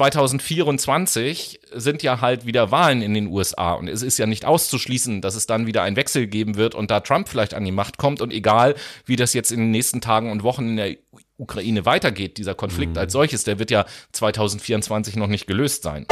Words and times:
2024 0.00 1.60
sind 1.74 2.02
ja 2.02 2.22
halt 2.22 2.46
wieder 2.46 2.70
Wahlen 2.70 3.02
in 3.02 3.12
den 3.12 3.26
USA 3.26 3.74
und 3.74 3.86
es 3.86 4.00
ist 4.00 4.18
ja 4.18 4.24
nicht 4.24 4.46
auszuschließen, 4.46 5.20
dass 5.20 5.34
es 5.34 5.44
dann 5.44 5.66
wieder 5.66 5.82
einen 5.82 5.96
Wechsel 5.96 6.26
geben 6.26 6.56
wird 6.56 6.74
und 6.74 6.90
da 6.90 7.00
Trump 7.00 7.28
vielleicht 7.28 7.52
an 7.52 7.66
die 7.66 7.70
Macht 7.70 7.98
kommt 7.98 8.22
und 8.22 8.32
egal, 8.32 8.76
wie 9.04 9.16
das 9.16 9.34
jetzt 9.34 9.52
in 9.52 9.60
den 9.60 9.70
nächsten 9.70 10.00
Tagen 10.00 10.30
und 10.30 10.42
Wochen 10.42 10.70
in 10.70 10.76
der 10.76 10.96
Ukraine 11.36 11.84
weitergeht, 11.84 12.38
dieser 12.38 12.54
Konflikt 12.54 12.92
mhm. 12.92 12.98
als 12.98 13.12
solches, 13.12 13.44
der 13.44 13.58
wird 13.58 13.70
ja 13.70 13.84
2024 14.12 15.16
noch 15.16 15.26
nicht 15.26 15.46
gelöst 15.46 15.82
sein. 15.82 16.06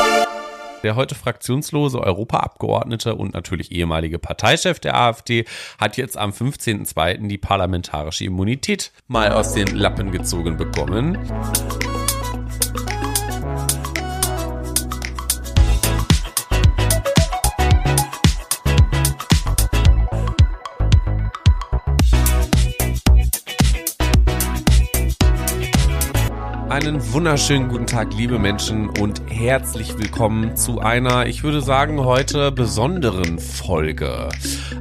Der 0.83 0.95
heute 0.95 1.15
fraktionslose 1.15 1.99
Europaabgeordnete 1.99 3.15
und 3.15 3.33
natürlich 3.33 3.73
ehemalige 3.73 4.19
Parteichef 4.19 4.81
der 4.81 4.97
AfD 4.97 5.47
hat 5.79 5.97
jetzt 5.97 6.19
am 6.19 6.31
15.02. 6.33 7.27
die 7.27 7.39
parlamentarische 7.39 8.25
Immunität 8.27 8.93
mal 9.07 9.33
aus 9.33 9.55
den 9.55 9.69
Lappen 9.75 10.13
gezogen 10.13 10.59
bekommen. 10.59 11.19
Einen 26.79 27.13
wunderschönen 27.13 27.69
guten 27.69 27.89
Tag, 27.89 28.15
liebe 28.15 28.39
Menschen, 28.39 28.89
und 28.89 29.21
herzlich 29.29 29.99
willkommen 29.99 30.57
zu 30.57 30.79
einer, 30.79 31.27
ich 31.27 31.43
würde 31.43 31.61
sagen, 31.61 32.05
heute 32.05 32.53
besonderen 32.53 33.41
Folge. 33.41 34.29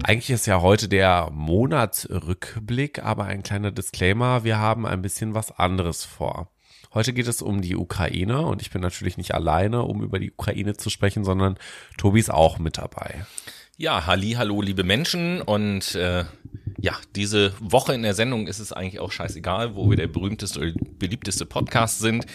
Eigentlich 0.04 0.30
ist 0.30 0.46
ja 0.46 0.62
heute 0.62 0.90
der 0.90 1.32
Monatsrückblick, 1.34 3.04
aber 3.04 3.26
ein 3.26 3.42
kleiner 3.42 3.72
Disclaimer, 3.72 4.44
wir 4.44 4.60
haben 4.60 4.86
ein 4.86 5.02
bisschen 5.02 5.34
was 5.34 5.52
anderes 5.52 6.06
vor. 6.06 6.52
Heute 6.94 7.14
geht 7.14 7.28
es 7.28 7.42
um 7.42 7.64
die 7.64 7.76
Ukraine 7.76 8.46
und 8.46 8.62
ich 8.62 8.70
bin 8.70 8.84
natürlich 8.84 9.18
nicht 9.18 9.34
alleine, 9.34 9.82
um 9.82 10.04
über 10.04 10.20
die 10.20 10.32
Ukraine 10.32 10.78
zu 10.78 10.92
sprechen, 10.92 11.24
sondern 11.24 11.58
Tobi 11.98 12.20
ist 12.20 12.32
auch 12.32 12.60
mit 12.60 12.78
dabei. 12.78 13.26
Ja, 13.76 14.06
halli, 14.06 14.34
hallo, 14.34 14.62
liebe 14.62 14.84
Menschen 14.84 15.42
und 15.42 15.96
äh, 15.96 16.26
ja, 16.80 16.94
diese 17.16 17.54
Woche 17.60 17.94
in 17.94 18.04
der 18.04 18.14
Sendung 18.14 18.48
ist 18.48 18.60
es 18.60 18.72
eigentlich 18.72 19.00
auch 19.00 19.12
scheißegal, 19.12 19.76
wo 19.76 19.90
wir 19.90 19.98
der 19.98 20.08
berühmteste 20.08 20.60
oder 20.60 20.72
beliebteste 21.00 21.46
Podcast 21.46 22.00
sind. 22.00 22.26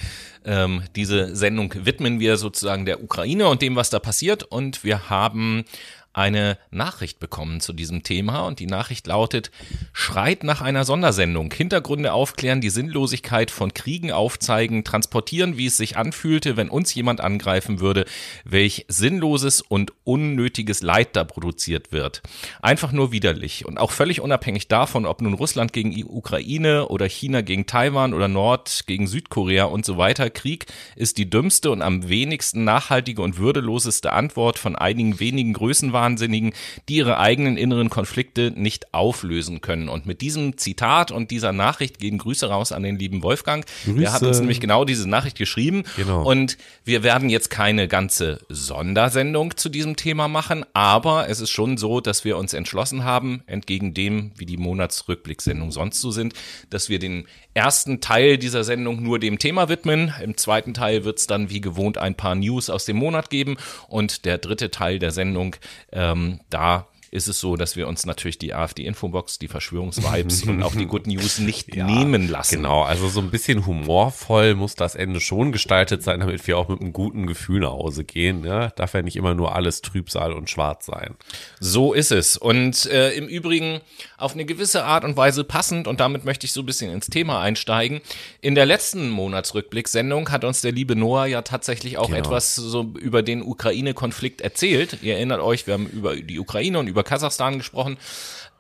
Ähm, 0.45 0.83
diese 0.97 1.37
Sendung 1.37 1.73
widmen 1.85 2.19
wir 2.19 2.37
sozusagen 2.37 2.85
der 2.85 3.03
Ukraine 3.03 3.49
und 3.49 3.63
dem, 3.63 3.77
was 3.77 3.91
da 3.91 4.01
passiert. 4.01 4.43
Und 4.43 4.83
wir 4.83 5.11
haben 5.11 5.65
eine 6.13 6.59
Nachricht 6.71 7.19
bekommen 7.21 7.61
zu 7.61 7.73
diesem 7.73 8.03
Thema. 8.03 8.47
Und 8.47 8.59
die 8.59 8.67
Nachricht 8.67 9.07
lautet, 9.07 9.51
schreit 9.93 10.45
nach 10.45 10.61
einer 10.61 10.85
Sondersendung, 10.85 11.53
Hintergründe 11.53 12.13
aufklären, 12.13 12.61
die 12.61 12.71
Sinnlosigkeit 12.71 13.51
von 13.51 13.73
Kriegen 13.73 14.13
aufzeigen, 14.13 14.85
transportieren, 14.85 15.57
wie 15.57 15.67
es 15.67 15.77
sich 15.77 15.97
anfühlte, 15.97 16.57
wenn 16.57 16.69
uns 16.69 16.95
jemand 16.95 17.21
angreifen 17.21 17.81
würde, 17.81 18.05
welch 18.45 18.85
sinnloses 18.89 19.63
und 19.63 19.93
unnötiges 20.05 20.83
Leid 20.83 21.17
da 21.17 21.25
produziert 21.25 21.93
wird. 21.93 22.23
Einfach 22.61 22.93
nur 22.93 23.13
widerlich 23.13 23.65
und 23.65 23.79
auch 23.79 23.91
völlig 23.91 24.21
unabhängig 24.21 24.69
davon, 24.69 25.07
ob 25.07 25.23
nun 25.23 25.35
Russland 25.35 25.73
gegen 25.73 25.93
Ukraine 26.05 26.89
oder 26.89 27.07
China 27.07 27.41
gegen 27.41 27.67
Taiwan 27.67 28.15
oder 28.15 28.29
Nord 28.29 28.85
gegen 28.87 29.07
Südkorea 29.07 29.65
und 29.65 29.87
so 29.87 29.97
weiter, 29.97 30.29
Krieg 30.31 30.67
ist 30.97 31.19
die 31.19 31.31
dümmste 31.31 31.71
und 31.71 31.83
am 31.83 32.09
wenigsten 32.09 32.65
nachhaltige 32.65 33.23
und 33.23 33.39
würdeloseste 33.39 34.13
Antwort 34.13 34.59
von 34.59 34.77
einigen 34.77 35.19
wenigen 35.21 35.53
Größenwagen 35.53 36.02
Wahnsinnigen, 36.03 36.53
die 36.89 36.97
ihre 36.97 37.19
eigenen 37.19 37.57
inneren 37.57 37.89
Konflikte 37.89 38.53
nicht 38.55 38.93
auflösen 38.93 39.61
können. 39.61 39.89
Und 39.89 40.05
mit 40.05 40.21
diesem 40.21 40.59
Zitat 40.59 41.13
und 41.13 41.31
dieser 41.31 41.53
Nachricht 41.53 42.01
gehen 42.01 42.19
Grüße 42.19 42.49
raus 42.49 42.73
an 42.73 42.83
den 42.83 42.99
lieben 42.99 43.23
Wolfgang. 43.23 43.65
Grüße. 43.85 44.01
Der 44.01 44.13
hat 44.13 44.23
uns 44.23 44.41
nämlich 44.41 44.61
genau 44.61 44.85
diese 44.85 45.09
Nachricht 45.09 45.39
geschrieben. 45.39 45.85
Genau. 45.97 46.25
Und 46.25 46.59
wir 46.85 47.05
werden 47.05 47.31
jetzt 47.31 47.51
keine 47.51 47.87
ganze 47.87 48.41
Sondersendung 48.49 49.57
zu 49.57 49.69
diesem 49.69 49.95
Thema 49.95 50.27
machen, 50.27 50.65
aber 50.73 51.29
es 51.29 51.41
ist 51.41 51.51
schon 51.51 51.77
so, 51.77 52.01
dass 52.01 52.25
wir 52.25 52.37
uns 52.37 52.53
entschlossen 52.53 53.05
haben, 53.05 53.43
entgegen 53.47 53.95
dem, 53.95 54.33
wie 54.37 54.47
die 54.47 54.57
Monatsrückblicksendung 54.57 55.71
sonst 55.71 56.01
so 56.01 56.11
sind, 56.11 56.35
dass 56.71 56.89
wir 56.89 56.99
den 56.99 57.27
ersten 57.55 58.01
Teil 58.01 58.39
dieser 58.39 58.65
Sendung 58.65 59.03
nur 59.03 59.19
dem 59.19 59.39
Thema 59.39 59.69
widmen. 59.69 60.13
Im 60.23 60.37
zweiten 60.37 60.75
Teil 60.75 61.05
wird 61.05 61.19
es 61.19 61.27
dann 61.27 61.51
wie 61.51 61.61
gewohnt 61.61 61.99
ein 61.99 62.17
paar 62.17 62.35
News 62.35 62.71
aus 62.71 62.87
dem 62.87 62.97
Monat 62.97 63.31
geben 63.31 63.57
und 63.89 64.25
der 64.25 64.39
dritte 64.39 64.71
Teil 64.71 64.99
der 64.99 65.11
Sendung, 65.11 65.57
ähm, 65.93 66.41
da 66.51 66.87
ist 67.13 67.29
es 67.29 67.39
so, 67.39 67.57
dass 67.57 67.77
wir 67.77 67.89
uns 67.89 68.07
natürlich 68.07 68.39
die 68.39 68.55
AfD-Infobox, 68.55 69.39
die 69.39 69.47
Verschwörungsvibes 69.47 70.43
und 70.49 70.63
auch 70.63 70.75
die 70.75 70.87
Good 70.87 71.07
News 71.07 71.39
nicht 71.39 71.77
ja, 71.77 71.85
nehmen 71.85 72.27
lassen. 72.27 72.57
Genau, 72.57 72.83
also 72.83 73.07
so 73.09 73.21
ein 73.21 73.31
bisschen 73.31 73.67
humorvoll 73.67 74.55
muss 74.55 74.77
das 74.77 74.95
Ende 74.95 75.21
schon 75.21 75.53
gestaltet 75.53 76.03
sein, 76.03 76.21
damit 76.21 76.47
wir 76.47 76.57
auch 76.57 76.69
mit 76.69 76.81
einem 76.81 76.95
guten 76.95 77.27
Gefühl 77.27 77.61
nach 77.61 77.73
Hause 77.73 78.05
gehen. 78.05 78.45
Ja? 78.45 78.71
Darf 78.71 78.95
ja 78.95 79.03
nicht 79.03 79.17
immer 79.17 79.35
nur 79.35 79.55
alles 79.55 79.83
Trübsal 79.83 80.33
und 80.33 80.49
Schwarz 80.49 80.87
sein. 80.87 81.15
So 81.61 81.93
ist 81.93 82.13
es. 82.13 82.39
Und 82.39 82.87
äh, 82.87 83.13
im 83.13 83.29
Übrigen 83.29 83.83
auf 84.17 84.33
eine 84.33 84.47
gewisse 84.47 84.85
Art 84.85 85.05
und 85.05 85.15
Weise 85.15 85.45
passend, 85.45 85.87
und 85.87 86.01
damit 86.01 86.25
möchte 86.25 86.47
ich 86.47 86.53
so 86.53 86.63
ein 86.63 86.67
bisschen 86.67 86.91
ins 86.91 87.09
Thema 87.09 87.43
einsteigen. 87.43 88.01
In 88.41 88.55
der 88.55 88.65
letzten 88.65 89.11
Monatsrückblick-Sendung 89.11 90.31
hat 90.31 90.45
uns 90.45 90.63
der 90.63 90.73
liebe 90.73 90.97
Noah 90.97 91.27
ja 91.27 91.43
tatsächlich 91.43 91.99
auch 91.99 92.07
genau. 92.07 92.21
etwas 92.21 92.55
so 92.55 92.91
über 92.99 93.23
den 93.23 93.43
Ukraine-Konflikt 93.43 94.41
erzählt. 94.41 94.97
Ihr 95.03 95.17
erinnert 95.17 95.41
euch, 95.41 95.67
wir 95.67 95.75
haben 95.75 95.87
über 95.87 96.17
die 96.17 96.39
Ukraine 96.39 96.79
und 96.79 96.87
über 96.87 97.02
über 97.03 97.09
Kasachstan 97.09 97.59
gesprochen. 97.59 97.99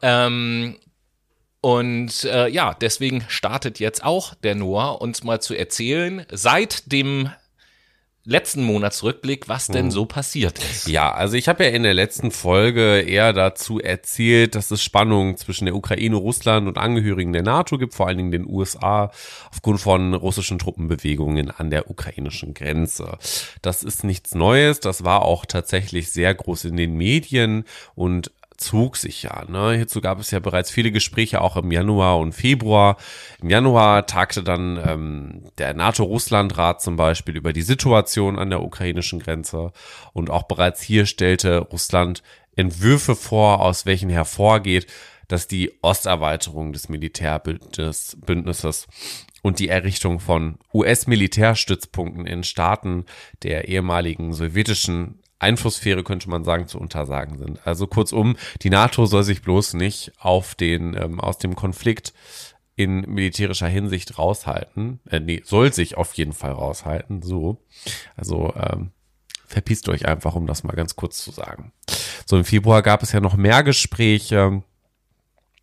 Ähm, 0.03 0.79
und 1.61 2.25
äh, 2.25 2.49
ja, 2.49 2.75
deswegen 2.75 3.25
startet 3.29 3.79
jetzt 3.79 4.05
auch 4.05 4.35
der 4.35 4.57
Noah, 4.57 5.01
uns 5.01 5.23
mal 5.23 5.41
zu 5.41 5.55
erzählen, 5.55 6.27
seit 6.31 6.91
dem 6.91 7.31
letzten 8.25 8.63
Monatsrückblick, 8.63 9.49
was 9.49 9.67
denn 9.67 9.87
hm. 9.87 9.91
so 9.91 10.07
passiert 10.07 10.59
ist. 10.59 10.87
Ja, 10.87 11.13
also 11.13 11.37
ich 11.37 11.49
habe 11.49 11.65
ja 11.65 11.71
in 11.71 11.83
der 11.83 11.95
letzten 11.95 12.31
Folge 12.31 13.01
eher 13.01 13.33
dazu 13.33 13.81
erzählt, 13.81 14.55
dass 14.55 14.71
es 14.71 14.83
Spannungen 14.83 15.37
zwischen 15.37 15.65
der 15.65 15.75
Ukraine, 15.75 16.17
Russland 16.17 16.69
und 16.69 16.79
Angehörigen 16.79 17.33
der 17.33 17.43
NATO 17.43 17.79
gibt, 17.79 17.95
vor 17.95 18.07
allen 18.07 18.19
Dingen 18.19 18.31
den 18.31 18.47
USA, 18.47 19.11
aufgrund 19.51 19.81
von 19.81 20.15
russischen 20.15 20.59
Truppenbewegungen 20.59 21.51
an 21.51 21.71
der 21.71 21.91
ukrainischen 21.91 22.55
Grenze. 22.55 23.19
Das 23.61 23.83
ist 23.83 24.05
nichts 24.05 24.35
Neues, 24.35 24.79
das 24.79 25.03
war 25.03 25.23
auch 25.23 25.45
tatsächlich 25.45 26.13
sehr 26.13 26.33
groß 26.35 26.67
in 26.67 26.77
den 26.77 26.97
Medien 26.97 27.65
und 27.95 28.31
zog 28.57 28.97
sich 28.97 29.23
ja. 29.23 29.45
Ne? 29.49 29.77
Hierzu 29.77 30.01
gab 30.01 30.19
es 30.19 30.31
ja 30.31 30.39
bereits 30.39 30.71
viele 30.71 30.91
Gespräche 30.93 31.41
auch 31.41 31.57
im 31.57 31.71
Januar 31.71 32.19
und 32.19 32.33
Februar. 32.33 32.97
Im 33.41 33.51
Januar 33.51 34.07
tagte 34.07 34.43
dann 34.43 34.81
ähm, 34.85 35.43
der 35.59 35.75
NATO-Russland-Rat 35.75 36.83
zum 36.83 36.97
Beispiel 36.97 37.37
über 37.37 37.53
die 37.53 37.63
Situation 37.63 38.39
an 38.39 38.51
der 38.51 38.63
ukrainischen 38.63 39.19
Grenze. 39.21 39.73
Und 40.13 40.31
auch 40.31 40.45
bereits 40.45 40.83
hier 40.83 41.07
stellte 41.07 41.59
Russland 41.59 42.23
Entwürfe 42.57 43.17
vor, 43.17 43.61
aus 43.61 43.87
welchen 43.87 44.11
hervorgeht, 44.11 44.87
dass 45.29 45.49
die 45.49 45.73
Osterweiterung 45.81 46.73
des 46.73 46.89
Militärbündnisses 46.91 48.87
und 49.41 49.59
die 49.59 49.69
Errichtung 49.69 50.21
von 50.21 50.59
US-Militärstützpunkten 50.75 52.27
in 52.27 52.45
Staaten 52.45 53.07
der 53.43 53.69
ehemaligen 53.69 54.35
sowjetischen 54.35 55.22
Einflusssphäre, 55.43 56.05
könnte 56.05 56.31
man 56.31 56.45
sagen, 56.45 56.67
zu 56.67 56.79
untersagen 56.79 57.39
sind. 57.39 57.67
Also 57.67 57.87
kurzum, 57.87 58.37
die 58.63 58.71
NATO 58.71 59.07
soll 59.07 59.23
sich 59.23 59.43
bloß 59.43 59.75
nicht 59.75 60.13
auf 60.19 60.55
den, 60.55 60.95
ähm, 60.95 61.21
aus 61.21 61.39
dem 61.39 61.55
Konflikt 61.55 62.13
in 62.75 63.01
militärischer 63.03 63.69
Hinsicht 63.69 64.19
raushalten. 64.19 65.01
Äh, 65.09 65.21
nee, 65.21 65.43
soll 65.45 65.73
sich 65.73 65.97
auf 65.97 66.15
jeden 66.15 66.33
Fall 66.33 66.53
raushalten. 66.53 67.23
So. 67.23 67.59
Also, 68.17 68.55
ähm, 68.57 68.93
verpisst 69.47 69.89
euch 69.89 70.07
einfach, 70.07 70.35
um 70.35 70.47
das 70.47 70.65
mal 70.65 70.73
ganz 70.73 70.97
kurz 70.97 71.19
zu 71.23 71.31
sagen. 71.31 71.73
So, 72.27 72.39
im 72.39 72.45
Februar 72.45 72.83
gab 72.83 73.03
es 73.03 73.13
ja 73.13 73.21
noch 73.21 73.37
mehr 73.37 73.63
Gespräche 73.63 74.63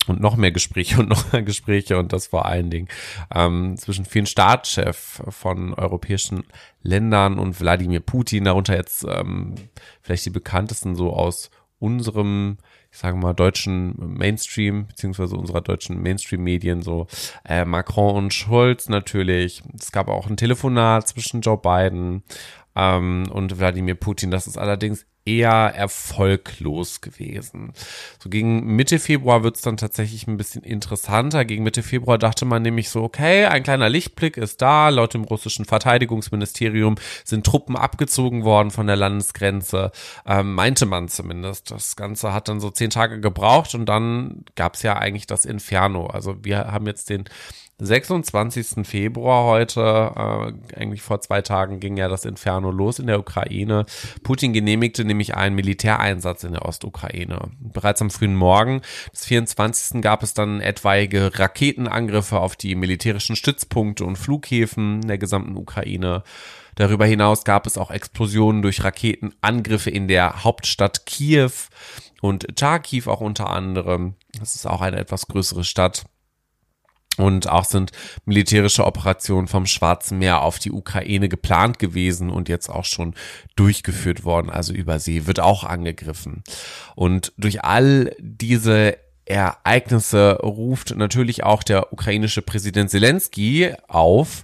und 0.09 0.21
noch 0.21 0.35
mehr 0.35 0.51
Gespräche 0.51 0.99
und 0.99 1.09
noch 1.09 1.31
mehr 1.31 1.43
Gespräche 1.43 1.97
und 1.97 2.13
das 2.13 2.27
vor 2.27 2.45
allen 2.45 2.69
Dingen 2.69 2.87
ähm, 3.33 3.77
zwischen 3.77 4.05
vielen 4.05 4.25
Staatschefs 4.25 5.21
von 5.29 5.73
europäischen 5.73 6.43
Ländern 6.81 7.39
und 7.39 7.59
Wladimir 7.59 7.99
Putin, 7.99 8.45
darunter 8.45 8.75
jetzt 8.75 9.06
ähm, 9.09 9.56
vielleicht 10.01 10.25
die 10.25 10.31
bekanntesten 10.31 10.95
so 10.95 11.13
aus 11.13 11.51
unserem, 11.79 12.57
ich 12.91 12.97
sage 12.97 13.17
mal, 13.17 13.33
deutschen 13.33 13.95
Mainstream, 13.97 14.88
beziehungsweise 14.88 15.35
unserer 15.35 15.61
deutschen 15.61 16.01
Mainstream-Medien, 16.01 16.81
so 16.81 17.07
äh, 17.45 17.65
Macron 17.65 18.15
und 18.15 18.33
Scholz 18.33 18.89
natürlich. 18.89 19.63
Es 19.79 19.91
gab 19.91 20.09
auch 20.09 20.27
ein 20.27 20.38
Telefonat 20.38 21.07
zwischen 21.07 21.41
Joe 21.41 21.57
Biden 21.57 22.23
ähm, 22.75 23.30
und 23.31 23.60
Wladimir 23.60 23.95
Putin. 23.95 24.31
Das 24.31 24.48
ist 24.48 24.57
allerdings 24.57 25.06
eher 25.30 25.51
erfolglos 25.75 27.01
gewesen. 27.01 27.74
So 28.19 28.30
gegen 28.30 28.75
Mitte 28.75 29.00
Februar 29.00 29.44
wird 29.44 29.57
es 29.57 29.62
dann 29.62 29.77
tatsächlich 29.77 30.27
ein 30.27 30.38
bisschen 30.38 30.63
interessanter. 30.63 31.45
Gegen 31.45 31.63
Mitte 31.63 31.83
Februar 31.83 32.18
dachte 32.18 32.45
man 32.45 32.63
nämlich 32.63 32.89
so, 32.89 33.04
okay, 33.04 33.45
ein 33.45 33.63
kleiner 33.63 33.89
Lichtblick 33.89 34.38
ist 34.38 34.62
da. 34.62 34.89
Laut 34.89 35.13
dem 35.13 35.24
russischen 35.24 35.66
Verteidigungsministerium 35.66 36.95
sind 37.24 37.45
Truppen 37.45 37.75
abgezogen 37.75 38.44
worden 38.44 38.72
von 38.72 38.88
der 38.88 38.95
Landesgrenze. 38.95 39.92
Ähm, 40.25 40.54
meinte 40.54 40.86
man 40.86 41.10
zumindest. 41.10 41.69
Das 41.69 41.95
Ganze 41.95 42.33
hat 42.33 42.48
dann 42.48 42.60
so 42.60 42.72
zehn 42.72 42.89
Tage 42.89 43.19
gebraucht 43.19 43.75
und 43.75 43.86
dann 43.86 44.45
gab 44.56 44.75
es 44.75 44.81
ja 44.81 44.98
eigentlich 44.98 45.27
das 45.27 45.45
Inferno. 45.45 46.07
Also 46.07 46.44
wir 46.44 46.72
haben 46.72 46.88
jetzt 46.88 47.10
den 47.10 47.25
26. 47.79 48.85
Februar 48.85 49.45
heute, 49.45 49.81
äh, 49.81 50.79
eigentlich 50.79 51.01
vor 51.01 51.21
zwei 51.21 51.41
Tagen, 51.41 51.79
ging 51.79 51.97
ja 51.97 52.07
das 52.07 52.25
Inferno 52.25 52.71
los 52.71 52.99
in 52.99 53.07
der 53.07 53.19
Ukraine. 53.19 53.85
Putin 54.21 54.53
genehmigte 54.53 55.05
nämlich 55.05 55.35
einen 55.35 55.55
Militäreinsatz 55.55 56.43
in 56.43 56.51
der 56.53 56.65
Ostukraine. 56.65 57.51
Bereits 57.59 58.01
am 58.01 58.09
frühen 58.09 58.35
Morgen 58.35 58.81
des 59.13 59.25
24. 59.25 60.01
gab 60.01 60.23
es 60.23 60.33
dann 60.33 60.61
etwaige 60.61 61.31
Raketenangriffe 61.39 62.39
auf 62.39 62.55
die 62.55 62.75
militärischen 62.75 63.35
Stützpunkte 63.35 64.03
und 64.05 64.17
Flughäfen 64.17 65.01
der 65.07 65.17
gesamten 65.17 65.55
Ukraine. 65.55 66.23
Darüber 66.75 67.05
hinaus 67.05 67.43
gab 67.43 67.65
es 67.67 67.77
auch 67.77 67.91
Explosionen 67.91 68.61
durch 68.61 68.83
Raketenangriffe 68.83 69.89
in 69.89 70.07
der 70.07 70.43
Hauptstadt 70.43 71.05
Kiew 71.05 71.51
und 72.21 72.47
Charkiw 72.57 73.09
auch 73.09 73.21
unter 73.21 73.49
anderem. 73.49 74.15
Das 74.37 74.55
ist 74.55 74.65
auch 74.65 74.81
eine 74.81 74.97
etwas 74.97 75.27
größere 75.27 75.63
Stadt. 75.63 76.05
Und 77.19 77.50
auch 77.50 77.66
sind 77.66 77.92
militärische 78.24 78.86
Operationen 78.86 79.48
vom 79.50 79.66
Schwarzen 79.66 80.19
Meer 80.19 80.42
auf 80.42 80.57
die 80.57 80.71
Ukraine 80.71 81.27
geplant 81.27 81.77
gewesen 81.77 82.30
und 82.30 82.48
jetzt 82.48 82.69
auch 82.69 82.86
schon 82.86 83.13
durchgeführt 83.57 84.24
worden. 84.24 84.50
Also 84.50 84.71
über 84.71 85.00
See 85.00 85.27
wird 85.27 85.42
auch 85.42 85.66
angegriffen. 85.66 86.44
Und 86.95 87.33
durch 87.38 87.66
all 87.66 88.16
diese 88.19 88.98
Ereignisse 89.25 90.39
ruft 90.42 90.95
natürlich 90.95 91.44
auch 91.44 91.62
der 91.63 91.92
ukrainische 91.92 92.42
Präsident 92.42 92.89
Zelensky 92.89 93.74
auf, 93.89 94.44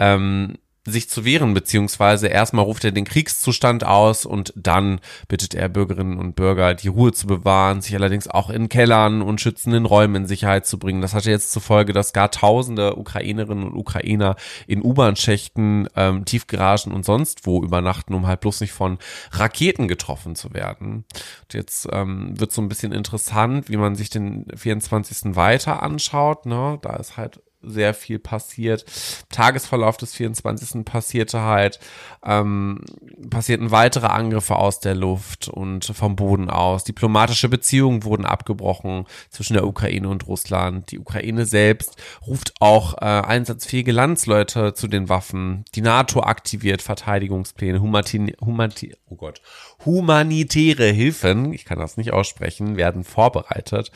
ähm, 0.00 0.58
sich 0.86 1.08
zu 1.08 1.24
wehren, 1.24 1.52
beziehungsweise 1.52 2.28
erstmal 2.28 2.64
ruft 2.64 2.84
er 2.84 2.92
den 2.92 3.04
Kriegszustand 3.04 3.84
aus 3.84 4.24
und 4.24 4.52
dann 4.56 5.00
bittet 5.28 5.54
er 5.54 5.68
Bürgerinnen 5.68 6.18
und 6.18 6.36
Bürger, 6.36 6.74
die 6.74 6.88
Ruhe 6.88 7.12
zu 7.12 7.26
bewahren, 7.26 7.80
sich 7.80 7.94
allerdings 7.94 8.28
auch 8.28 8.50
in 8.50 8.68
Kellern 8.68 9.20
und 9.20 9.40
schützenden 9.40 9.84
Räumen 9.84 10.22
in 10.22 10.26
Sicherheit 10.26 10.66
zu 10.66 10.78
bringen. 10.78 11.02
Das 11.02 11.12
hatte 11.12 11.30
jetzt 11.30 11.50
zur 11.50 11.62
Folge, 11.62 11.92
dass 11.92 12.12
gar 12.12 12.30
tausende 12.30 12.96
Ukrainerinnen 12.96 13.64
und 13.64 13.76
Ukrainer 13.76 14.36
in 14.66 14.82
U-Bahn-Schächten, 14.82 15.88
ähm, 15.96 16.24
Tiefgaragen 16.24 16.92
und 16.92 17.04
sonst 17.04 17.46
wo 17.46 17.62
übernachten, 17.62 18.14
um 18.14 18.26
halt 18.26 18.40
bloß 18.40 18.60
nicht 18.60 18.72
von 18.72 18.98
Raketen 19.32 19.88
getroffen 19.88 20.36
zu 20.36 20.54
werden. 20.54 21.04
Und 21.42 21.54
jetzt 21.54 21.88
ähm, 21.92 22.38
wird 22.38 22.52
so 22.52 22.62
ein 22.62 22.68
bisschen 22.68 22.92
interessant, 22.92 23.68
wie 23.68 23.76
man 23.76 23.96
sich 23.96 24.10
den 24.10 24.46
24. 24.54 25.36
weiter 25.36 25.82
anschaut. 25.82 26.46
Ne? 26.46 26.78
Da 26.82 26.96
ist 26.96 27.16
halt 27.16 27.40
sehr 27.62 27.94
viel 27.94 28.18
passiert. 28.18 28.84
Tagesverlauf 29.30 29.96
des 29.96 30.14
24. 30.14 30.84
passierte 30.84 31.42
halt, 31.42 31.80
ähm, 32.24 32.84
passierten 33.30 33.70
weitere 33.70 34.06
Angriffe 34.06 34.56
aus 34.56 34.80
der 34.80 34.94
Luft 34.94 35.48
und 35.48 35.84
vom 35.84 36.16
Boden 36.16 36.50
aus. 36.50 36.84
Diplomatische 36.84 37.48
Beziehungen 37.48 38.04
wurden 38.04 38.24
abgebrochen 38.24 39.04
zwischen 39.30 39.54
der 39.54 39.66
Ukraine 39.66 40.08
und 40.08 40.26
Russland. 40.26 40.90
Die 40.90 40.98
Ukraine 40.98 41.46
selbst 41.46 41.96
ruft 42.26 42.54
auch 42.60 42.94
äh, 42.94 43.04
einsatzfähige 43.04 43.92
Landsleute 43.92 44.74
zu 44.74 44.88
den 44.88 45.08
Waffen. 45.08 45.64
Die 45.74 45.82
NATO 45.82 46.20
aktiviert 46.20 46.82
Verteidigungspläne, 46.82 47.80
Humanitär, 47.80 48.36
Humanitär, 48.40 48.96
oh 49.06 49.16
Gott, 49.16 49.40
humanitäre 49.84 50.86
Hilfen, 50.86 51.52
ich 51.52 51.64
kann 51.64 51.78
das 51.78 51.96
nicht 51.96 52.12
aussprechen, 52.12 52.76
werden 52.76 53.04
vorbereitet. 53.04 53.90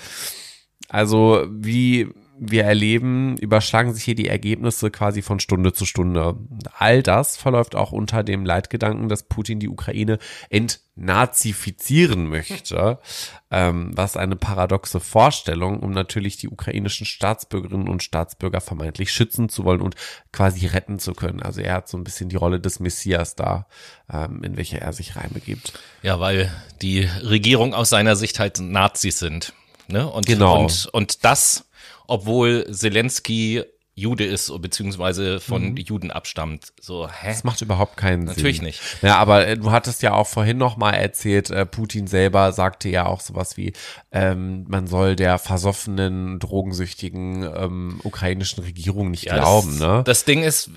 Also 0.89 1.47
wie 1.51 2.09
wir 2.43 2.65
erleben, 2.65 3.37
überschlagen 3.37 3.93
sich 3.93 4.03
hier 4.03 4.15
die 4.15 4.29
Ergebnisse 4.29 4.91
quasi 4.91 5.21
von 5.21 5.41
Stunde 5.41 5.75
zu 5.75 5.85
Stunde. 5.85 6.39
All 6.79 7.03
das 7.03 7.37
verläuft 7.37 7.77
auch 7.77 7.93
unter 7.93 8.25
dem 8.25 8.47
Leitgedanken, 8.47 9.11
dass 9.11 9.25
Putin 9.25 9.61
die 9.61 9.69
Ukraine 9.69 10.19
entnazifizieren 10.49 12.29
möchte, 12.29 12.99
ähm, 13.51 13.91
was 13.95 14.17
eine 14.17 14.37
paradoxe 14.37 15.01
Vorstellung, 15.01 15.81
um 15.81 15.91
natürlich 15.91 16.39
die 16.39 16.49
ukrainischen 16.49 17.05
Staatsbürgerinnen 17.05 17.89
und 17.89 18.03
Staatsbürger 18.03 18.63
vermeintlich 18.63 19.13
schützen 19.13 19.51
zu 19.51 19.65
wollen 19.65 19.83
und 19.83 19.95
quasi 20.33 20.65
retten 20.65 20.99
zu 20.99 21.13
können. 21.13 21.43
Also 21.43 21.61
er 21.61 21.75
hat 21.75 21.89
so 21.89 21.99
ein 21.99 22.05
bisschen 22.05 22.31
die 22.31 22.37
Rolle 22.37 22.59
des 22.59 22.81
Messias 22.81 23.35
da, 23.35 23.67
ähm, 24.11 24.43
in 24.43 24.57
welche 24.57 24.81
er 24.81 24.95
sich 24.95 25.15
reinbegibt. 25.15 25.75
Ja, 26.03 26.21
weil 26.21 26.51
die 26.81 27.03
Regierung 27.23 27.75
aus 27.75 27.91
seiner 27.91 28.17
Sicht 28.17 28.39
halt 28.39 28.61
Nazis 28.61 29.19
sind. 29.19 29.53
Ne? 29.89 30.09
Und, 30.09 30.25
genau. 30.25 30.63
und, 30.63 30.89
und 30.93 31.25
das 31.25 31.67
obwohl 32.11 32.67
Zelensky 32.73 33.63
Jude 33.95 34.25
ist, 34.25 34.53
beziehungsweise 34.61 35.41
von 35.41 35.71
mhm. 35.71 35.77
Juden 35.77 36.11
abstammt. 36.11 36.73
So, 36.81 37.09
hä? 37.09 37.29
Das 37.29 37.45
macht 37.45 37.61
überhaupt 37.61 37.97
keinen 37.97 38.25
Natürlich 38.25 38.57
Sinn. 38.57 38.67
Natürlich 38.67 38.81
nicht. 38.81 39.03
Ja, 39.03 39.19
aber 39.19 39.47
äh, 39.47 39.57
du 39.57 39.71
hattest 39.71 40.03
ja 40.03 40.15
auch 40.15 40.27
vorhin 40.27 40.59
noch 40.59 40.77
mal 40.77 40.93
erzählt, 40.93 41.51
äh, 41.51 41.67
Putin 41.67 42.07
selber 42.07 42.53
sagte 42.53 42.89
ja 42.89 43.07
auch 43.07 43.21
sowas 43.21 43.57
wie, 43.57 43.75
ähm, 44.11 44.65
man 44.69 44.87
soll 44.87 45.17
der 45.17 45.39
versoffenen, 45.39 46.39
drogensüchtigen 46.39 47.43
ähm, 47.43 48.01
ukrainischen 48.03 48.65
Regierung 48.65 49.11
nicht 49.11 49.25
ja, 49.25 49.37
glauben. 49.37 49.79
Das, 49.79 49.89
ne? 49.89 50.03
das 50.05 50.25
Ding 50.25 50.43
ist, 50.43 50.71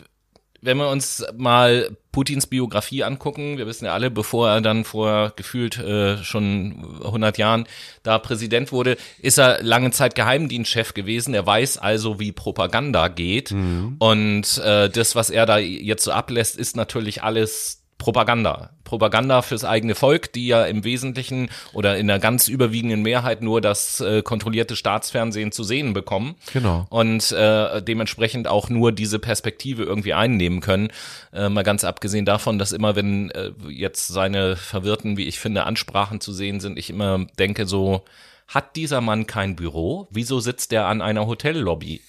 wenn 0.64 0.78
wir 0.78 0.90
uns 0.90 1.26
mal 1.38 1.96
Putins 2.12 2.48
Biografie 2.48 3.04
angucken, 3.04 3.58
wir 3.58 3.68
wissen 3.68 3.86
ja 3.86 3.94
alle, 3.94 4.10
bevor 4.10 4.50
er 4.50 4.62
dann 4.62 4.86
vor 4.86 5.34
gefühlt 5.36 5.78
äh, 5.78 6.18
schon 6.24 7.00
100 7.04 7.38
Jahren 7.38 7.66
da 8.04 8.18
Präsident 8.20 8.72
wurde, 8.72 8.98
ist 9.20 9.38
er 9.40 9.62
lange 9.62 9.92
Zeit 9.92 10.16
Geheimdienstchef 10.16 10.94
gewesen. 10.94 11.34
Er 11.34 11.46
weiß 11.46 11.78
also, 11.78 12.20
wie 12.20 12.32
Propaganda 12.32 13.10
geht. 13.10 13.52
Mhm. 13.52 13.96
Und 14.00 14.58
äh, 14.60 14.90
das, 14.90 15.16
was 15.16 15.30
er 15.30 15.46
da 15.46 15.58
jetzt 15.58 16.04
so 16.04 16.12
ablässt, 16.12 16.58
ist 16.58 16.76
natürlich 16.76 17.24
alles 17.24 17.83
Propaganda. 18.04 18.72
Propaganda 18.84 19.42
fürs 19.42 19.64
eigene 19.64 19.96
Volk, 19.96 20.34
die 20.34 20.46
ja 20.46 20.66
im 20.66 20.84
Wesentlichen 20.84 21.50
oder 21.72 21.96
in 21.96 22.08
der 22.08 22.20
ganz 22.20 22.50
überwiegenden 22.50 23.02
Mehrheit 23.02 23.42
nur 23.42 23.62
das 23.62 24.02
äh, 24.02 24.22
kontrollierte 24.22 24.76
Staatsfernsehen 24.76 25.54
zu 25.54 25.64
sehen 25.64 25.94
bekommen. 25.94 26.36
Genau. 26.52 26.86
Und 26.90 27.32
äh, 27.32 27.82
dementsprechend 27.82 28.50
auch 28.50 28.68
nur 28.68 28.92
diese 28.92 29.20
Perspektive 29.20 29.84
irgendwie 29.84 30.14
einnehmen 30.14 30.60
können. 30.60 30.90
Äh, 31.32 31.48
mal 31.48 31.64
ganz 31.64 31.86
abgesehen 31.86 32.26
davon, 32.26 32.60
dass 32.60 32.74
immer, 32.74 32.98
wenn 32.98 33.32
äh, 33.32 33.52
jetzt 33.70 34.10
seine 34.10 34.58
verwirrten, 34.58 35.16
wie 35.16 35.24
ich 35.24 35.40
finde, 35.40 35.64
Ansprachen 35.64 36.20
zu 36.20 36.34
sehen 36.34 36.60
sind, 36.60 36.78
ich 36.78 36.90
immer 36.90 37.26
denke 37.40 37.66
so, 37.66 38.04
hat 38.50 38.76
dieser 38.76 39.00
Mann 39.00 39.28
kein 39.28 39.56
Büro? 39.56 40.10
Wieso 40.12 40.42
sitzt 40.42 40.74
er 40.74 40.88
an 40.88 41.02
einer 41.02 41.26
Hotellobby? 41.26 42.02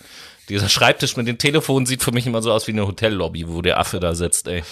Dieser 0.48 0.68
Schreibtisch 0.68 1.16
mit 1.16 1.26
dem 1.26 1.38
Telefon 1.38 1.86
sieht 1.86 2.02
für 2.02 2.12
mich 2.12 2.26
immer 2.26 2.42
so 2.42 2.52
aus 2.52 2.66
wie 2.66 2.72
eine 2.72 2.86
Hotellobby, 2.86 3.48
wo 3.48 3.62
der 3.62 3.78
Affe 3.78 4.00
da 4.00 4.14
sitzt, 4.14 4.46
ey. 4.48 4.62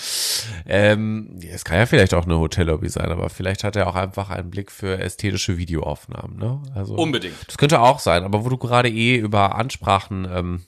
Ähm, 0.67 1.39
es 1.51 1.65
kann 1.65 1.79
ja 1.79 1.87
vielleicht 1.87 2.15
auch 2.15 2.25
eine 2.25 2.39
Hotellobby 2.39 2.89
sein, 2.89 3.11
aber 3.11 3.31
vielleicht 3.31 3.65
hat 3.65 3.77
er 3.77 3.89
auch 3.89 3.95
einfach 3.95 4.31
einen 4.31 4.51
Blick 4.51 4.71
für 4.71 4.99
ästhetische 4.99 5.57
Videoaufnahmen, 5.57 6.37
ne? 6.37 6.63
Also, 6.75 6.95
Unbedingt. 6.95 7.35
Das 7.47 7.59
könnte 7.59 7.81
auch 7.81 8.01
sein, 8.01 8.25
aber 8.25 8.45
wo 8.45 8.49
du 8.49 8.59
gerade 8.59 8.91
eh 8.91 9.17
über 9.17 9.55
Ansprachen 9.55 10.29
ähm, 10.31 10.63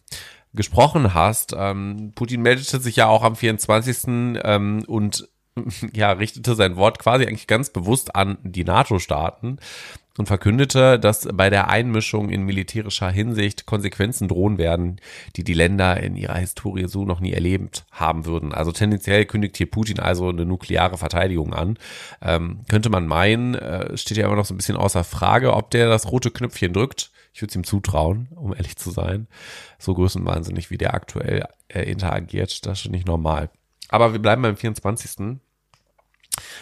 gesprochen 0.55 1.15
hast, 1.15 1.55
ähm, 1.57 2.13
Putin 2.15 2.43
meldete 2.43 2.81
sich 2.81 2.97
ja 2.97 3.07
auch 3.09 3.23
am 3.23 3.37
24. 3.37 4.41
Ähm, 4.43 4.85
und 4.87 5.29
ja, 5.93 6.13
richtete 6.13 6.55
sein 6.55 6.77
Wort 6.77 6.99
quasi 6.99 7.27
eigentlich 7.27 7.47
ganz 7.47 7.71
bewusst 7.71 8.15
an 8.15 8.39
die 8.43 8.65
NATO-Staaten 8.65 9.59
und 10.17 10.27
verkündete, 10.27 10.99
dass 10.99 11.29
bei 11.33 11.51
der 11.51 11.69
Einmischung 11.69 12.31
in 12.31 12.43
militärischer 12.43 13.11
Hinsicht 13.11 13.67
Konsequenzen 13.67 14.29
drohen 14.29 14.59
werden, 14.59 15.01
die 15.37 15.43
die 15.43 15.55
Länder 15.55 16.01
in 16.01 16.17
ihrer 16.17 16.37
Historie 16.37 16.87
so 16.87 17.05
noch 17.05 17.21
nie 17.21 17.33
erlebt 17.33 17.85
haben 17.91 18.25
würden. 18.25 18.53
Also 18.53 18.71
tendenziell 18.71 19.25
kündigt 19.27 19.57
hier 19.57 19.71
Putin 19.71 19.99
also 19.99 20.29
eine 20.29 20.45
nukleare 20.45 20.97
Verteidigung 20.99 21.53
an. 21.53 21.79
Ähm, 22.23 22.61
könnte 22.69 22.91
man 22.91 23.07
meinen, 23.07 23.55
äh, 23.55 23.97
steht 23.97 24.19
ja 24.19 24.27
immer 24.27 24.37
noch 24.37 24.45
so 24.45 24.55
ein 24.55 24.59
bisschen 24.59 24.77
außer 24.77 25.03
Frage, 25.03 25.53
ob 25.55 25.71
der 25.71 25.89
das 25.89 26.11
rote 26.11 26.31
Knöpfchen 26.31 26.73
drückt. 26.73 27.11
Ich 27.33 27.43
würde 27.43 27.51
es 27.51 27.57
ihm 27.57 27.65
zutrauen, 27.65 28.29
um 28.37 28.55
ehrlich 28.55 28.77
zu 28.77 28.93
sein. 28.93 29.27
So 29.79 29.95
größenwahnsinnig, 29.95 30.71
wie 30.71 30.79
der 30.79 30.95
aktuell 30.95 31.45
äh, 31.67 31.83
interagiert, 31.83 32.65
das 32.67 32.85
ist 32.85 32.91
nicht 32.91 33.09
normal. 33.09 33.51
Aber 33.89 34.13
wir 34.13 34.21
bleiben 34.21 34.43
beim 34.43 34.57
24. 34.57 35.39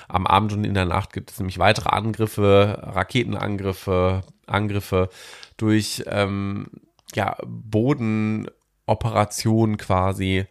Am 0.09 0.27
Abend 0.27 0.53
und 0.53 0.65
in 0.65 0.75
der 0.75 0.87
Nacht 0.87 1.13
gibt 1.13 1.31
es 1.31 1.39
nämlich 1.39 1.59
weitere 1.59 1.91
Angriffe, 1.91 2.81
Raketenangriffe, 2.83 4.23
Angriffe 4.47 5.11
durch 5.57 6.03
ähm, 6.07 6.67
ja, 7.15 7.37
Bodenoperationen 7.47 9.77
quasi. 9.77 10.47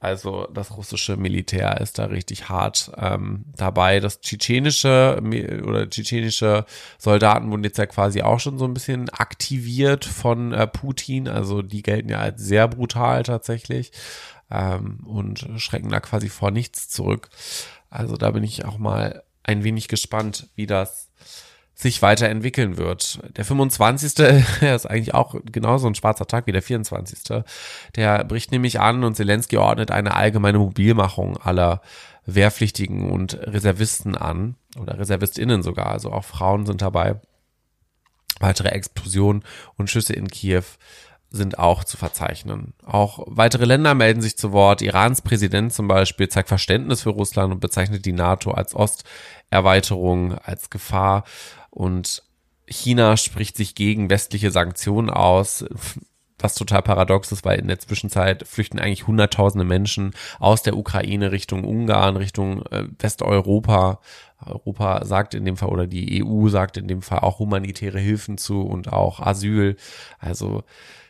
Also 0.00 0.46
das 0.54 0.76
russische 0.76 1.16
Militär 1.16 1.80
ist 1.80 1.98
da 1.98 2.04
richtig 2.04 2.48
hart 2.48 2.92
ähm, 2.96 3.46
dabei. 3.56 3.98
Das 3.98 4.20
tschetschenische 4.20 5.20
oder 5.66 5.90
tschetschenische 5.90 6.66
Soldaten 6.98 7.50
wurden 7.50 7.64
jetzt 7.64 7.78
ja 7.78 7.86
quasi 7.86 8.22
auch 8.22 8.38
schon 8.38 8.58
so 8.58 8.64
ein 8.64 8.74
bisschen 8.74 9.10
aktiviert 9.10 10.04
von 10.04 10.52
äh, 10.52 10.68
Putin. 10.68 11.26
Also 11.26 11.62
die 11.62 11.82
gelten 11.82 12.10
ja 12.10 12.20
als 12.20 12.40
sehr 12.40 12.68
brutal 12.68 13.24
tatsächlich 13.24 13.90
ähm, 14.52 15.00
und 15.04 15.48
schrecken 15.56 15.90
da 15.90 15.98
quasi 15.98 16.28
vor 16.28 16.52
nichts 16.52 16.88
zurück. 16.88 17.28
Also 17.90 18.16
da 18.16 18.30
bin 18.30 18.44
ich 18.44 18.64
auch 18.64 18.78
mal 18.78 19.22
ein 19.42 19.64
wenig 19.64 19.88
gespannt, 19.88 20.48
wie 20.54 20.66
das 20.66 21.08
sich 21.74 22.02
weiterentwickeln 22.02 22.76
wird. 22.76 23.20
Der 23.36 23.44
25. 23.44 24.14
der 24.60 24.74
ist 24.74 24.86
eigentlich 24.86 25.14
auch 25.14 25.36
genauso 25.44 25.86
ein 25.86 25.94
schwarzer 25.94 26.26
Tag 26.26 26.46
wie 26.46 26.52
der 26.52 26.62
24. 26.62 27.42
Der 27.94 28.24
bricht 28.24 28.50
nämlich 28.50 28.80
an 28.80 29.04
und 29.04 29.14
Zelensky 29.14 29.56
ordnet 29.58 29.90
eine 29.90 30.14
allgemeine 30.14 30.58
Mobilmachung 30.58 31.36
aller 31.36 31.80
Wehrpflichtigen 32.26 33.10
und 33.10 33.34
Reservisten 33.34 34.16
an 34.16 34.56
oder 34.78 34.98
Reservistinnen 34.98 35.62
sogar, 35.62 35.86
also 35.86 36.12
auch 36.12 36.24
Frauen 36.24 36.66
sind 36.66 36.82
dabei. 36.82 37.20
Weitere 38.40 38.68
Explosionen 38.68 39.44
und 39.76 39.88
Schüsse 39.88 40.12
in 40.12 40.28
Kiew 40.28 40.64
sind 41.30 41.58
auch 41.58 41.84
zu 41.84 41.96
verzeichnen. 41.96 42.72
Auch 42.84 43.20
weitere 43.26 43.66
Länder 43.66 43.94
melden 43.94 44.22
sich 44.22 44.38
zu 44.38 44.52
Wort. 44.52 44.80
Irans 44.80 45.20
Präsident 45.20 45.72
zum 45.72 45.86
Beispiel 45.86 46.28
zeigt 46.28 46.48
Verständnis 46.48 47.02
für 47.02 47.10
Russland 47.10 47.52
und 47.52 47.60
bezeichnet 47.60 48.06
die 48.06 48.12
NATO 48.12 48.50
als 48.50 48.74
Osterweiterung, 48.74 50.38
als 50.38 50.70
Gefahr. 50.70 51.24
Und 51.70 52.22
China 52.66 53.16
spricht 53.16 53.56
sich 53.56 53.74
gegen 53.74 54.10
westliche 54.10 54.50
Sanktionen 54.50 55.10
aus, 55.10 55.64
was 56.38 56.54
total 56.54 56.82
paradox 56.82 57.32
ist, 57.32 57.44
weil 57.44 57.58
in 57.58 57.68
der 57.68 57.78
Zwischenzeit 57.78 58.46
flüchten 58.46 58.78
eigentlich 58.78 59.06
hunderttausende 59.06 59.64
Menschen 59.64 60.14
aus 60.38 60.62
der 60.62 60.76
Ukraine 60.76 61.32
Richtung 61.32 61.64
Ungarn, 61.64 62.16
Richtung 62.16 62.64
äh, 62.66 62.84
Westeuropa. 62.98 64.00
Europa 64.44 65.04
sagt 65.04 65.34
in 65.34 65.44
dem 65.44 65.56
Fall 65.56 65.68
oder 65.68 65.88
die 65.88 66.24
EU 66.24 66.48
sagt 66.48 66.76
in 66.76 66.86
dem 66.86 67.02
Fall 67.02 67.20
auch 67.20 67.40
humanitäre 67.40 67.98
Hilfen 67.98 68.38
zu 68.38 68.62
und 68.62 68.92
auch 68.92 69.18
Asyl. 69.18 69.76
Also 70.20 70.62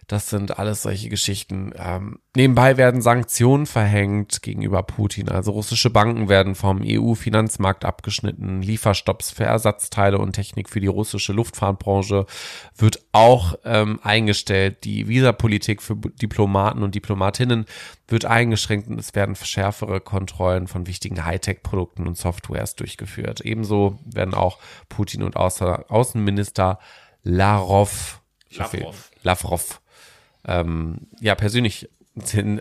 das 0.08 0.30
sind 0.30 0.58
alles 0.58 0.82
solche 0.82 1.10
Geschichten. 1.10 1.72
Ähm, 1.76 2.18
nebenbei 2.34 2.78
werden 2.78 3.02
Sanktionen 3.02 3.66
verhängt 3.66 4.40
gegenüber 4.40 4.82
Putin. 4.82 5.28
Also 5.28 5.50
russische 5.50 5.90
Banken 5.90 6.30
werden 6.30 6.54
vom 6.54 6.80
EU-Finanzmarkt 6.82 7.84
abgeschnitten. 7.84 8.62
Lieferstopps 8.62 9.30
für 9.30 9.44
Ersatzteile 9.44 10.16
und 10.16 10.32
Technik 10.32 10.70
für 10.70 10.80
die 10.80 10.86
russische 10.86 11.34
Luftfahrtbranche 11.34 12.24
wird 12.74 13.04
auch 13.12 13.58
ähm, 13.66 14.00
eingestellt. 14.02 14.84
Die 14.84 15.08
Visapolitik 15.08 15.82
für 15.82 15.94
Diplomaten 15.96 16.82
und 16.82 16.94
Diplomatinnen 16.94 17.66
wird 18.08 18.24
eingeschränkt 18.24 18.88
und 18.88 18.98
es 18.98 19.14
werden 19.14 19.36
schärfere 19.36 20.00
Kontrollen 20.00 20.68
von 20.68 20.86
wichtigen 20.86 21.26
Hightech-Produkten 21.26 22.06
und 22.06 22.16
Softwares 22.16 22.76
durchgeführt. 22.76 23.42
Ebenso 23.42 23.98
werden 24.06 24.32
auch 24.32 24.56
Putin 24.88 25.22
und 25.22 25.36
Außenminister 25.36 26.78
Lavrov 27.22 28.22
Lavrov. 28.50 29.10
Lavrov 29.22 29.80
ähm, 30.48 31.08
ja 31.20 31.34
persönlich 31.34 31.88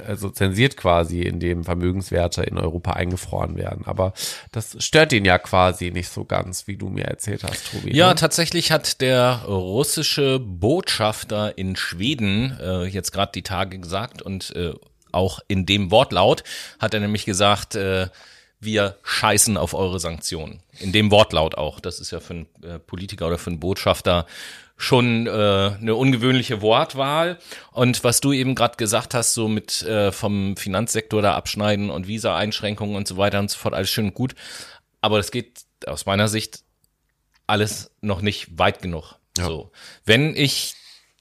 also 0.06 0.30
zensiert 0.30 0.78
quasi, 0.78 1.22
indem 1.22 1.64
Vermögenswerte 1.64 2.44
in 2.44 2.58
Europa 2.58 2.94
eingefroren 2.94 3.58
werden. 3.58 3.86
Aber 3.86 4.14
das 4.52 4.78
stört 4.80 5.14
ihn 5.14 5.26
ja 5.26 5.38
quasi 5.38 5.92
nicht 5.92 6.10
so 6.10 6.26
ganz, 6.26 6.68
wie 6.68 6.78
du 6.78 6.90
mir 6.90 7.06
erzählt 7.06 7.44
hast, 7.44 7.72
Tobi. 7.72 7.96
Ja, 7.96 8.10
ne? 8.10 8.16
tatsächlich 8.16 8.72
hat 8.72 9.02
der 9.02 9.44
russische 9.48 10.40
Botschafter 10.40 11.58
in 11.58 11.76
Schweden 11.76 12.58
äh, 12.60 12.84
jetzt 12.86 13.12
gerade 13.12 13.32
die 13.34 13.44
Tage 13.44 13.80
gesagt 13.80 14.22
und 14.22 14.56
äh, 14.56 14.74
auch 15.12 15.40
in 15.48 15.66
dem 15.66 15.92
Wortlaut 15.92 16.44
hat 16.80 16.94
er 16.94 17.00
nämlich 17.00 17.26
gesagt, 17.26 17.76
äh, 17.76 18.08
wir 18.60 18.98
scheißen 19.04 19.56
auf 19.56 19.74
eure 19.74 20.00
Sanktionen. 20.00 20.62
In 20.80 20.92
dem 20.92 21.12
Wortlaut 21.12 21.56
auch. 21.56 21.80
Das 21.80 22.00
ist 22.00 22.12
ja 22.12 22.20
für 22.20 22.34
einen 22.34 22.48
äh, 22.64 22.80
Politiker 22.80 23.28
oder 23.28 23.38
für 23.38 23.52
einen 23.52 23.60
Botschafter 23.60 24.26
schon 24.78 25.26
äh, 25.26 25.30
eine 25.30 25.96
ungewöhnliche 25.96 26.62
Wortwahl. 26.62 27.40
Und 27.72 28.04
was 28.04 28.22
du 28.22 28.32
eben 28.32 28.56
gerade 28.56 28.78
gesagt 28.78 29.16
hast, 29.16 29.34
so 29.34 29.48
mit 29.48 29.82
äh, 29.82 30.12
vom 30.12 30.56
Finanzsektor 30.56 31.22
da 31.22 31.36
abschneiden 31.36 31.90
und 31.90 32.08
Visa-Einschränkungen 32.08 32.96
und 32.96 33.08
so 33.08 33.18
weiter 33.18 33.40
und 33.40 33.50
so 33.50 33.58
fort, 33.58 33.74
alles 33.74 33.90
schön 33.90 34.06
und 34.06 34.14
gut. 34.14 34.36
Aber 35.02 35.18
das 35.18 35.32
geht 35.32 35.66
aus 35.86 36.06
meiner 36.06 36.28
Sicht 36.28 36.64
alles 37.48 37.92
noch 38.02 38.22
nicht 38.22 38.58
weit 38.60 38.82
genug. 38.82 39.16
Ja. 39.38 39.46
So, 39.46 39.72
wenn 40.06 40.36
ich 40.36 40.76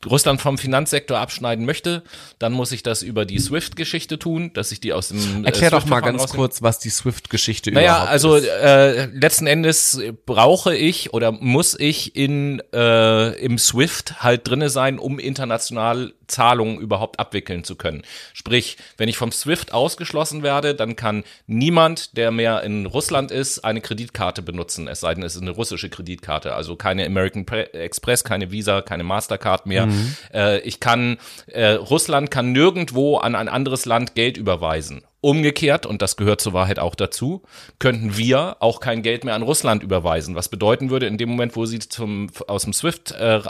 Russland 0.04 0.40
vom 0.40 0.58
Finanzsektor 0.58 1.18
abschneiden 1.18 1.64
möchte, 1.64 2.02
dann 2.38 2.52
muss 2.52 2.70
ich 2.70 2.82
das 2.82 3.02
über 3.02 3.24
die 3.24 3.38
SWIFT-Geschichte 3.38 4.18
tun, 4.18 4.52
dass 4.52 4.70
ich 4.70 4.80
die 4.80 4.92
aus 4.92 5.08
dem 5.08 5.44
äh, 5.44 5.46
Erklär 5.46 5.70
doch 5.70 5.86
mal 5.86 6.00
ganz 6.00 6.22
rausnehme. 6.22 6.42
kurz, 6.42 6.62
was 6.62 6.78
die 6.78 6.90
SWIFT-Geschichte 6.90 7.72
naja, 7.72 7.92
überhaupt 7.92 8.10
also, 8.10 8.36
ist. 8.36 8.46
Naja, 8.46 8.62
also 8.62 9.00
äh, 9.00 9.04
letzten 9.06 9.46
Endes 9.46 10.00
brauche 10.26 10.76
ich 10.76 11.14
oder 11.14 11.32
muss 11.32 11.78
ich 11.78 12.14
in 12.14 12.62
äh, 12.72 13.32
im 13.40 13.58
SWIFT 13.58 14.22
halt 14.22 14.48
drinne 14.48 14.68
sein, 14.68 14.98
um 14.98 15.18
international 15.18 16.12
Zahlungen 16.26 16.78
überhaupt 16.78 17.18
abwickeln 17.18 17.64
zu 17.64 17.76
können. 17.76 18.02
Sprich, 18.32 18.76
wenn 18.96 19.08
ich 19.08 19.16
vom 19.16 19.32
SWIFT 19.32 19.72
ausgeschlossen 19.72 20.42
werde, 20.42 20.74
dann 20.74 20.96
kann 20.96 21.24
niemand, 21.46 22.16
der 22.16 22.30
mehr 22.30 22.62
in 22.62 22.86
Russland 22.86 23.30
ist, 23.30 23.60
eine 23.60 23.80
Kreditkarte 23.80 24.42
benutzen, 24.42 24.88
es 24.88 25.00
sei 25.00 25.14
denn, 25.14 25.22
es 25.22 25.36
ist 25.36 25.42
eine 25.42 25.52
russische 25.52 25.88
Kreditkarte, 25.88 26.54
also 26.54 26.76
keine 26.76 27.06
American 27.06 27.46
Express, 27.46 28.24
keine 28.24 28.50
Visa, 28.50 28.82
keine 28.82 29.04
Mastercard 29.04 29.66
mehr. 29.66 29.85
Mhm. 29.85 29.85
Äh, 30.32 30.60
ich 30.60 30.80
kann, 30.80 31.18
äh, 31.46 31.72
Russland 31.72 32.30
kann 32.30 32.52
nirgendwo 32.52 33.16
an 33.18 33.34
ein 33.34 33.48
anderes 33.48 33.84
Land 33.84 34.14
Geld 34.14 34.36
überweisen. 34.36 35.02
Umgekehrt, 35.20 35.86
und 35.86 36.02
das 36.02 36.16
gehört 36.16 36.40
zur 36.40 36.52
Wahrheit 36.52 36.78
auch 36.78 36.94
dazu, 36.94 37.42
könnten 37.78 38.16
wir 38.16 38.58
auch 38.60 38.80
kein 38.80 39.02
Geld 39.02 39.24
mehr 39.24 39.34
an 39.34 39.42
Russland 39.42 39.82
überweisen, 39.82 40.36
was 40.36 40.48
bedeuten 40.48 40.90
würde, 40.90 41.06
in 41.06 41.18
dem 41.18 41.28
Moment, 41.28 41.56
wo 41.56 41.66
sie 41.66 41.80
zum, 41.80 42.28
aus 42.46 42.62
dem 42.62 42.72
SWIFT 42.72 43.12
äh, 43.12 43.40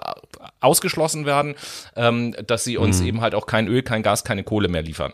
ausgeschlossen 0.61 1.27
werden, 1.27 1.55
ähm, 1.95 2.35
dass 2.47 2.65
sie 2.65 2.79
uns 2.79 3.01
mhm. 3.01 3.07
eben 3.07 3.21
halt 3.21 3.35
auch 3.35 3.47
kein 3.47 3.69
Öl, 3.69 3.83
kein 3.83 4.03
Gas, 4.03 4.25
keine 4.25 4.43
Kohle 4.43 4.69
mehr 4.69 4.83
liefern. 4.83 5.13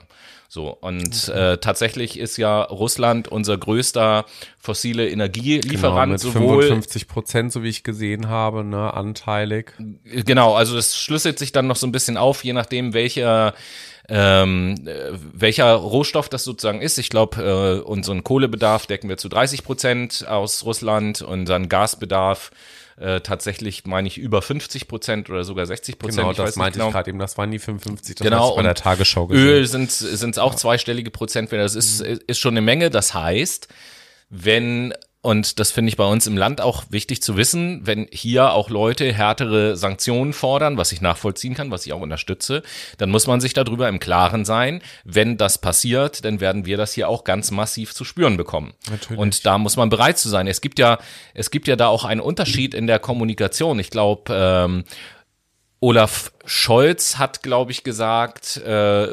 So, 0.54 0.68
und 0.68 1.30
okay. 1.30 1.52
äh, 1.52 1.56
tatsächlich 1.56 2.18
ist 2.18 2.36
ja 2.36 2.60
Russland 2.64 3.26
unser 3.26 3.56
größter 3.56 4.26
fossile 4.58 5.08
Energielieferant. 5.08 6.12
Genau, 6.12 6.12
mit 6.12 6.20
sowohl 6.20 6.62
55 6.64 7.08
Prozent, 7.08 7.52
so 7.54 7.62
wie 7.62 7.70
ich 7.70 7.84
gesehen 7.84 8.28
habe, 8.28 8.62
ne, 8.62 8.92
anteilig. 8.92 9.72
Genau, 10.04 10.54
also 10.54 10.76
das 10.76 10.98
schlüsselt 10.98 11.38
sich 11.38 11.52
dann 11.52 11.68
noch 11.68 11.76
so 11.76 11.86
ein 11.86 11.92
bisschen 11.92 12.18
auf, 12.18 12.44
je 12.44 12.52
nachdem, 12.52 12.92
welcher 12.92 13.54
ähm, 14.10 14.74
welcher 15.32 15.72
Rohstoff 15.72 16.28
das 16.28 16.44
sozusagen 16.44 16.82
ist. 16.82 16.98
Ich 16.98 17.08
glaube, 17.08 17.42
äh, 17.42 17.88
unseren 17.88 18.22
Kohlebedarf 18.22 18.86
decken 18.86 19.08
wir 19.08 19.16
zu 19.16 19.30
30 19.30 19.64
Prozent 19.64 20.28
aus 20.28 20.66
Russland, 20.66 21.22
unseren 21.22 21.70
Gasbedarf 21.70 22.50
äh, 23.02 23.20
tatsächlich, 23.20 23.84
meine 23.84 24.06
ich, 24.06 24.16
über 24.16 24.42
50 24.42 24.86
Prozent 24.86 25.28
oder 25.28 25.42
sogar 25.44 25.66
60 25.66 25.98
Prozent. 25.98 26.20
Genau, 26.20 26.32
das 26.32 26.56
meinte 26.56 26.78
genau. 26.78 26.88
ich 26.88 26.94
gerade 26.94 27.10
eben, 27.10 27.18
das 27.18 27.36
waren 27.36 27.50
die 27.50 27.58
55, 27.58 28.14
das 28.14 28.24
genau, 28.24 28.54
bei 28.54 28.62
der 28.62 28.74
Tagesschau 28.74 29.26
gesehen. 29.26 29.44
Öl 29.44 29.66
sind 29.66 29.90
es 29.90 30.38
auch 30.38 30.52
ja. 30.52 30.56
zweistellige 30.56 31.10
Prozentwerte, 31.10 31.64
das 31.64 31.74
ist, 31.74 32.00
ist 32.00 32.38
schon 32.38 32.54
eine 32.54 32.60
Menge. 32.60 32.90
Das 32.90 33.12
heißt, 33.12 33.68
wenn 34.30 34.94
und 35.22 35.60
das 35.60 35.70
finde 35.70 35.88
ich 35.88 35.96
bei 35.96 36.04
uns 36.04 36.26
im 36.26 36.36
Land 36.36 36.60
auch 36.60 36.82
wichtig 36.90 37.22
zu 37.22 37.36
wissen, 37.36 37.86
wenn 37.86 38.08
hier 38.10 38.52
auch 38.52 38.70
Leute 38.70 39.12
härtere 39.12 39.76
Sanktionen 39.76 40.32
fordern, 40.32 40.76
was 40.76 40.90
ich 40.90 41.00
nachvollziehen 41.00 41.54
kann, 41.54 41.70
was 41.70 41.86
ich 41.86 41.92
auch 41.92 42.00
unterstütze, 42.00 42.64
dann 42.98 43.08
muss 43.08 43.28
man 43.28 43.40
sich 43.40 43.54
darüber 43.54 43.88
im 43.88 44.00
Klaren 44.00 44.44
sein, 44.44 44.82
wenn 45.04 45.36
das 45.36 45.58
passiert, 45.58 46.24
dann 46.24 46.40
werden 46.40 46.66
wir 46.66 46.76
das 46.76 46.92
hier 46.92 47.08
auch 47.08 47.22
ganz 47.22 47.52
massiv 47.52 47.94
zu 47.94 48.04
spüren 48.04 48.36
bekommen. 48.36 48.74
Natürlich. 48.90 49.16
Und 49.16 49.46
da 49.46 49.58
muss 49.58 49.76
man 49.76 49.90
bereit 49.90 50.18
zu 50.18 50.28
sein. 50.28 50.48
Es 50.48 50.60
gibt 50.60 50.80
ja, 50.80 50.98
es 51.34 51.52
gibt 51.52 51.68
ja 51.68 51.76
da 51.76 51.86
auch 51.86 52.04
einen 52.04 52.20
Unterschied 52.20 52.74
in 52.74 52.88
der 52.88 52.98
Kommunikation. 52.98 53.78
Ich 53.78 53.90
glaube, 53.90 54.34
ähm, 54.34 54.82
Olaf 55.78 56.32
Scholz 56.46 57.18
hat, 57.18 57.44
glaube 57.44 57.70
ich, 57.70 57.84
gesagt, 57.84 58.56
äh, 58.56 59.06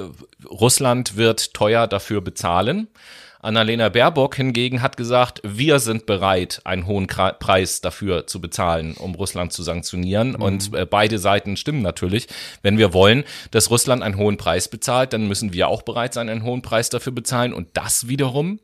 Russland 0.50 1.18
wird 1.18 1.54
teuer 1.54 1.86
dafür 1.86 2.22
bezahlen. 2.22 2.88
Annalena 3.42 3.88
Baerbock 3.88 4.36
hingegen 4.36 4.82
hat 4.82 4.98
gesagt, 4.98 5.40
wir 5.44 5.80
sind 5.80 6.06
bereit, 6.06 6.60
einen 6.66 6.86
hohen 6.86 7.08
Preis 7.08 7.80
dafür 7.80 8.28
zu 8.28 8.42
bezahlen, 8.42 8.96
um 8.96 9.16
Russland 9.16 9.54
zu 9.54 9.64
sanktionieren. 9.64 10.32
Mhm. 10.32 10.42
Und 10.42 10.74
äh, 10.74 10.86
beide 10.86 11.20
Seiten 11.20 11.56
stimmen 11.56 11.82
natürlich. 11.82 12.28
Wenn 12.62 12.78
wir 12.78 12.94
wollen, 12.94 13.24
dass 13.52 13.72
Russland 13.72 14.04
einen 14.04 14.18
hohen 14.18 14.36
Preis 14.36 14.68
bezahlt, 14.68 15.14
dann 15.14 15.28
müssen 15.28 15.54
wir 15.54 15.70
auch 15.70 15.84
bereit 15.84 16.14
sein, 16.14 16.28
einen 16.28 16.44
hohen 16.44 16.62
Preis 16.62 16.90
dafür 16.90 17.14
bezahlen. 17.14 17.54
Und 17.54 17.70
das 17.74 18.10
wiederum 18.10 18.60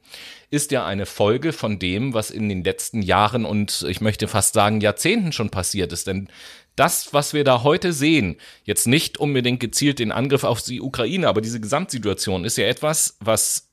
ist 0.49 0.71
ja 0.71 0.85
eine 0.85 1.05
Folge 1.05 1.53
von 1.53 1.79
dem, 1.79 2.13
was 2.13 2.29
in 2.29 2.49
den 2.49 2.63
letzten 2.63 3.01
Jahren 3.01 3.45
und 3.45 3.85
ich 3.89 4.01
möchte 4.01 4.27
fast 4.27 4.53
sagen 4.53 4.81
Jahrzehnten 4.81 5.31
schon 5.31 5.49
passiert 5.49 5.93
ist. 5.93 6.07
Denn 6.07 6.27
das, 6.75 7.13
was 7.13 7.33
wir 7.33 7.45
da 7.45 7.63
heute 7.63 7.93
sehen, 7.93 8.35
jetzt 8.65 8.87
nicht 8.87 9.17
unbedingt 9.17 9.61
gezielt 9.61 9.99
den 9.99 10.11
Angriff 10.11 10.43
auf 10.43 10.61
die 10.61 10.81
Ukraine, 10.81 11.29
aber 11.29 11.41
diese 11.41 11.61
Gesamtsituation 11.61 12.43
ist 12.43 12.57
ja 12.57 12.67
etwas, 12.67 13.17
was 13.21 13.69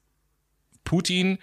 Putin 0.85 1.39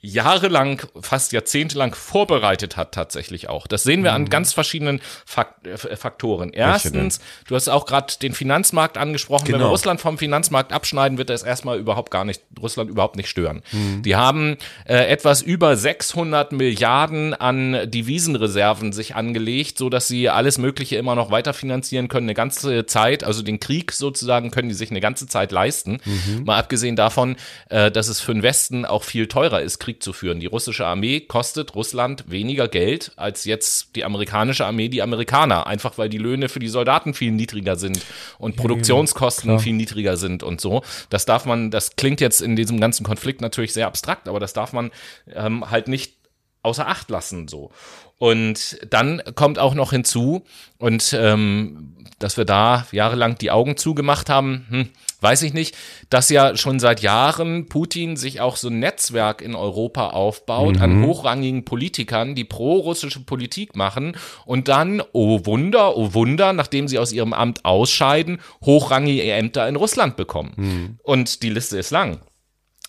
jahrelang, 0.00 0.82
fast 1.00 1.32
jahrzehntelang 1.32 1.94
vorbereitet 1.94 2.76
hat 2.76 2.92
tatsächlich 2.92 3.48
auch. 3.48 3.66
Das 3.66 3.82
sehen 3.82 4.04
wir 4.04 4.12
an 4.12 4.22
mhm. 4.22 4.30
ganz 4.30 4.52
verschiedenen 4.52 5.00
Fakt 5.24 5.66
äh, 5.66 5.76
Faktoren. 5.96 6.52
Erstens, 6.52 7.20
du 7.48 7.54
hast 7.54 7.68
auch 7.68 7.86
gerade 7.86 8.14
den 8.22 8.32
Finanzmarkt 8.32 8.98
angesprochen. 8.98 9.46
Genau. 9.46 9.54
Wenn 9.54 9.60
wir 9.60 9.64
genau. 9.64 9.72
Russland 9.72 10.00
vom 10.00 10.18
Finanzmarkt 10.18 10.72
abschneiden, 10.72 11.18
wird 11.18 11.30
das 11.30 11.42
erstmal 11.42 11.78
überhaupt 11.78 12.10
gar 12.10 12.24
nicht, 12.24 12.42
Russland 12.60 12.90
überhaupt 12.90 13.16
nicht 13.16 13.28
stören. 13.28 13.62
Mhm. 13.72 14.02
Die 14.02 14.16
haben 14.16 14.56
äh, 14.84 15.06
etwas 15.06 15.42
über 15.42 15.76
600 15.76 16.52
Milliarden 16.52 17.34
an 17.34 17.90
Devisenreserven 17.90 18.92
sich 18.92 19.16
angelegt, 19.16 19.78
so 19.78 19.88
dass 19.88 20.06
sie 20.06 20.28
alles 20.28 20.58
Mögliche 20.58 20.96
immer 20.96 21.14
noch 21.14 21.30
weiterfinanzieren 21.30 22.08
können, 22.08 22.26
eine 22.26 22.34
ganze 22.34 22.86
Zeit. 22.86 23.24
Also 23.24 23.42
den 23.42 23.60
Krieg 23.60 23.92
sozusagen 23.92 24.50
können 24.50 24.68
die 24.68 24.74
sich 24.74 24.90
eine 24.90 25.00
ganze 25.00 25.26
Zeit 25.26 25.52
leisten. 25.52 25.98
Mhm. 26.04 26.44
Mal 26.44 26.58
abgesehen 26.58 26.96
davon, 26.96 27.36
äh, 27.70 27.90
dass 27.90 28.08
es 28.08 28.20
für 28.20 28.32
den 28.32 28.42
Westen 28.42 28.84
auch 28.84 29.02
viel 29.02 29.26
teurer 29.26 29.62
ist, 29.62 29.78
Krieg 29.86 30.02
zu 30.02 30.12
führen. 30.12 30.40
Die 30.40 30.46
russische 30.46 30.84
Armee 30.84 31.20
kostet 31.20 31.76
Russland 31.76 32.24
weniger 32.26 32.66
Geld 32.66 33.12
als 33.14 33.44
jetzt 33.44 33.94
die 33.94 34.04
amerikanische 34.04 34.66
Armee, 34.66 34.88
die 34.88 35.00
Amerikaner, 35.00 35.68
einfach 35.68 35.96
weil 35.96 36.08
die 36.08 36.18
Löhne 36.18 36.48
für 36.48 36.58
die 36.58 36.66
Soldaten 36.66 37.14
viel 37.14 37.30
niedriger 37.30 37.76
sind 37.76 38.04
und 38.38 38.56
Produktionskosten 38.56 39.50
klar. 39.50 39.60
viel 39.60 39.74
niedriger 39.74 40.16
sind 40.16 40.42
und 40.42 40.60
so. 40.60 40.82
Das 41.08 41.24
darf 41.24 41.44
man, 41.46 41.70
das 41.70 41.94
klingt 41.94 42.20
jetzt 42.20 42.42
in 42.42 42.56
diesem 42.56 42.80
ganzen 42.80 43.06
Konflikt 43.06 43.40
natürlich 43.40 43.72
sehr 43.72 43.86
abstrakt, 43.86 44.28
aber 44.28 44.40
das 44.40 44.52
darf 44.52 44.72
man 44.72 44.90
ähm, 45.32 45.70
halt 45.70 45.86
nicht 45.86 46.14
außer 46.62 46.88
Acht 46.88 47.08
lassen 47.08 47.46
so. 47.46 47.70
Und 48.18 48.78
dann 48.90 49.22
kommt 49.36 49.60
auch 49.60 49.74
noch 49.74 49.90
hinzu, 49.90 50.42
und 50.78 51.16
ähm, 51.16 51.94
dass 52.18 52.36
wir 52.36 52.44
da 52.44 52.86
jahrelang 52.90 53.38
die 53.38 53.52
Augen 53.52 53.76
zugemacht 53.76 54.28
haben, 54.30 54.66
hm, 54.68 54.88
weiß 55.20 55.42
ich 55.42 55.54
nicht, 55.54 55.76
dass 56.10 56.30
ja 56.30 56.56
schon 56.56 56.78
seit 56.78 57.00
Jahren 57.00 57.68
Putin 57.68 58.16
sich 58.16 58.40
auch 58.40 58.56
so 58.56 58.68
ein 58.68 58.78
Netzwerk 58.78 59.42
in 59.42 59.54
Europa 59.54 60.10
aufbaut 60.10 60.76
an 60.80 61.04
hochrangigen 61.04 61.64
Politikern, 61.64 62.34
die 62.34 62.44
pro-russische 62.44 63.20
Politik 63.20 63.76
machen 63.76 64.16
und 64.44 64.68
dann, 64.68 65.02
oh 65.12 65.44
Wunder, 65.44 65.96
oh 65.96 66.14
Wunder, 66.14 66.52
nachdem 66.52 66.88
sie 66.88 66.98
aus 66.98 67.12
ihrem 67.12 67.32
Amt 67.32 67.64
ausscheiden, 67.64 68.38
hochrangige 68.64 69.30
Ämter 69.32 69.68
in 69.68 69.76
Russland 69.76 70.16
bekommen. 70.16 70.98
Und 71.02 71.42
die 71.42 71.50
Liste 71.50 71.78
ist 71.78 71.90
lang. 71.90 72.20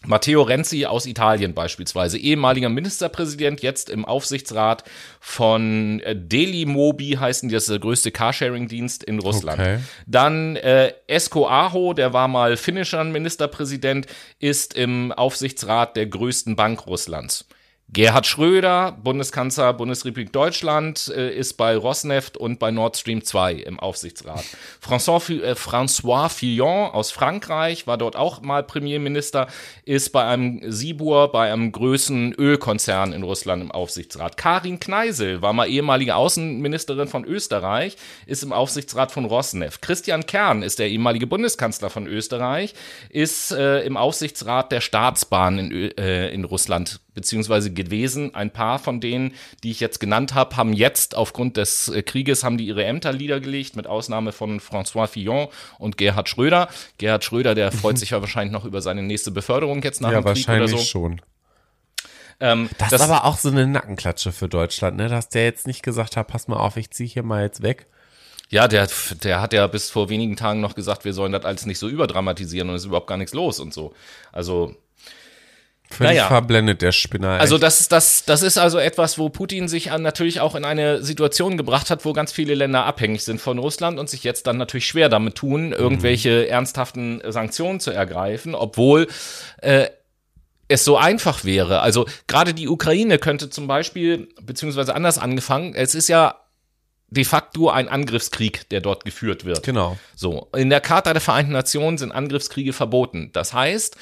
Matteo 0.06 0.44
Renzi 0.44 0.86
aus 0.86 1.06
Italien 1.06 1.54
beispielsweise, 1.54 2.18
ehemaliger 2.18 2.70
Ministerpräsident, 2.70 3.62
jetzt 3.62 3.90
im 3.90 4.06
Aufsichtsrat 4.06 4.84
von 5.20 6.00
äh, 6.02 6.16
Delimobi 6.16 7.18
heißen 7.20 7.50
die, 7.50 7.56
das 7.56 7.64
ist 7.64 7.72
der 7.72 7.80
größte 7.80 8.12
Carsharing-Dienst 8.12 9.04
in 9.04 9.20
Russland. 9.20 9.60
Okay. 9.60 9.80
Dann 10.06 10.56
äh, 10.56 10.94
Esko 11.08 11.48
Aho, 11.48 11.94
der 11.94 12.14
war 12.14 12.28
mal 12.28 12.58
finnischer 12.58 13.04
Ministerpräsident, 13.04 14.06
ist 14.40 14.76
im 14.76 15.12
Aufsichtsrat 15.12 15.96
der 15.96 16.06
größten 16.06 16.56
Bank 16.56 16.86
Russlands. 16.86 17.46
Gerhard 17.90 18.28
Schröder, 18.28 18.98
Bundeskanzler 19.02 19.72
Bundesrepublik 19.72 20.34
Deutschland, 20.34 21.08
äh, 21.16 21.34
ist 21.34 21.54
bei 21.54 21.78
Rosneft 21.78 22.36
und 22.36 22.60
bei 22.60 22.70
Nord 22.70 22.98
Stream 22.98 23.24
2 23.24 23.54
im 23.54 23.80
Aufsichtsrat. 23.80 24.44
François, 24.86 25.42
äh, 25.42 25.54
François 25.54 26.28
Fillon 26.28 26.92
aus 26.92 27.12
Frankreich 27.12 27.88
war 27.88 27.98
dort 27.98 28.18
auch 28.18 28.42
mal 28.42 28.62
Premierminister, 28.62 29.48
ist 29.86 30.10
bei 30.12 30.26
einem 30.26 30.70
Sibur, 30.70 31.32
bei 31.32 31.54
einem 31.54 31.72
größten 31.72 32.34
Ölkonzern 32.34 33.14
in 33.14 33.24
Russland 33.24 33.64
im 33.64 33.72
Aufsichtsrat. 33.72 34.36
Karin 34.36 34.82
Kneisel 34.82 35.42
war 35.42 35.54
mal 35.54 35.70
ehemalige 35.70 36.16
Außenministerin 36.18 37.08
von 37.08 37.24
Österreich, 37.24 37.96
ist 38.26 38.44
im 38.44 38.52
Aufsichtsrat 38.52 39.14
von 39.14 39.24
Rosneft. 39.24 39.82
Christian 39.82 40.26
Kern 40.26 40.62
ist 40.62 40.80
der 40.80 40.90
ehemalige 40.90 41.26
Bundeskanzler 41.26 41.90
von 41.90 42.06
Österreich, 42.06 42.74
ist 43.10 43.52
äh, 43.54 43.80
im 43.84 43.96
Aufsichtsrat 43.96 44.74
der 44.74 44.82
Staatsbahn 44.82 45.58
in, 45.58 45.98
äh, 45.98 46.30
in 46.32 46.44
Russland 46.44 47.00
beziehungsweise 47.18 47.74
gewesen. 47.74 48.34
Ein 48.36 48.52
paar 48.52 48.80
von 48.80 49.02
denen, 49.02 49.34
die 49.64 49.72
ich 49.72 49.82
jetzt 49.82 50.00
genannt 50.00 50.36
habe, 50.36 50.56
haben 50.56 50.72
jetzt 50.72 51.18
aufgrund 51.18 51.58
des 51.58 51.90
äh, 51.90 52.04
Krieges 52.04 52.44
haben 52.46 52.58
die 52.58 52.68
ihre 52.68 52.86
Ämter 52.86 53.12
niedergelegt, 53.12 53.76
mit 53.76 53.88
Ausnahme 53.88 54.32
von 54.32 54.62
François 54.62 55.08
Fillon 55.08 55.48
und 55.80 55.98
Gerhard 55.98 56.30
Schröder. 56.30 56.70
Gerhard 57.00 57.26
Schröder, 57.26 57.56
der 57.56 57.72
freut 57.74 57.98
sich 58.00 58.12
ja 58.12 58.22
wahrscheinlich 58.22 58.54
noch 58.54 58.64
über 58.64 58.82
seine 58.82 59.02
nächste 59.04 59.32
Beförderung 59.32 59.82
jetzt 59.84 60.00
nach 60.00 60.12
Ja, 60.12 60.22
dem 60.22 60.26
Krieg 60.34 60.48
oder 60.48 60.60
wahrscheinlich 60.60 60.72
so. 60.72 60.78
schon. 60.86 61.22
Ähm, 62.40 62.70
Das, 62.78 62.92
ist 62.94 63.02
aber 63.02 63.26
auch 63.26 63.38
so 63.38 63.50
eine 63.50 63.66
Nackenklatsche 63.66 64.32
für 64.32 64.48
Deutschland, 64.48 64.96
ne? 64.98 65.10
Dass 65.10 65.30
der 65.30 65.46
jetzt 65.46 65.66
nicht 65.66 65.82
gesagt 65.82 66.16
hat, 66.18 66.28
pass 66.28 66.48
mal 66.48 66.58
auf, 66.58 66.78
ich 66.78 66.92
ziehe 66.92 67.10
hier 67.10 67.24
mal 67.24 67.42
jetzt 67.44 67.64
weg. 67.64 67.88
Ja, 68.50 68.68
der, 68.68 68.88
der 69.24 69.42
hat 69.42 69.52
ja 69.54 69.68
bis 69.68 69.90
vor 69.90 70.08
wenigen 70.10 70.38
Tagen 70.38 70.62
noch 70.62 70.76
gesagt, 70.76 71.04
wir 71.04 71.14
sollen 71.14 71.32
das 71.34 71.44
alles 71.44 71.66
nicht 71.66 71.80
so 71.80 71.90
überdramatisieren 71.90 72.70
und 72.70 72.76
es 72.76 72.84
ist 72.84 72.88
überhaupt 72.88 73.08
gar 73.08 73.18
nichts 73.18 73.34
los 73.34 73.60
und 73.60 73.74
so. 73.74 73.94
Also, 74.32 74.76
Völlig 75.90 76.16
Naja. 76.16 76.28
verblendet, 76.28 76.82
der 76.82 76.92
Spinner. 76.92 77.40
also 77.40 77.56
echt. 77.56 77.64
das, 77.64 77.88
das, 77.88 78.26
das 78.26 78.44
ist 78.44 78.58
also 78.58 78.78
etwas, 78.78 79.18
wo 79.18 79.30
Putin 79.30 79.68
sich 79.68 79.86
natürlich 79.86 80.42
auch 80.42 80.56
in 80.56 80.66
eine 80.66 81.02
Situation 81.02 81.56
gebracht 81.58 81.90
hat, 81.90 82.04
wo 82.04 82.14
ganz 82.14 82.32
viele 82.32 82.56
Länder 82.56 82.86
abhängig 82.86 83.24
sind 83.24 83.40
von 83.40 83.58
Russland 83.58 83.98
und 83.98 84.10
sich 84.10 84.24
jetzt 84.24 84.48
dann 84.48 84.58
natürlich 84.58 84.88
schwer 84.88 85.08
damit 85.08 85.36
tun, 85.36 85.72
irgendwelche 85.72 86.48
ernsthaften 86.50 87.22
Sanktionen 87.28 87.80
zu 87.80 87.92
ergreifen, 87.92 88.54
obwohl 88.54 89.08
äh, 89.62 89.88
es 90.68 90.84
so 90.84 90.98
einfach 90.98 91.46
wäre. 91.46 91.80
Also 91.80 92.06
gerade 92.28 92.54
die 92.54 92.68
Ukraine 92.68 93.18
könnte 93.18 93.50
zum 93.50 93.68
Beispiel, 93.68 94.28
beziehungsweise 94.42 94.94
anders 94.94 95.18
angefangen, 95.18 95.74
es 95.74 95.96
ist 95.96 96.10
ja 96.10 96.36
de 97.10 97.24
facto 97.24 97.70
ein 97.70 97.88
Angriffskrieg, 97.88 98.68
der 98.70 98.82
dort 98.82 99.06
geführt 99.06 99.46
wird. 99.46 99.64
Genau. 99.64 99.98
So, 100.16 100.50
in 100.56 100.70
der 100.70 100.82
Charta 100.82 101.14
der 101.14 101.22
Vereinten 101.22 101.54
Nationen 101.54 101.98
sind 101.98 102.12
Angriffskriege 102.12 102.74
verboten. 102.74 103.30
Das 103.32 103.54
heißt, 103.54 103.96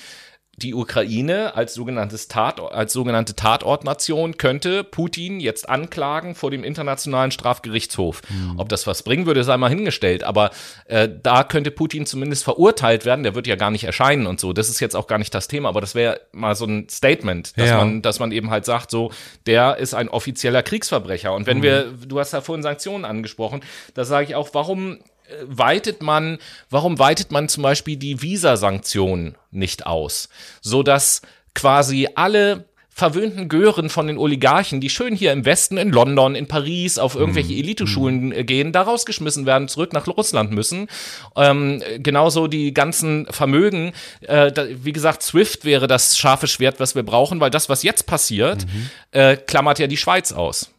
die 0.57 0.73
Ukraine 0.73 1.55
als 1.55 1.73
sogenanntes 1.73 2.27
Tat, 2.29 2.59
als 2.61 2.93
sogenannte 2.93 3.35
Tatortnation 3.35 4.37
könnte 4.37 4.83
Putin 4.85 5.39
jetzt 5.39 5.67
anklagen 5.67 6.33
vor 6.33 6.49
dem 6.49 6.63
Internationalen 6.63 7.31
Strafgerichtshof. 7.31 8.21
Ob 8.57 8.69
das 8.69 8.87
was 8.87 9.03
bringen 9.03 9.25
würde, 9.25 9.43
sei 9.43 9.57
mal 9.57 9.69
hingestellt. 9.69 10.23
Aber 10.23 10.51
äh, 10.85 11.09
da 11.21 11.43
könnte 11.43 11.71
Putin 11.71 12.05
zumindest 12.05 12.43
verurteilt 12.45 13.03
werden. 13.05 13.23
Der 13.23 13.35
wird 13.35 13.47
ja 13.47 13.55
gar 13.55 13.69
nicht 13.71 13.83
erscheinen 13.83 14.27
und 14.27 14.39
so. 14.39 14.53
Das 14.53 14.69
ist 14.69 14.79
jetzt 14.79 14.95
auch 14.95 15.07
gar 15.07 15.17
nicht 15.17 15.33
das 15.33 15.47
Thema. 15.47 15.67
Aber 15.69 15.81
das 15.81 15.93
wäre 15.93 16.21
mal 16.31 16.55
so 16.55 16.65
ein 16.65 16.87
Statement, 16.89 17.57
dass 17.57 17.69
Ja. 17.69 17.77
man, 17.77 18.01
dass 18.01 18.19
man 18.19 18.31
eben 18.31 18.49
halt 18.49 18.63
sagt, 18.65 18.91
so, 18.91 19.11
der 19.47 19.77
ist 19.77 19.93
ein 19.93 20.07
offizieller 20.07 20.63
Kriegsverbrecher. 20.63 21.33
Und 21.33 21.47
wenn 21.47 21.61
wir, 21.63 21.91
du 22.07 22.19
hast 22.19 22.31
ja 22.33 22.41
vorhin 22.41 22.63
Sanktionen 22.63 23.03
angesprochen, 23.03 23.61
da 23.93 24.05
sage 24.05 24.27
ich 24.27 24.35
auch, 24.35 24.49
warum 24.53 24.99
weitet 25.43 26.01
man, 26.01 26.37
warum 26.69 26.99
weitet 26.99 27.31
man 27.31 27.49
zum 27.49 27.63
Beispiel 27.63 27.97
die 27.97 28.21
Visa-Sanktionen 28.21 29.35
nicht 29.51 29.85
aus, 29.85 30.29
so 30.61 30.83
dass 30.83 31.21
quasi 31.53 32.09
alle 32.15 32.65
verwöhnten 32.95 33.49
Gören 33.49 33.89
von 33.89 34.07
den 34.07 34.17
Oligarchen, 34.17 34.79
die 34.79 34.89
schön 34.89 35.17
hier 35.17 35.33
im 35.33 35.43
Westen, 35.43 35.75
in 35.75 35.89
London, 35.89 36.33
in 36.33 36.47
Paris, 36.47 36.97
auf 36.97 37.15
irgendwelche 37.15 37.53
Eliteschulen 37.53 38.31
äh, 38.31 38.45
gehen, 38.45 38.71
da 38.71 38.83
rausgeschmissen 38.83 39.45
werden, 39.45 39.67
zurück 39.67 39.91
nach 39.91 40.07
Russland 40.07 40.51
müssen. 40.51 40.87
Ähm, 41.35 41.83
genauso 41.97 42.47
die 42.47 42.73
ganzen 42.73 43.25
Vermögen. 43.29 43.91
Äh, 44.21 44.53
da, 44.53 44.65
wie 44.69 44.93
gesagt, 44.93 45.23
SWIFT 45.23 45.65
wäre 45.65 45.87
das 45.87 46.17
scharfe 46.17 46.47
Schwert, 46.47 46.79
was 46.79 46.95
wir 46.95 47.03
brauchen, 47.03 47.41
weil 47.41 47.49
das, 47.51 47.67
was 47.67 47.83
jetzt 47.83 48.05
passiert, 48.05 48.65
äh, 49.11 49.35
klammert 49.35 49.77
ja 49.79 49.87
die 49.87 49.97
Schweiz 49.97 50.31
aus. 50.31 50.71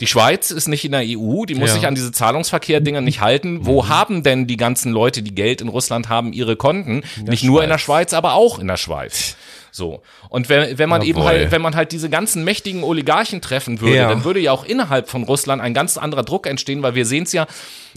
Die 0.00 0.06
Schweiz 0.06 0.50
ist 0.50 0.68
nicht 0.68 0.84
in 0.84 0.92
der 0.92 1.02
EU, 1.04 1.44
die 1.44 1.54
muss 1.54 1.68
Ja. 1.70 1.74
sich 1.76 1.86
an 1.86 1.94
diese 1.94 2.10
Zahlungsverkehr-Dinger 2.12 3.00
nicht 3.00 3.20
halten. 3.20 3.60
Wo 3.66 3.88
haben 3.88 4.22
denn 4.22 4.46
die 4.46 4.56
ganzen 4.56 4.92
Leute, 4.92 5.22
die 5.22 5.34
Geld 5.34 5.60
in 5.60 5.68
Russland 5.68 6.08
haben, 6.08 6.32
ihre 6.32 6.56
Konten? 6.56 7.02
Nicht 7.24 7.44
nur 7.44 7.62
in 7.62 7.68
der 7.68 7.78
Schweiz, 7.78 8.12
aber 8.12 8.34
auch 8.34 8.58
in 8.58 8.66
der 8.68 8.76
Schweiz. 8.76 9.36
So. 9.70 10.02
Und 10.28 10.48
wenn, 10.48 10.76
wenn 10.78 10.88
man 10.88 11.00
eben 11.02 11.18
Jawohl. 11.18 11.24
halt, 11.30 11.50
wenn 11.50 11.62
man 11.62 11.74
halt 11.76 11.92
diese 11.92 12.10
ganzen 12.10 12.44
mächtigen 12.44 12.82
Oligarchen 12.84 13.40
treffen 13.40 13.80
würde, 13.80 13.96
Ja. 13.96 14.08
dann 14.08 14.24
würde 14.24 14.40
ja 14.40 14.52
auch 14.52 14.64
innerhalb 14.64 15.08
von 15.08 15.22
Russland 15.22 15.62
ein 15.62 15.72
ganz 15.72 15.96
anderer 15.96 16.24
Druck 16.24 16.46
entstehen, 16.46 16.82
weil 16.82 16.94
wir 16.94 17.06
sehen 17.06 17.22
es 17.22 17.32
ja, 17.32 17.46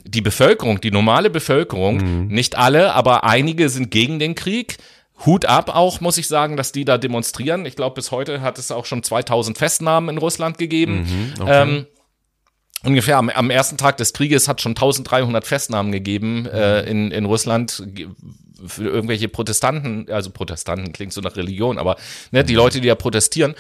die 0.06 0.22
Bevölkerung, 0.22 0.80
die 0.80 0.92
normale 0.92 1.30
Bevölkerung, 1.30 2.28
nicht 2.28 2.56
alle, 2.58 2.94
aber 2.94 3.24
einige 3.26 3.70
sind 3.70 3.92
gegen 3.92 4.20
den 4.20 4.36
Krieg. 4.36 4.78
Hut 5.26 5.46
ab 5.46 5.70
auch, 5.74 6.02
muss 6.02 6.18
ich 6.18 6.28
sagen, 6.28 6.58
dass 6.58 6.72
die 6.72 6.84
da 6.84 6.98
demonstrieren. 6.98 7.66
Ich 7.66 7.76
glaube, 7.76 7.96
bis 7.96 8.12
heute 8.12 8.42
hat 8.42 8.60
es 8.60 8.72
auch 8.72 8.86
schon 8.86 9.02
2000 9.02 9.58
Festnahmen 9.58 10.10
in 10.10 10.18
Russland 10.18 10.58
gegeben. 10.58 11.34
ähm, 11.48 11.86
ungefähr 12.84 13.18
am, 13.18 13.30
am 13.30 13.50
ersten 13.50 13.78
Tag 13.78 13.98
des 13.98 14.14
Krieges 14.14 14.48
hat 14.48 14.62
schon 14.62 14.72
1300 14.72 15.46
Festnahmen 15.46 15.92
gegeben 15.92 16.46
äh, 16.46 16.82
in, 16.82 17.12
in 17.12 17.26
Russland 17.26 17.84
für 18.68 18.84
irgendwelche 18.84 19.28
Protestanten, 19.28 20.08
also 20.10 20.32
Protestanten 20.32 20.94
klingt 20.94 21.14
so 21.14 21.22
nach 21.22 21.36
Religion, 21.36 21.78
aber 21.78 21.98
ne, 22.32 22.44
die 22.44 22.56
Leute, 22.56 22.82
die 22.82 22.88
da 22.88 22.96
protestieren. 22.96 23.56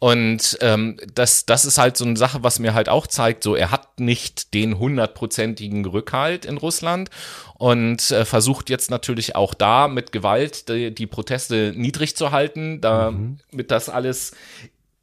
Und 0.00 0.56
ähm, 0.62 0.96
das, 1.14 1.44
das 1.44 1.66
ist 1.66 1.76
halt 1.76 1.98
so 1.98 2.06
eine 2.06 2.16
Sache, 2.16 2.42
was 2.42 2.58
mir 2.58 2.72
halt 2.72 2.88
auch 2.88 3.06
zeigt, 3.06 3.42
so 3.44 3.54
er 3.54 3.70
hat 3.70 4.00
nicht 4.00 4.54
den 4.54 4.78
hundertprozentigen 4.78 5.84
Rückhalt 5.84 6.46
in 6.46 6.56
Russland 6.56 7.10
und 7.58 8.10
äh, 8.10 8.24
versucht 8.24 8.70
jetzt 8.70 8.90
natürlich 8.90 9.36
auch 9.36 9.52
da 9.52 9.88
mit 9.88 10.10
Gewalt 10.10 10.70
die, 10.70 10.94
die 10.94 11.06
Proteste 11.06 11.74
niedrig 11.76 12.16
zu 12.16 12.30
halten, 12.30 12.80
damit 12.80 13.70
das 13.70 13.90
alles 13.90 14.32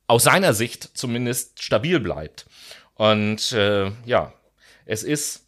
aus 0.07 0.23
seiner 0.23 0.55
Sicht 0.55 0.97
zumindest 0.97 1.61
stabil 1.61 1.99
bleibt. 1.99 2.47
Und 2.95 3.51
äh, 3.51 3.91
ja, 4.05 4.33
es 4.87 5.03
ist 5.03 5.43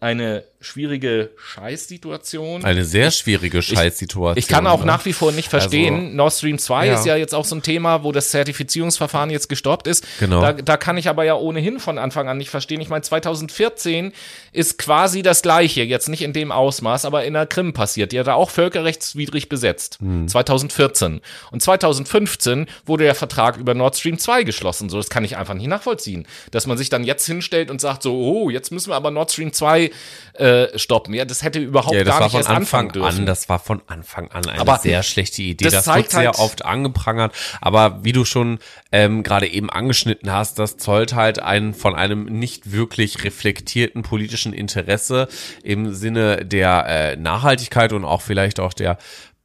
eine 0.00 0.44
schwierige 0.66 1.30
Scheißsituation. 1.36 2.64
Eine 2.64 2.84
sehr 2.84 3.10
schwierige 3.10 3.62
Scheißsituation. 3.62 4.38
Ich 4.38 4.48
kann 4.48 4.66
auch 4.66 4.80
ne? 4.80 4.86
nach 4.86 5.04
wie 5.04 5.12
vor 5.12 5.32
nicht 5.32 5.48
verstehen. 5.48 5.94
Also- 5.94 6.16
Nord 6.16 6.32
Stream 6.32 6.58
2 6.58 6.86
Ja. 6.86 6.94
ist 6.94 7.06
ja 7.06 7.16
jetzt 7.16 7.34
auch 7.34 7.44
so 7.44 7.54
ein 7.56 7.62
Thema, 7.62 8.02
wo 8.02 8.12
das 8.12 8.30
Zertifizierungsverfahren 8.30 9.30
jetzt 9.30 9.48
gestoppt 9.48 9.86
ist. 9.86 10.04
Genau. 10.18 10.40
Da, 10.40 10.52
da 10.52 10.76
kann 10.76 10.96
ich 10.98 11.08
aber 11.08 11.24
ja 11.24 11.34
ohnehin 11.36 11.78
von 11.78 11.98
Anfang 11.98 12.28
an 12.28 12.38
nicht 12.38 12.50
verstehen. 12.50 12.80
Ich 12.80 12.88
meine, 12.88 13.02
2014 13.02 14.12
ist 14.52 14.78
quasi 14.78 15.22
das 15.22 15.42
Gleiche, 15.42 15.82
jetzt 15.82 16.08
nicht 16.08 16.22
in 16.22 16.32
dem 16.32 16.50
Ausmaß, 16.52 17.04
aber 17.04 17.24
in 17.24 17.34
der 17.34 17.46
Krim 17.46 17.72
passiert. 17.72 18.12
Die 18.12 18.18
hat 18.18 18.26
da 18.26 18.34
auch 18.34 18.50
völkerrechtswidrig 18.50 19.48
besetzt. 19.48 19.98
Hm. 20.00 20.28
2014. 20.28 21.20
Und 21.52 21.62
2015 21.62 22.66
wurde 22.84 23.04
der 23.04 23.14
Vertrag 23.14 23.56
über 23.56 23.74
Nord 23.74 23.96
Stream 23.96 24.18
2 24.18 24.42
geschlossen. 24.42 24.88
So, 24.88 24.96
das 24.96 25.10
kann 25.10 25.24
ich 25.24 25.36
einfach 25.36 25.54
nicht 25.54 25.68
nachvollziehen. 25.68 26.26
Dass 26.50 26.66
man 26.66 26.76
sich 26.76 26.88
dann 26.90 27.04
jetzt 27.04 27.26
hinstellt 27.26 27.70
und 27.70 27.80
sagt 27.80 28.02
so, 28.02 28.14
oh, 28.16 28.50
jetzt 28.50 28.72
müssen 28.72 28.90
wir 28.90 28.96
aber 28.96 29.10
Nord 29.10 29.30
Stream 29.32 29.52
2 29.52 29.90
äh, 30.34 30.55
äh, 30.72 30.78
stoppen. 30.78 31.14
Ja, 31.14 31.24
das 31.24 31.42
hätte 31.42 31.58
überhaupt 31.60 31.94
Ja, 31.94 32.04
das 32.04 32.08
gar 32.12 32.20
war 32.20 32.26
nicht 32.26 32.32
von 32.32 32.40
erst 32.40 32.48
Anfang 32.50 32.60
anfangen 32.86 32.92
dürfen. 32.92 33.18
an, 33.20 33.26
das 33.26 33.48
war 33.48 33.58
von 33.58 33.82
Anfang 33.86 34.30
an 34.30 34.46
eine 34.46 34.60
Aber 34.60 34.78
sehr 34.78 35.02
schlechte 35.02 35.42
Idee. 35.42 35.64
das 35.64 35.84
Das, 35.84 35.94
wird 35.94 36.10
sehr 36.10 36.20
halt- 36.26 36.38
oft 36.38 36.64
angeprangert. 36.64 37.34
Aber 37.60 38.04
wie 38.04 38.12
du 38.12 38.24
schon 38.24 38.58
ähm, 38.92 39.22
gerade 39.22 39.46
eben 39.48 39.70
angeschnitten 39.70 40.32
hast, 40.32 40.58
das 40.58 40.76
zollt 40.76 41.14
halt 41.14 41.38
einen 41.38 41.74
von 41.74 41.94
einem 41.94 42.24
nicht 42.24 42.72
wirklich 42.72 43.24
reflektierten 43.24 44.02
politischen 44.02 44.52
Interesse 44.52 45.28
im 45.62 45.92
Sinne 45.94 46.44
der 46.44 46.86
äh, 46.88 47.16
Nachhaltigkeit 47.16 47.92
und 47.92 48.04
auch 48.04 48.22
vielleicht 48.22 48.60
auch 48.60 48.72
der 48.72 48.98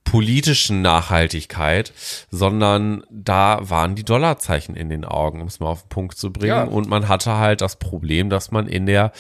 politischen 0.03 0.81
Nachhaltigkeit, 0.81 1.93
sondern 2.31 3.03
da 3.11 3.59
waren 3.61 3.95
die 3.95 4.03
Dollarzeichen 4.03 4.75
in 4.75 4.89
den 4.89 5.05
Augen, 5.05 5.41
um 5.41 5.47
es 5.47 5.59
mal 5.59 5.67
auf 5.69 5.83
den 5.83 5.89
Punkt 5.89 6.17
zu 6.17 6.33
bringen. 6.33 6.47
Ja. 6.47 6.63
Und 6.63 6.89
man 6.89 7.07
hatte 7.07 7.37
halt 7.37 7.61
das 7.61 7.77
Problem, 7.77 8.29
dass 8.29 8.51
man 8.51 8.67
in 8.67 8.87
der 8.87 9.11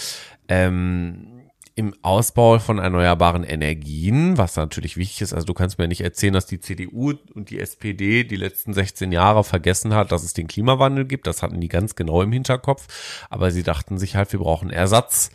ähm, 0.49 1.40
im 1.81 1.95
Ausbau 2.03 2.59
von 2.59 2.77
erneuerbaren 2.77 3.43
Energien, 3.43 4.37
was 4.37 4.55
natürlich 4.55 4.97
wichtig 4.97 5.23
ist, 5.23 5.33
also 5.33 5.47
du 5.47 5.55
kannst 5.55 5.79
mir 5.79 5.87
nicht 5.87 6.01
erzählen, 6.01 6.33
dass 6.33 6.45
die 6.45 6.59
CDU 6.59 7.13
und 7.33 7.49
die 7.49 7.59
SPD 7.59 8.23
die 8.23 8.35
letzten 8.35 8.73
16 8.73 9.11
Jahre 9.11 9.43
vergessen 9.43 9.95
hat, 9.95 10.11
dass 10.11 10.23
es 10.23 10.33
den 10.33 10.47
Klimawandel 10.47 11.05
gibt. 11.05 11.25
Das 11.25 11.41
hatten 11.41 11.59
die 11.59 11.69
ganz 11.69 11.95
genau 11.95 12.21
im 12.21 12.31
Hinterkopf. 12.31 13.25
Aber 13.31 13.49
sie 13.49 13.63
dachten 13.63 13.97
sich 13.97 14.15
halt, 14.15 14.31
wir 14.31 14.39
brauchen 14.39 14.69
Ersatz, 14.69 15.31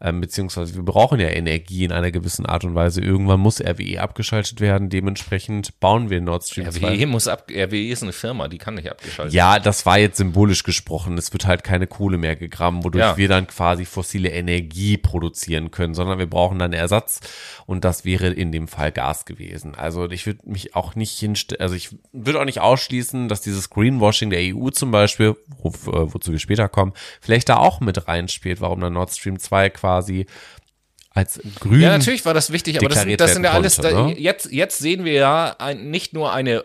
ähm, 0.00 0.20
beziehungsweise 0.20 0.74
wir 0.74 0.82
brauchen 0.82 1.20
ja 1.20 1.28
Energie 1.28 1.84
in 1.84 1.92
einer 1.92 2.10
gewissen 2.10 2.46
Art 2.46 2.64
und 2.64 2.74
Weise. 2.74 3.00
Irgendwann 3.00 3.40
muss 3.40 3.60
RWE 3.60 4.00
abgeschaltet 4.00 4.60
werden. 4.60 4.88
Dementsprechend 4.90 5.78
bauen 5.80 6.10
wir 6.10 6.20
Nord 6.20 6.44
Stream 6.44 6.70
2. 6.70 6.94
RWE 6.94 7.06
muss 7.06 7.28
ab, 7.28 7.50
RWE 7.50 7.88
ist 7.88 8.02
eine 8.02 8.12
Firma, 8.12 8.48
die 8.48 8.58
kann 8.58 8.74
nicht 8.74 8.90
abgeschaltet 8.90 9.34
Ja, 9.34 9.58
das 9.58 9.86
war 9.86 9.98
jetzt 9.98 10.18
symbolisch 10.18 10.62
gesprochen. 10.62 11.16
Es 11.18 11.32
wird 11.32 11.46
halt 11.46 11.64
keine 11.64 11.86
Kohle 11.86 12.18
mehr 12.18 12.36
gegraben, 12.36 12.84
wodurch 12.84 13.04
Ja. 13.04 13.16
wir 13.16 13.28
dann 13.28 13.46
quasi 13.46 13.84
fossile 13.84 14.28
Energie 14.30 14.96
produzieren 14.98 15.70
können, 15.70 15.94
sondern 15.94 16.18
wir 16.18 16.26
brauchen 16.28 16.58
dann 16.58 16.72
Ersatz 16.72 17.20
und 17.66 17.84
das 17.84 18.04
wäre 18.04 18.28
in 18.28 18.52
dem 18.52 18.68
Fall 18.68 18.92
Gas 18.92 19.24
gewesen. 19.24 19.74
Also 19.74 20.10
ich 20.10 20.26
würde 20.26 20.40
mich 20.44 20.74
auch 20.76 20.94
nicht 20.94 21.18
hinstellen, 21.18 21.60
also 21.62 21.74
ich 21.74 21.90
würde 22.12 22.40
auch 22.40 22.44
nicht 22.44 22.60
ausschließen, 22.60 23.28
dass 23.28 23.40
dieses 23.40 23.70
Greenwashing 23.70 24.30
der 24.30 24.40
EU 24.54 24.68
zum 24.70 24.90
Beispiel, 24.90 25.36
wo, 25.62 25.68
äh, 25.68 26.12
wozu 26.12 26.32
wir 26.32 26.38
später 26.38 26.68
kommen, 26.68 26.92
vielleicht 27.20 27.48
da 27.48 27.56
auch 27.56 27.80
mit 27.80 28.06
reinspielt, 28.08 28.60
warum 28.60 28.80
dann 28.80 28.92
Nord 28.92 29.10
Stream 29.10 29.38
2 29.38 29.70
quasi 29.70 29.85
als 31.10 31.40
grün 31.60 31.80
Ja, 31.80 31.96
natürlich 31.96 32.24
war 32.26 32.34
das 32.34 32.52
wichtig, 32.52 32.78
aber 32.78 32.88
das, 32.90 33.02
sind- 33.02 33.20
das 33.20 33.32
sind 33.32 33.44
ja 33.44 33.52
alles, 33.52 33.76
konnte, 33.76 33.90
da, 33.92 34.02
ne? 34.08 34.18
jetzt, 34.20 34.52
jetzt 34.52 34.78
sehen 34.78 35.04
wir 35.04 35.12
ja 35.14 35.56
ein, 35.58 35.90
nicht 35.90 36.12
nur 36.12 36.32
eine, 36.32 36.64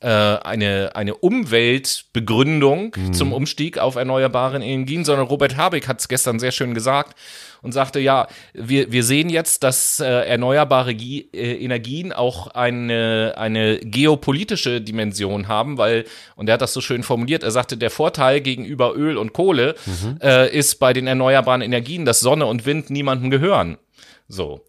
äh, 0.00 0.08
eine, 0.08 0.92
eine 0.94 1.14
Umweltbegründung 1.14 2.94
Mhm. 2.96 3.12
zum 3.12 3.32
Umstieg 3.32 3.78
auf 3.78 3.96
erneuerbare 3.96 4.56
Energien, 4.62 5.04
sondern 5.04 5.26
Robert 5.26 5.56
Habeck 5.56 5.88
hat 5.88 6.00
es 6.00 6.08
gestern 6.08 6.38
sehr 6.38 6.52
schön 6.52 6.74
gesagt 6.74 7.16
und 7.62 7.72
sagte, 7.72 8.00
ja, 8.00 8.26
wir, 8.54 8.90
wir 8.92 9.04
sehen 9.04 9.28
jetzt, 9.28 9.62
dass 9.62 10.00
äh, 10.00 10.04
erneuerbare 10.06 10.94
Gi 10.94 11.28
äh, 11.32 11.62
Energien 11.64 12.12
auch 12.12 12.48
eine, 12.48 13.34
eine 13.36 13.78
geopolitische 13.78 14.80
Dimension 14.80 15.48
haben, 15.48 15.78
weil, 15.78 16.04
und 16.36 16.48
er 16.48 16.54
hat 16.54 16.62
das 16.62 16.72
so 16.72 16.80
schön 16.80 17.02
formuliert, 17.02 17.42
er 17.42 17.50
sagte, 17.50 17.76
der 17.76 17.90
Vorteil 17.90 18.40
gegenüber 18.40 18.94
Öl 18.96 19.16
und 19.16 19.32
Kohle 19.32 19.74
Mhm. 19.86 20.18
äh, 20.22 20.48
ist 20.50 20.78
bei 20.78 20.92
den 20.92 21.06
erneuerbaren 21.06 21.62
Energien, 21.62 22.04
dass 22.04 22.20
Sonne 22.20 22.46
und 22.46 22.66
Wind 22.66 22.90
niemandem 22.90 23.30
gehören. 23.30 23.78
So. 24.28 24.60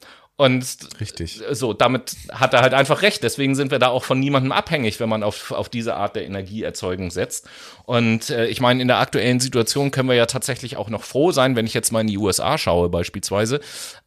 Und 0.42 0.66
Richtig. 1.00 1.40
so, 1.52 1.72
damit 1.72 2.16
hat 2.32 2.56
er 2.56 2.62
halt 2.62 2.74
einfach 2.74 3.04
recht. 3.04 3.22
Deswegen 3.22 3.54
sind 3.54 3.70
wir 3.70 3.78
da 3.78 3.90
auch 3.90 4.04
von 4.04 4.20
niemandem 4.20 4.52
abhängig, 4.52 5.00
wenn 5.00 5.08
man 5.08 5.22
auf, 5.22 5.52
auf 5.52 5.70
diese 5.70 5.94
Art 5.94 6.16
der 6.16 6.26
Energieerzeugung 6.26 7.12
setzt. 7.12 7.48
Und 7.84 8.32
äh, 8.32 8.48
ich 8.48 8.60
meine, 8.60 8.82
in 8.82 8.88
der 8.88 8.98
aktuellen 8.98 9.40
Situation 9.40 9.92
können 9.92 10.10
wir 10.10 10.16
ja 10.16 10.26
tatsächlich 10.26 10.78
auch 10.78 10.90
noch 10.90 11.04
froh 11.04 11.32
sein, 11.32 11.56
wenn 11.56 11.68
ich 11.68 11.76
jetzt 11.76 11.92
mal 11.92 12.02
in 12.02 12.08
die 12.08 12.18
USA 12.18 12.58
schaue 12.58 12.90
beispielsweise, 12.90 13.60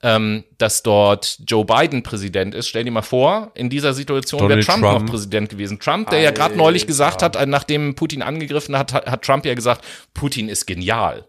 ähm, 0.03 0.43
dass 0.59 0.83
dort 0.83 1.39
Joe 1.47 1.65
Biden 1.65 2.03
Präsident 2.03 2.53
ist. 2.57 2.67
Stell 2.67 2.83
dir 2.83 2.91
mal 2.91 3.03
vor, 3.03 3.53
in 3.55 3.71
dieser 3.71 3.95
Situation 3.95 4.49
wäre 4.49 4.59
Trump, 4.59 4.83
Trump. 4.83 5.03
noch 5.03 5.09
Präsident 5.09 5.51
gewesen. 5.51 5.79
Trump, 5.79 6.11
der 6.11 6.19
ja 6.19 6.33
gerade 6.33 6.57
neulich 6.57 6.89
gesagt 6.89 7.23
hat, 7.23 7.39
nachdem 7.47 7.95
Putin 7.95 8.23
angegriffen 8.23 8.77
hat, 8.77 8.93
hat, 8.93 9.07
hat 9.07 9.23
Trump 9.23 9.47
ja 9.47 9.55
gesagt, 9.55 9.85
Putin 10.15 10.49
ist 10.49 10.67
genial. 10.67 11.29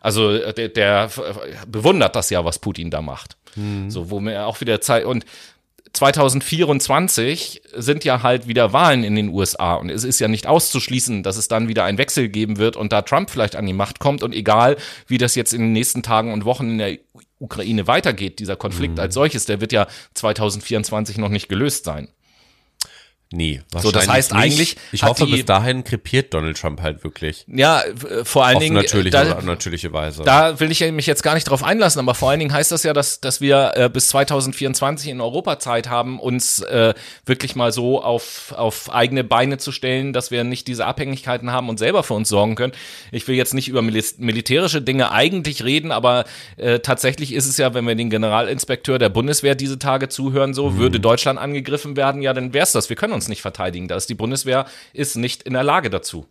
Also 0.00 0.30
äh, 0.30 0.54
der, 0.54 0.68
der 0.68 1.10
äh, 1.16 1.66
bewundert 1.66 2.16
das 2.16 2.30
ja, 2.30 2.44
was 2.44 2.58
Putin 2.58 2.90
da 2.90 3.02
macht. 3.02 3.36
So, 3.90 4.10
wo 4.10 4.20
mir 4.20 4.46
auch 4.46 4.60
wieder 4.60 4.80
Zeit 4.80 5.04
und 5.04 5.24
2024 5.92 7.62
sind 7.74 8.04
ja 8.04 8.22
halt 8.22 8.46
wieder 8.46 8.72
Wahlen 8.72 9.04
in 9.04 9.16
den 9.16 9.30
USA 9.30 9.74
und 9.74 9.90
es 9.90 10.04
ist 10.04 10.20
ja 10.20 10.28
nicht 10.28 10.46
auszuschließen, 10.46 11.22
dass 11.22 11.36
es 11.36 11.48
dann 11.48 11.68
wieder 11.68 11.84
einen 11.84 11.98
Wechsel 11.98 12.28
geben 12.28 12.58
wird 12.58 12.76
und 12.76 12.92
da 12.92 13.02
Trump 13.02 13.30
vielleicht 13.30 13.56
an 13.56 13.66
die 13.66 13.72
Macht 13.72 13.98
kommt 13.98 14.22
und 14.22 14.34
egal, 14.34 14.76
wie 15.06 15.18
das 15.18 15.34
jetzt 15.34 15.54
in 15.54 15.60
den 15.60 15.72
nächsten 15.72 16.02
Tagen 16.02 16.32
und 16.32 16.44
Wochen 16.44 16.70
in 16.70 16.78
der 16.78 16.98
Ukraine 17.38 17.86
weitergeht, 17.86 18.38
dieser 18.38 18.56
Konflikt 18.56 18.98
als 19.00 19.14
solches, 19.14 19.46
der 19.46 19.60
wird 19.60 19.72
ja 19.72 19.86
2024 20.14 21.18
noch 21.18 21.28
nicht 21.30 21.48
gelöst 21.48 21.84
sein. 21.84 22.08
Nee, 23.30 23.60
So, 23.76 23.90
das 23.90 24.08
heißt 24.08 24.32
nicht. 24.32 24.40
eigentlich 24.42 24.76
ich 24.90 25.02
hoffe, 25.02 25.26
die- 25.26 25.32
bis 25.32 25.44
dahin 25.44 25.84
krepiert 25.84 26.32
Donald 26.32 26.58
Trump 26.58 26.80
halt 26.80 27.04
wirklich. 27.04 27.44
Ja, 27.46 27.82
äh, 27.82 28.24
vor 28.24 28.46
allen 28.46 28.56
Auf 28.56 28.62
Dingen 28.62 28.74
natürliche 28.76 29.10
da, 29.10 29.22
oder 29.36 29.42
natürliche 29.42 29.92
Weise. 29.92 30.22
Da 30.22 30.58
will 30.60 30.70
ich 30.70 30.80
mich 30.92 31.06
jetzt 31.06 31.22
gar 31.22 31.34
nicht 31.34 31.44
drauf 31.44 31.62
einlassen, 31.62 31.98
aber 32.00 32.14
vor 32.14 32.30
allen 32.30 32.38
Dingen 32.38 32.54
heißt 32.54 32.72
das 32.72 32.84
ja, 32.84 32.94
dass, 32.94 33.20
dass 33.20 33.42
wir 33.42 33.72
äh, 33.74 33.90
bis 33.92 34.08
2024 34.08 35.10
in 35.10 35.20
Europa 35.20 35.58
Zeit 35.58 35.90
haben, 35.90 36.18
uns 36.20 36.60
äh, 36.60 36.94
wirklich 37.26 37.54
mal 37.54 37.70
so 37.70 38.02
auf, 38.02 38.54
auf 38.56 38.90
eigene 38.94 39.24
Beine 39.24 39.58
zu 39.58 39.72
stellen, 39.72 40.14
dass 40.14 40.30
wir 40.30 40.42
nicht 40.44 40.66
diese 40.66 40.86
Abhängigkeiten 40.86 41.52
haben 41.52 41.68
und 41.68 41.78
selber 41.78 42.04
für 42.04 42.14
uns 42.14 42.30
sorgen 42.30 42.54
können. 42.54 42.72
Ich 43.12 43.28
will 43.28 43.36
jetzt 43.36 43.52
nicht 43.52 43.68
über 43.68 43.80
milis- 43.80 44.14
militärische 44.16 44.80
Dinge 44.80 45.12
eigentlich 45.12 45.62
reden, 45.64 45.92
aber 45.92 46.24
äh, 46.56 46.78
tatsächlich 46.78 47.34
ist 47.34 47.46
es 47.46 47.58
ja, 47.58 47.74
wenn 47.74 47.86
wir 47.86 47.94
den 47.94 48.08
Generalinspekteur 48.08 48.98
der 48.98 49.10
Bundeswehr 49.10 49.54
diese 49.54 49.78
Tage 49.78 50.08
zuhören, 50.08 50.54
so 50.54 50.78
würde 50.78 50.98
Deutschland 50.98 51.38
angegriffen 51.38 51.94
werden, 51.94 52.22
ja, 52.22 52.32
dann 52.32 52.54
wär's 52.54 52.72
das. 52.72 52.88
Wir 52.88 52.96
können 52.96 53.17
uns 53.18 53.28
nicht 53.28 53.42
verteidigen. 53.42 53.88
Da 53.88 53.96
ist 53.96 54.08
die 54.08 54.14
Bundeswehr 54.14 54.66
ist 54.92 55.16
nicht 55.16 55.42
in 55.42 55.52
der 55.52 55.64
Lage 55.64 55.90
dazu. 55.90 56.26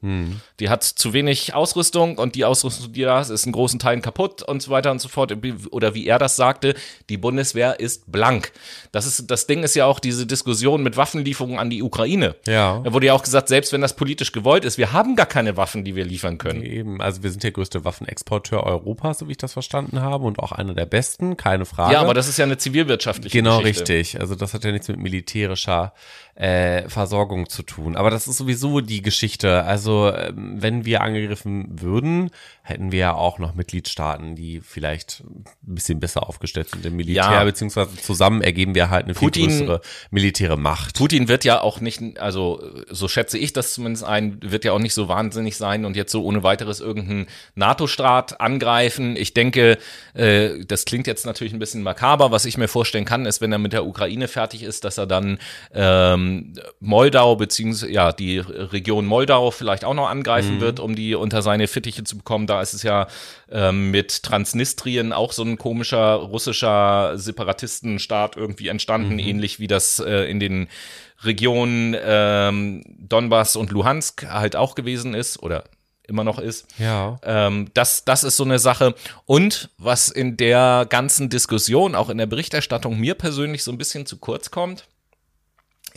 Die 0.60 0.70
hat 0.70 0.84
zu 0.84 1.14
wenig 1.14 1.54
Ausrüstung 1.54 2.18
und 2.18 2.36
die 2.36 2.46
Ausrüstung, 2.46 2.94
die 2.94 3.02
da 3.04 3.22
ist, 3.22 3.30
ist 3.30 3.46
in 3.46 3.52
großen 3.52 3.80
Teilen 3.80 4.02
kaputt 4.02 4.42
und 4.42 4.62
so 4.62 4.72
weiter 4.72 4.92
und 4.92 5.00
so 5.00 5.10
fort. 5.10 5.34
Oder 5.72 5.94
wie 5.94 6.08
er 6.08 6.18
das 6.20 6.36
sagte, 6.36 6.76
die 7.10 7.18
Bundeswehr 7.18 7.80
ist 7.80 8.12
blank. 8.12 8.52
Das 8.92 9.06
ist, 9.06 9.30
das 9.30 9.48
Ding 9.48 9.64
ist 9.64 9.76
ja 9.76 9.86
auch 9.86 10.00
diese 10.00 10.26
Diskussion 10.26 10.82
mit 10.84 10.98
Waffenlieferungen 10.98 11.60
an 11.60 11.70
die 11.70 11.84
Ukraine. 11.84 12.36
Ja. 12.46 12.82
Da 12.84 12.94
wurde 12.94 13.08
ja 13.08 13.14
auch 13.14 13.24
gesagt, 13.24 13.48
selbst 13.50 13.74
wenn 13.74 13.82
das 13.82 13.96
politisch 13.96 14.32
gewollt 14.32 14.66
ist, 14.66 14.78
wir 14.78 14.94
haben 14.94 15.16
gar 15.16 15.26
keine 15.26 15.58
Waffen, 15.58 15.84
die 15.84 15.96
wir 15.96 16.06
liefern 16.06 16.38
können. 16.38 16.64
Eben, 16.64 17.02
also 17.02 17.24
wir 17.24 17.30
sind 17.30 17.44
der 17.44 17.52
größte 17.52 17.84
Waffenexporteur 17.86 18.64
Europas, 18.64 19.20
so 19.20 19.28
wie 19.28 19.32
ich 19.32 19.38
das 19.38 19.54
verstanden 19.54 20.02
habe, 20.02 20.26
und 20.26 20.40
auch 20.40 20.52
einer 20.52 20.74
der 20.74 20.86
besten, 20.86 21.38
keine 21.38 21.66
Frage. 21.66 21.94
Ja, 21.94 22.02
aber 22.02 22.14
das 22.14 22.28
ist 22.28 22.38
ja 22.38 22.46
eine 22.46 22.58
zivilwirtschaftliche 22.58 23.38
Genau 23.38 23.60
Geschichte. 23.60 23.94
richtig. 23.94 24.20
Also 24.20 24.36
das 24.36 24.54
hat 24.54 24.64
ja 24.64 24.72
nichts 24.72 24.88
mit 24.88 24.98
militärischer 25.00 25.94
äh, 26.38 26.88
Versorgung 26.88 27.50
zu 27.50 27.64
tun. 27.64 27.96
Aber 27.96 28.12
das 28.12 28.28
ist 28.28 28.38
sowieso 28.38 28.80
die 28.80 29.02
Geschichte. 29.02 29.64
Also 29.64 30.14
ähm, 30.14 30.62
wenn 30.62 30.86
wir 30.86 31.02
angegriffen 31.02 31.82
würden, 31.82 32.30
hätten 32.62 32.92
wir 32.92 33.00
ja 33.00 33.14
auch 33.16 33.40
noch 33.40 33.56
Mitgliedstaaten, 33.56 34.36
die 34.36 34.62
vielleicht 34.62 35.24
ein 35.26 35.46
bisschen 35.76 36.00
besser 36.00 36.28
aufgestellt 36.30 36.70
sind 36.70 36.86
im 36.86 36.96
Militär, 36.96 37.24
Ja. 37.32 37.44
beziehungsweise 37.44 37.96
zusammen 37.96 38.42
ergeben 38.44 38.76
wir 38.76 38.92
halt 38.92 39.06
eine 39.06 39.16
viel 39.16 39.30
Putin- 39.30 39.48
größere 39.50 39.82
militäre 40.12 40.58
Macht. 40.58 40.98
Putin 40.98 41.28
wird 41.28 41.44
ja 41.44 41.60
auch 41.62 41.82
nicht, 41.82 42.20
also 42.20 42.62
so 42.90 43.08
schätze 43.08 43.38
ich 43.40 43.54
das 43.54 43.74
zumindest 43.74 44.04
ein, 44.04 44.38
wird 44.44 44.64
ja 44.64 44.74
auch 44.74 44.80
nicht 44.80 44.94
so 44.94 45.08
wahnsinnig 45.08 45.58
sein 45.58 45.86
und 45.86 45.96
jetzt 45.96 46.12
so 46.12 46.24
ohne 46.24 46.44
weiteres 46.44 46.82
irgendeinen 46.82 47.26
NATO-Staat 47.56 48.40
angreifen. 48.42 49.16
Ich 49.16 49.34
denke, 49.34 49.78
äh, 50.14 50.64
das 50.66 50.86
klingt 50.86 51.08
jetzt 51.08 51.26
natürlich 51.26 51.54
ein 51.54 51.60
bisschen 51.60 51.82
makaber. 51.82 52.30
Was 52.30 52.46
ich 52.46 52.58
mir 52.58 52.68
vorstellen 52.68 53.06
kann, 53.06 53.26
ist, 53.26 53.42
wenn 53.42 53.52
er 53.52 53.58
mit 53.58 53.74
der 53.74 53.88
Ukraine 53.88 54.28
fertig 54.28 54.62
ist, 54.62 54.84
dass 54.84 54.98
er 55.00 55.08
dann 55.08 55.40
ähm, 55.74 56.27
Moldau 56.80 57.36
beziehungsweise 57.36 57.92
ja 57.92 58.12
die 58.12 58.40
Region 58.40 59.06
Moldau 59.06 59.52
vielleicht 59.52 59.86
auch 59.86 59.94
noch 59.94 60.10
angreifen 60.10 60.60
wird, 60.62 60.80
um 60.80 60.96
die 60.96 61.16
unter 61.16 61.42
seine 61.42 61.68
Fittiche 61.68 62.04
zu 62.04 62.18
bekommen. 62.18 62.48
Da 62.48 62.62
ist 62.62 62.74
es 62.74 62.84
ja 62.84 63.08
ähm, 63.52 63.92
mit 63.92 64.24
Transnistrien 64.24 65.14
auch 65.14 65.32
so 65.32 65.44
ein 65.44 65.58
komischer 65.58 66.14
russischer 66.16 67.18
Separatistenstaat 67.18 68.38
irgendwie 68.38 68.68
entstanden, 68.68 69.20
ähnlich 69.20 69.60
wie 69.60 69.68
das 69.68 70.00
äh, 70.00 70.30
in 70.30 70.40
den 70.40 70.68
Regionen 71.24 71.96
ähm, 72.00 72.84
Donbass 73.00 73.56
und 73.56 73.72
Luhansk 73.72 74.28
halt 74.28 74.56
auch 74.56 74.76
gewesen 74.76 75.14
ist 75.14 75.42
oder 75.42 75.64
immer 76.08 76.24
noch 76.24 76.40
ist. 76.40 76.68
Ja. 76.80 77.20
Ähm, 77.24 77.70
das, 77.74 78.06
das 78.06 78.24
ist 78.24 78.38
so 78.38 78.44
eine 78.44 78.60
Sache. 78.60 78.96
Und 79.26 79.70
was 79.78 80.10
in 80.10 80.38
der 80.38 80.86
ganzen 80.90 81.30
Diskussion, 81.30 81.96
auch 81.96 82.10
in 82.10 82.18
der 82.18 82.26
Berichterstattung, 82.26 82.98
mir 82.98 83.16
persönlich 83.16 83.64
so 83.64 83.72
ein 83.72 83.78
bisschen 83.78 84.06
zu 84.06 84.18
kurz 84.18 84.50
kommt, 84.50 84.88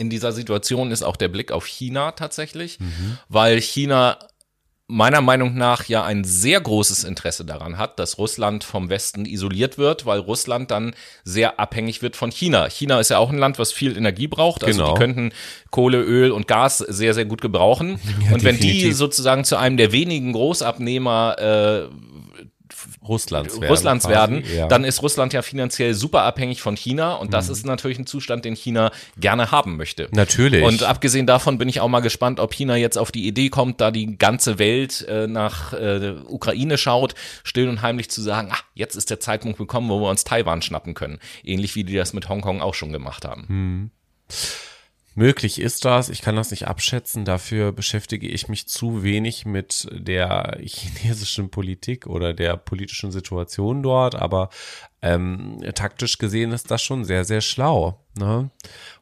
in 0.00 0.08
dieser 0.10 0.32
Situation 0.32 0.90
ist 0.90 1.02
auch 1.02 1.16
der 1.16 1.28
Blick 1.28 1.52
auf 1.52 1.66
China 1.66 2.12
tatsächlich, 2.12 2.78
weil 3.28 3.60
China 3.60 4.18
meiner 4.92 5.20
Meinung 5.20 5.54
nach 5.54 5.84
ja 5.84 6.02
ein 6.02 6.24
sehr 6.24 6.60
großes 6.60 7.04
Interesse 7.04 7.44
daran 7.44 7.78
hat, 7.78 8.00
dass 8.00 8.18
Russland 8.18 8.64
vom 8.64 8.88
Westen 8.90 9.24
isoliert 9.24 9.78
wird, 9.78 10.04
weil 10.04 10.18
Russland 10.18 10.72
dann 10.72 10.94
sehr 11.22 11.60
abhängig 11.60 12.02
wird 12.02 12.16
von 12.16 12.32
China. 12.32 12.68
China 12.68 12.98
ist 12.98 13.10
ja 13.10 13.18
auch 13.18 13.30
ein 13.30 13.38
Land, 13.38 13.60
was 13.60 13.72
viel 13.72 13.96
Energie 13.96 14.26
braucht. 14.26 14.64
Also 14.64 14.80
Genau. 14.80 14.94
die 14.94 14.98
könnten 14.98 15.32
Kohle, 15.70 16.00
Öl 16.02 16.32
und 16.32 16.48
Gas 16.48 16.78
sehr, 16.78 17.14
sehr 17.14 17.24
gut 17.26 17.40
gebrauchen. 17.40 18.00
Ja, 18.26 18.34
und 18.34 18.42
wenn 18.42 18.56
die 18.56 18.66
definitiv. 18.66 18.96
sozusagen 18.96 19.44
zu 19.44 19.56
einem 19.56 19.76
der 19.76 19.92
wenigen 19.92 20.32
Großabnehmer 20.32 21.36
äh, 21.38 21.88
Russlands 23.10 23.60
werden. 23.60 23.68
Russlands 23.68 24.06
quasi, 24.06 24.14
werden, 24.14 24.44
ja. 24.56 24.68
dann 24.68 24.84
ist 24.84 25.02
Russland 25.02 25.32
ja 25.32 25.42
finanziell 25.42 25.94
super 25.94 26.22
abhängig 26.22 26.62
von 26.62 26.76
China 26.76 27.14
und 27.14 27.34
das 27.34 27.48
ist 27.48 27.66
natürlich 27.66 27.98
ein 27.98 28.06
Zustand, 28.06 28.44
den 28.44 28.54
China 28.54 28.92
gerne 29.18 29.50
haben 29.50 29.76
möchte. 29.76 30.08
Natürlich. 30.12 30.64
Und 30.64 30.84
abgesehen 30.84 31.26
davon 31.26 31.58
bin 31.58 31.68
ich 31.68 31.80
auch 31.80 31.88
mal 31.88 32.00
gespannt, 32.00 32.40
ob 32.40 32.54
China 32.54 32.76
jetzt 32.76 32.96
auf 32.96 33.10
die 33.12 33.26
Idee 33.26 33.50
kommt, 33.50 33.80
da 33.80 33.90
die 33.90 34.16
ganze 34.16 34.58
Welt 34.58 35.04
äh, 35.08 35.26
nach 35.26 35.72
äh, 35.72 36.14
Ukraine 36.26 36.78
schaut, 36.78 37.14
still 37.42 37.68
und 37.68 37.82
heimlich 37.82 38.10
zu 38.10 38.22
sagen, 38.22 38.50
ah, 38.52 38.58
jetzt 38.74 38.94
ist 38.94 39.10
der 39.10 39.20
Zeitpunkt 39.20 39.58
gekommen, 39.58 39.90
wo 39.90 40.00
wir 40.00 40.08
uns 40.08 40.24
Taiwan 40.24 40.62
schnappen 40.62 40.94
können. 40.94 41.18
Ähnlich 41.42 41.74
wie 41.74 41.84
die 41.84 41.96
das 41.96 42.12
mit 42.12 42.28
Hongkong 42.28 42.62
auch 42.62 42.74
schon 42.74 42.92
gemacht 42.92 43.24
haben. 43.24 43.90
Möglich 45.14 45.60
ist 45.60 45.84
das, 45.84 46.08
ich 46.08 46.22
kann 46.22 46.36
das 46.36 46.52
nicht 46.52 46.68
abschätzen, 46.68 47.24
dafür 47.24 47.72
beschäftige 47.72 48.28
ich 48.28 48.48
mich 48.48 48.68
zu 48.68 49.02
wenig 49.02 49.44
mit 49.44 49.88
der 49.92 50.58
chinesischen 50.62 51.50
Politik 51.50 52.06
oder 52.06 52.32
der 52.32 52.56
politischen 52.56 53.10
Situation 53.10 53.82
dort, 53.82 54.14
aber 54.14 54.50
ähm, 55.02 55.60
taktisch 55.74 56.18
gesehen 56.18 56.52
ist 56.52 56.70
das 56.70 56.82
schon 56.82 57.04
sehr, 57.04 57.24
sehr 57.24 57.40
schlau. 57.40 58.04
Ne? 58.18 58.50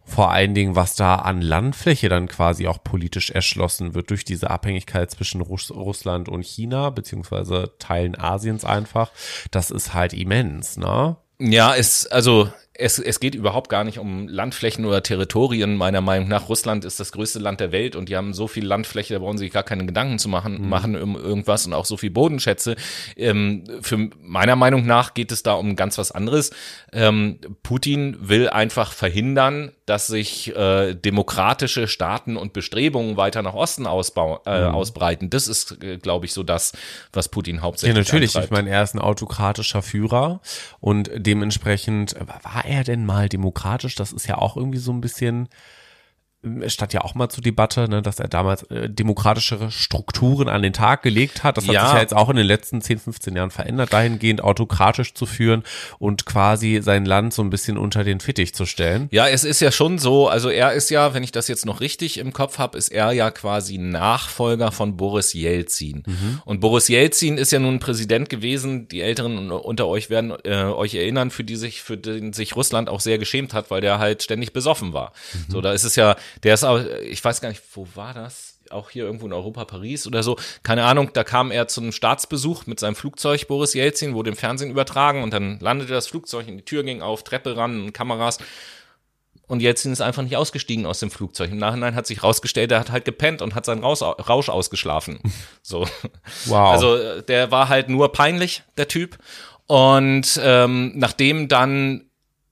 Vor 0.04 0.30
allen 0.30 0.54
Dingen, 0.54 0.76
was 0.76 0.94
da 0.94 1.16
an 1.16 1.42
Landfläche 1.42 2.08
dann 2.08 2.28
quasi 2.28 2.66
auch 2.66 2.82
politisch 2.82 3.30
erschlossen 3.30 3.94
wird 3.94 4.08
durch 4.10 4.24
diese 4.24 4.48
Abhängigkeit 4.48 5.10
zwischen 5.10 5.42
Russ 5.42 5.70
Russland 5.70 6.28
und 6.28 6.44
China, 6.44 6.90
beziehungsweise 6.90 7.74
Teilen 7.78 8.18
Asiens 8.18 8.64
einfach, 8.64 9.10
das 9.50 9.70
ist 9.70 9.92
halt 9.92 10.14
immens, 10.14 10.78
ne? 10.78 11.16
Ja, 11.40 11.74
es, 11.76 12.06
also 12.06 12.50
es, 12.78 13.00
es 13.00 13.18
geht 13.18 13.34
überhaupt 13.34 13.68
gar 13.68 13.82
nicht 13.82 13.98
um 13.98 14.28
Landflächen 14.28 14.84
oder 14.86 15.02
Territorien, 15.02 15.76
meiner 15.76 16.00
Meinung 16.00 16.28
nach. 16.28 16.48
Russland 16.48 16.84
ist 16.84 17.00
das 17.00 17.10
größte 17.10 17.40
Land 17.40 17.58
der 17.58 17.72
Welt 17.72 17.96
und 17.96 18.08
die 18.08 18.16
haben 18.16 18.32
so 18.32 18.46
viel 18.46 18.64
Landfläche, 18.64 19.14
da 19.14 19.20
brauchen 19.20 19.36
sie 19.36 19.46
sich 19.46 19.52
gar 19.52 19.64
keine 19.64 19.84
Gedanken 19.84 20.20
zu 20.20 20.28
machen, 20.28 20.68
machen 20.68 20.94
um 20.94 21.16
irgendwas 21.16 21.66
und 21.66 21.72
auch 21.72 21.84
so 21.84 21.96
viel 21.96 22.10
Bodenschätze. 22.10 22.76
Ähm, 23.16 23.64
für 23.80 24.08
meiner 24.22 24.54
Meinung 24.54 24.86
nach 24.86 25.12
geht 25.14 25.32
es 25.32 25.42
da 25.42 25.54
um 25.54 25.74
ganz 25.74 25.98
was 25.98 26.12
anderes. 26.12 26.52
Ähm, 26.92 27.40
Putin 27.64 28.16
will 28.20 28.48
einfach 28.48 28.92
verhindern, 28.92 29.72
dass 29.88 30.06
sich 30.06 30.54
äh, 30.54 30.94
demokratische 30.94 31.88
Staaten 31.88 32.36
und 32.36 32.52
Bestrebungen 32.52 33.16
weiter 33.16 33.40
nach 33.42 33.54
Osten 33.54 33.86
ausbau, 33.86 34.42
äh, 34.44 34.50
ausbreiten. 34.50 35.30
Das 35.30 35.48
ist, 35.48 35.82
äh, 35.82 35.96
glaube 35.96 36.26
ich, 36.26 36.34
so 36.34 36.42
das, 36.42 36.72
was 37.12 37.28
Putin 37.28 37.56
Ja, 37.56 37.62
hauptsächlich 37.62 37.96
natürlich. 37.96 38.30
Ich 38.30 38.36
antreibt. 38.36 38.52
meine, 38.52 38.70
er 38.70 38.82
ist 38.82 38.94
ein 38.94 38.98
autokratischer 38.98 39.80
Führer 39.80 40.40
und 40.80 41.10
dementsprechend 41.14 42.14
war 42.42 42.66
er 42.66 42.84
denn 42.84 43.06
mal 43.06 43.28
demokratisch? 43.28 43.94
Das 43.94 44.12
ist 44.12 44.26
ja 44.26 44.36
auch 44.36 44.56
irgendwie 44.56 44.78
so 44.78 44.92
ein 44.92 45.00
bisschen 45.00 45.48
stand 46.68 46.92
ja 46.92 47.02
auch 47.02 47.14
mal 47.14 47.28
zur 47.28 47.42
Debatte, 47.42 47.88
ne, 47.88 48.02
dass 48.02 48.18
er 48.18 48.28
damals 48.28 48.62
äh, 48.64 48.88
demokratischere 48.90 49.70
Strukturen 49.70 50.48
an 50.48 50.62
den 50.62 50.72
Tag 50.72 51.02
gelegt 51.02 51.44
hat. 51.44 51.56
Das 51.56 51.66
hat 51.66 51.74
Ja. 51.74 51.84
sich 51.86 51.94
ja 51.94 52.00
jetzt 52.00 52.14
auch 52.14 52.28
in 52.30 52.36
den 52.36 52.46
letzten 52.46 52.80
10, 52.80 52.98
15 52.98 53.36
Jahren 53.36 53.50
verändert, 53.50 53.92
dahingehend 53.92 54.42
autokratisch 54.42 55.14
zu 55.14 55.26
führen 55.26 55.62
und 55.98 56.26
quasi 56.26 56.80
sein 56.82 57.04
Land 57.04 57.32
so 57.34 57.42
ein 57.42 57.50
bisschen 57.50 57.78
unter 57.78 58.04
den 58.04 58.20
Fittich 58.20 58.54
zu 58.54 58.66
stellen. 58.66 59.08
Ja, 59.10 59.28
es 59.28 59.44
ist 59.44 59.60
ja 59.60 59.70
schon 59.72 59.98
so, 59.98 60.28
also 60.28 60.48
er 60.50 60.72
ist 60.72 60.90
ja, 60.90 61.14
wenn 61.14 61.22
ich 61.22 61.32
das 61.32 61.48
jetzt 61.48 61.66
noch 61.66 61.80
richtig 61.80 62.18
im 62.18 62.32
Kopf 62.32 62.58
habe, 62.58 62.76
ist 62.78 62.88
er 62.88 63.12
ja 63.12 63.30
quasi 63.30 63.78
Nachfolger 63.78 64.72
von 64.72 64.96
Boris 64.96 65.32
Jelzin. 65.32 66.02
Und 66.44 66.60
Boris 66.60 66.88
Jelzin 66.88 67.38
ist 67.38 67.52
ja 67.52 67.58
nun 67.58 67.78
Präsident 67.78 68.28
gewesen, 68.28 68.88
die 68.88 69.00
Älteren 69.00 69.50
unter 69.50 69.86
euch 69.86 70.10
werden 70.10 70.32
äh, 70.44 70.64
euch 70.64 70.94
erinnern, 70.94 71.30
für 71.30 71.44
die 71.44 71.56
sich, 71.56 71.82
für 71.82 71.96
den 71.96 72.32
sich 72.32 72.56
Russland 72.56 72.88
auch 72.88 73.00
sehr 73.00 73.18
geschämt 73.18 73.54
hat, 73.54 73.70
weil 73.70 73.80
der 73.80 73.98
halt 73.98 74.22
ständig 74.22 74.52
besoffen 74.52 74.92
war. 74.92 75.12
So, 75.48 75.60
da 75.60 75.72
ist 75.72 75.84
es 75.84 75.96
ja, 75.96 76.16
der 76.42 76.54
ist 76.54 76.64
auch, 76.64 76.80
ich 77.02 77.22
weiß 77.22 77.40
gar 77.40 77.48
nicht, 77.48 77.62
wo 77.74 77.86
war 77.94 78.14
das? 78.14 78.58
Auch 78.70 78.90
hier 78.90 79.04
irgendwo 79.04 79.26
in 79.26 79.32
Europa, 79.32 79.64
Paris 79.64 80.06
oder 80.06 80.22
so. 80.22 80.36
Keine 80.62 80.84
Ahnung, 80.84 81.10
da 81.14 81.24
kam 81.24 81.50
er 81.50 81.68
zu 81.68 81.80
einem 81.80 81.92
Staatsbesuch 81.92 82.66
mit 82.66 82.80
seinem 82.80 82.94
Flugzeug, 82.94 83.48
Boris 83.48 83.74
Jelzin, 83.74 84.14
wurde 84.14 84.30
im 84.30 84.36
Fernsehen 84.36 84.70
übertragen 84.70 85.22
und 85.22 85.32
dann 85.32 85.58
landete 85.60 85.92
das 85.92 86.06
Flugzeug 86.06 86.48
und 86.48 86.58
die 86.58 86.64
Tür 86.64 86.82
ging 86.82 87.00
auf, 87.00 87.24
Treppe 87.24 87.56
ran, 87.56 87.92
Kameras. 87.92 88.38
Und 89.48 89.60
Jelzin 89.60 89.92
ist 89.92 90.02
einfach 90.02 90.22
nicht 90.22 90.36
ausgestiegen 90.36 90.84
aus 90.84 91.00
dem 91.00 91.10
Flugzeug. 91.10 91.50
Im 91.50 91.56
Nachhinein 91.56 91.94
hat 91.94 92.06
sich 92.06 92.22
rausgestellt, 92.22 92.70
er 92.70 92.80
hat 92.80 92.92
halt 92.92 93.06
gepennt 93.06 93.40
und 93.40 93.54
hat 93.54 93.64
seinen 93.64 93.82
Raus 93.82 94.02
Rausch 94.02 94.48
ausgeschlafen. 94.50 95.18
So. 95.62 95.86
Wow. 96.46 96.72
Also 96.72 97.20
der 97.20 97.50
war 97.50 97.68
halt 97.68 97.90
nur 97.90 98.10
peinlich, 98.12 98.62
der 98.78 98.88
Typ. 98.88 99.18
Und 99.66 100.40
ähm, 100.42 100.92
nachdem 100.94 101.48
dann 101.48 102.06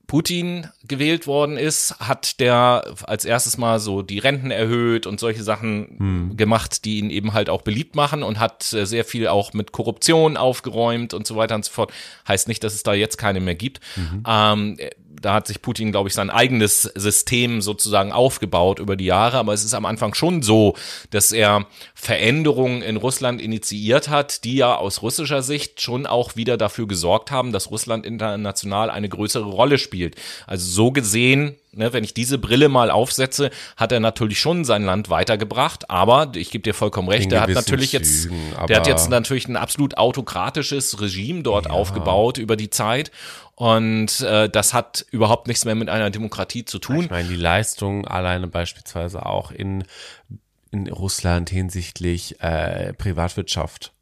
Putin 0.07 0.69
gewählt 0.89 1.27
worden 1.27 1.57
ist, 1.57 1.99
hat 2.01 2.41
der 2.41 2.85
als 3.05 3.25
erstes 3.25 3.59
mal 3.59 3.81
so 3.81 4.03
die 4.03 4.19
Renten 4.19 4.51
erhöht 4.51 5.07
und 5.07 5.21
solche 5.21 5.43
Sachen 5.43 6.37
gemacht, 6.37 6.85
die 6.85 6.99
ihn 6.99 7.11
eben 7.11 7.33
halt 7.33 7.51
auch 7.51 7.63
beliebt 7.63 7.97
machen 7.97 8.23
und 8.23 8.39
hat 8.39 8.73
äh, 8.73 8.87
sehr 8.87 9.05
viel 9.05 9.29
auch 9.29 9.53
mit 9.53 9.73
Korruption 9.73 10.37
aufgeräumt 10.37 11.15
und 11.15 11.27
so 11.27 11.37
weiter 11.37 11.55
und 11.55 11.65
so 11.65 11.73
fort. 11.73 11.93
Heißt 12.27 12.49
nicht, 12.49 12.63
dass 12.65 12.75
es 12.75 12.83
da 12.83 12.95
jetzt 12.95 13.17
keine 13.17 13.41
mehr 13.41 13.55
gibt. 13.55 13.81
Ähm, 14.27 14.77
äh, 14.79 14.91
da 15.27 15.35
hat 15.35 15.49
sich 15.49 15.61
Putin, 15.61 15.91
glaube 15.91 16.09
ich, 16.09 16.15
sein 16.15 16.31
eigenes 16.31 16.83
System 16.83 17.61
sozusagen 17.61 18.13
aufgebaut 18.13 18.79
über 18.79 18.95
die 18.95 19.07
Jahre, 19.07 19.39
aber 19.39 19.55
es 19.55 19.65
ist 19.65 19.75
am 19.75 19.85
Anfang 19.85 20.15
schon 20.15 20.41
so, 20.41 20.77
dass 21.11 21.33
er 21.33 21.67
Veränderungen 21.97 22.81
in 22.81 22.97
Russland 22.97 23.41
initiiert 23.41 24.09
hat, 24.09 24.45
die 24.45 24.55
ja 24.55 24.77
aus 24.77 25.03
russischer 25.03 25.43
Sicht 25.43 25.83
schon 25.83 26.07
auch 26.07 26.37
wieder 26.37 26.57
dafür 26.57 26.87
gesorgt 26.87 27.33
haben, 27.33 27.51
dass 27.51 27.73
Russland 27.73 28.07
international 28.07 28.89
eine 28.89 29.09
größere 29.09 29.47
Rolle 29.47 29.79
spielt. 29.79 30.15
Also 30.47 30.71
so 30.71 30.93
gesehen, 30.93 31.57
ne, 31.73 31.93
wenn 31.93 32.05
ich 32.05 32.15
diese 32.15 32.39
Brille 32.39 32.69
mal 32.69 32.93
aufsetze, 32.93 33.51
hat 33.77 33.91
er 33.91 33.99
natürlich 33.99 34.39
schon 34.39 34.65
sein 34.65 34.85
Land 34.85 35.11
weitergebracht, 35.11 35.91
aber 35.91 36.31
ich 36.37 36.53
gebe 36.53 36.63
dir 36.63 36.75
vollkommen 36.75 37.09
recht, 37.09 37.33
der 37.33 37.41
hat 37.41 37.51
natürlich 37.51 37.91
jetzt, 37.91 38.29
der 38.69 38.77
hat 38.77 38.87
jetzt 38.87 39.11
natürlich 39.11 39.49
ein 39.49 39.57
absolut 39.57 39.97
autokratisches 39.97 41.01
Regime 41.01 41.43
dort 41.43 41.69
aufgebaut 41.69 42.39
über 42.39 42.55
die 42.55 42.71
Zeit. 42.71 43.11
Und 43.57 44.21
äh, 44.21 44.51
das 44.51 44.75
hat 44.75 45.07
überhaupt 45.11 45.49
nichts 45.49 45.65
mehr 45.65 45.75
mit 45.75 45.89
einer 45.89 46.11
Demokratie 46.11 46.67
zu 46.67 46.79
tun. 46.79 47.05
Ich 47.05 47.11
meine, 47.11 47.29
die 47.29 47.37
Leistung 47.37 48.07
alleine 48.07 48.49
beispielsweise 48.49 49.25
auch 49.25 49.51
in, 49.51 49.85
in 50.73 50.89
Russland 50.89 51.49
hinsichtlich 51.49 52.41
äh, 52.43 52.93
Privatwirtschaft. 52.93 53.93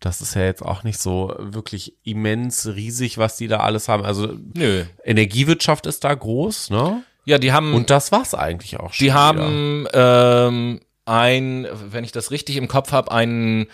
Das 0.00 0.20
ist 0.20 0.34
ja 0.34 0.42
jetzt 0.42 0.62
auch 0.62 0.82
nicht 0.82 0.98
so 0.98 1.34
wirklich 1.38 1.94
immens 2.02 2.66
riesig, 2.66 3.16
was 3.16 3.36
die 3.36 3.46
da 3.46 3.60
alles 3.60 3.88
haben. 3.88 4.04
Also 4.04 4.34
Nö. 4.54 4.84
Energiewirtschaft 5.04 5.86
ist 5.86 6.02
da 6.02 6.12
groß, 6.12 6.70
ne? 6.70 7.04
Ja, 7.24 7.38
die 7.38 7.52
haben 7.52 7.74
Und 7.74 7.90
das 7.90 8.10
war's 8.10 8.34
eigentlich 8.34 8.78
auch 8.78 8.92
schon. 8.92 9.04
Die 9.04 9.10
wieder. 9.10 9.14
haben 9.14 9.86
ähm, 9.92 10.80
ein, 11.04 11.68
wenn 11.90 12.02
ich 12.02 12.12
das 12.12 12.32
richtig 12.32 12.56
im 12.56 12.66
Kopf 12.66 12.90
habe, 12.90 13.12
ein 13.12 13.68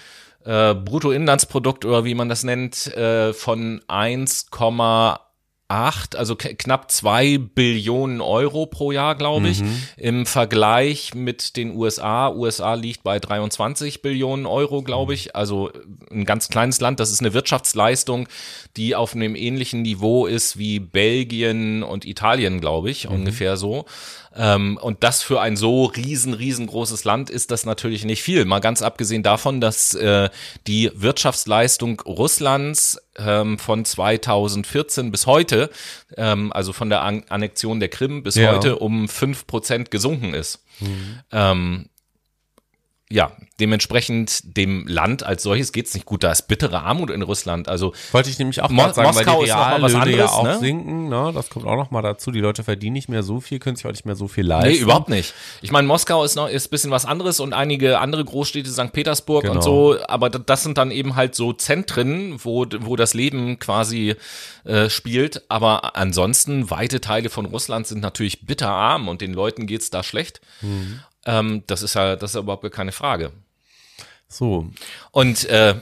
äh, 0.45 0.75
Bruttoinlandsprodukt 0.75 1.85
oder 1.85 2.05
wie 2.05 2.15
man 2.15 2.29
das 2.29 2.45
nennt, 2.45 2.95
äh, 2.97 3.33
von 3.33 3.81
1,8, 3.89 6.17
also 6.17 6.37
knapp 6.37 6.91
zwei 6.91 7.39
Billionen 7.39 8.21
Euro 8.21 8.67
pro 8.67 8.93
Jahr, 8.93 9.15
glaube 9.15 9.49
ich. 9.49 9.63
Im 9.97 10.27
Vergleich 10.27 11.15
mit 11.15 11.57
den 11.57 11.75
USA. 11.75 12.31
USA 12.31 12.75
liegt 12.75 13.03
bei 13.03 13.19
23 13.19 14.03
Billionen 14.03 14.47
Euro, 14.47 14.83
glaube 14.83 15.15
ich. 15.15 15.35
Also 15.35 15.71
ein 16.11 16.25
ganz 16.25 16.49
kleines 16.49 16.81
Land. 16.81 17.01
Das 17.01 17.11
ist 17.11 17.21
eine 17.21 17.33
Wirtschaftsleistung, 17.33 18.29
die 18.77 18.95
auf 18.95 19.15
einem 19.15 19.35
ähnlichen 19.35 19.83
Niveau 19.83 20.27
ist 20.27 20.59
wie 20.59 20.79
Belgien 20.79 21.83
und 21.83 22.05
Italien, 22.05 22.61
glaube 22.61 22.91
ich, 22.91 23.09
ungefähr 23.09 23.57
so. 23.57 23.87
Ähm, 24.37 24.79
und 24.81 25.03
das 25.05 25.23
für 25.23 25.41
ein 25.41 25.57
so 25.57 25.85
riesen, 25.85 26.35
riesengroßes 26.35 27.05
Land 27.05 27.31
ist 27.31 27.51
das 27.51 27.67
natürlich 27.67 28.05
nicht 28.05 28.23
viel. 28.23 28.45
Mal 28.45 28.61
ganz 28.61 28.83
abgesehen 28.83 29.23
davon, 29.23 29.61
dass 29.61 29.95
äh, 29.95 30.31
die 30.67 30.91
Wirtschaftsleistung 30.95 32.01
Russlands 32.01 33.01
ähm, 33.19 33.59
von 33.59 33.85
2014 33.85 35.11
bis 35.11 35.27
heute, 35.27 35.71
ähm, 36.17 36.53
also 36.53 36.73
von 36.73 36.89
der 36.89 37.03
An 37.03 37.25
Annexion 37.29 37.79
der 37.81 37.89
Krim 37.89 38.23
bis 38.23 38.37
Ja. 38.37 38.53
heute 38.53 38.77
um 38.79 39.09
fünf 39.09 39.47
Prozent 39.47 39.91
gesunken 39.91 40.35
ist. 40.35 40.61
Ähm, 41.31 41.87
ja, 43.13 43.33
dementsprechend 43.61 44.57
dem 44.57 44.87
Land 44.87 45.23
als 45.23 45.43
solches 45.43 45.73
geht's 45.73 45.93
nicht 45.95 46.07
gut. 46.07 46.23
Da 46.25 46.33
ist 46.33 46.49
bittere 46.49 46.83
Armut 46.83 47.11
in 47.11 47.23
Russland. 47.23 47.69
Also 47.69 47.93
Wollte 48.13 48.31
ich 48.31 48.39
nämlich 48.39 48.63
auch 48.63 48.71
Mo- 48.71 48.91
sagen, 48.93 49.09
Moskau 49.15 49.39
weil 49.41 49.45
ist 49.45 49.53
die 49.53 49.59
Reallöhne 49.59 50.17
ja 50.17 50.25
anderes, 50.27 50.31
auch 50.33 50.43
ne? 50.45 50.59
sinken. 50.59 51.09
Ne? 51.09 51.31
Das 51.35 51.51
kommt 51.51 51.67
auch 51.67 51.77
noch 51.77 51.91
mal 51.91 52.03
dazu. 52.03 52.31
Die 52.31 52.41
Leute 52.41 52.65
verdienen 52.65 52.95
nicht 52.95 53.09
mehr 53.09 53.23
so 53.23 53.41
viel, 53.41 53.59
können 53.59 53.77
sich 53.77 53.87
auch 53.87 53.91
nicht 53.91 54.07
mehr 54.07 54.17
so 54.17 54.29
viel 54.29 54.47
leisten. 54.47 54.71
Nee, 54.71 54.79
überhaupt 54.79 55.09
nicht. 55.09 55.35
Ich 55.61 55.71
meine, 55.71 55.87
Moskau 55.87 56.25
ist 56.25 56.35
noch 56.37 56.49
ist 56.49 56.67
ein 56.67 56.71
bisschen 56.71 56.91
was 56.91 57.05
anderes 57.05 57.39
und 57.41 57.53
einige 57.53 57.99
andere 58.01 58.25
Großstädte, 58.25 58.71
St. 58.71 58.93
Petersburg 58.93 59.43
Genau. 59.43 59.55
und 59.57 59.63
so, 59.63 59.97
aber 60.09 60.31
das 60.31 60.63
sind 60.63 60.79
dann 60.79 60.91
eben 60.91 61.15
halt 61.15 61.35
so 61.35 61.53
Zentren, 61.53 62.43
wo, 62.43 62.67
wo 62.81 62.97
das 62.97 63.15
Leben 63.15 63.59
quasi 63.59 64.17
äh, 64.65 64.89
spielt. 64.89 65.43
Aber 65.49 65.97
ansonsten, 65.97 66.71
weite 66.71 67.01
Teile 67.01 67.29
von 67.31 67.47
Russland 67.47 67.87
sind 67.87 68.01
natürlich 68.01 68.47
bitterarm 68.47 69.09
und 69.09 69.21
den 69.21 69.33
Leuten 69.35 69.67
geht's 69.67 69.91
da 69.91 70.03
schlecht. 70.03 70.41
Mhm. 70.63 71.01
Ähm, 71.27 71.63
das 71.67 71.83
ist 71.83 71.95
ja, 71.95 72.17
das 72.17 72.31
ist 72.31 72.35
ja 72.35 72.41
überhaupt 72.41 72.71
keine 72.73 72.93
Frage. 72.93 73.33
So, 74.29 74.71
Und 75.11 75.45
äh, 75.45 75.75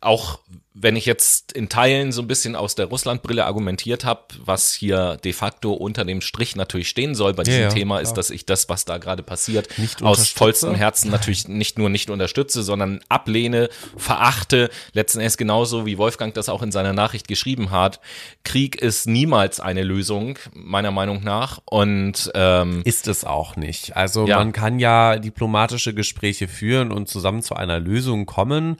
auch 0.00 0.40
wenn 0.78 0.94
ich 0.94 1.06
jetzt 1.06 1.52
in 1.52 1.70
Teilen 1.70 2.12
so 2.12 2.20
ein 2.20 2.28
bisschen 2.28 2.54
aus 2.54 2.74
der 2.74 2.86
Russlandbrille 2.86 3.46
argumentiert 3.46 4.04
habe, 4.04 4.22
was 4.44 4.74
hier 4.74 5.16
de 5.24 5.32
facto 5.32 5.72
unter 5.72 6.04
dem 6.04 6.20
Strich 6.20 6.54
natürlich 6.54 6.90
stehen 6.90 7.14
soll 7.14 7.32
bei 7.32 7.44
diesem 7.44 7.62
ja, 7.62 7.68
Thema, 7.70 7.94
klar. 7.94 8.02
ist, 8.02 8.12
dass 8.14 8.28
ich 8.28 8.44
das, 8.44 8.68
was 8.68 8.84
da 8.84 8.98
gerade 8.98 9.22
passiert, 9.22 9.78
Nicht 9.78 10.02
aus 10.02 10.28
vollstem 10.28 10.74
Herzen 10.74 11.10
natürlich 11.10 11.48
nicht 11.48 11.78
nur 11.78 11.88
nicht 11.88 12.10
unterstütze, 12.10 12.62
sondern 12.62 13.00
ablehne, 13.08 13.70
verachte, 13.96 14.68
letzten 14.92 15.20
Endes 15.20 15.38
genauso 15.38 15.86
wie 15.86 15.96
Wolfgang 15.96 16.34
das 16.34 16.50
auch 16.50 16.60
in 16.60 16.72
seiner 16.72 16.92
Nachricht 16.92 17.26
geschrieben 17.26 17.70
hat. 17.70 18.00
Krieg 18.44 18.76
ist 18.76 19.06
niemals 19.06 19.60
eine 19.60 19.82
Lösung, 19.82 20.38
meiner 20.52 20.90
Meinung 20.90 21.24
nach. 21.24 21.60
Und 21.64 22.30
ähm, 22.34 22.82
Ist 22.84 23.08
es 23.08 23.24
auch 23.24 23.56
nicht. 23.56 23.96
Also 23.96 24.26
Ja. 24.26 24.36
man 24.36 24.52
kann 24.52 24.78
ja 24.78 25.16
diplomatische 25.16 25.94
Gespräche 25.94 26.48
führen 26.48 26.92
und 26.92 27.08
zusammen 27.08 27.42
zu 27.42 27.54
einer 27.54 27.80
Lösung 27.80 28.26
kommen. 28.26 28.76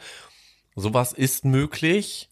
Sowas 0.76 1.12
ist 1.12 1.44
möglich. 1.44 2.28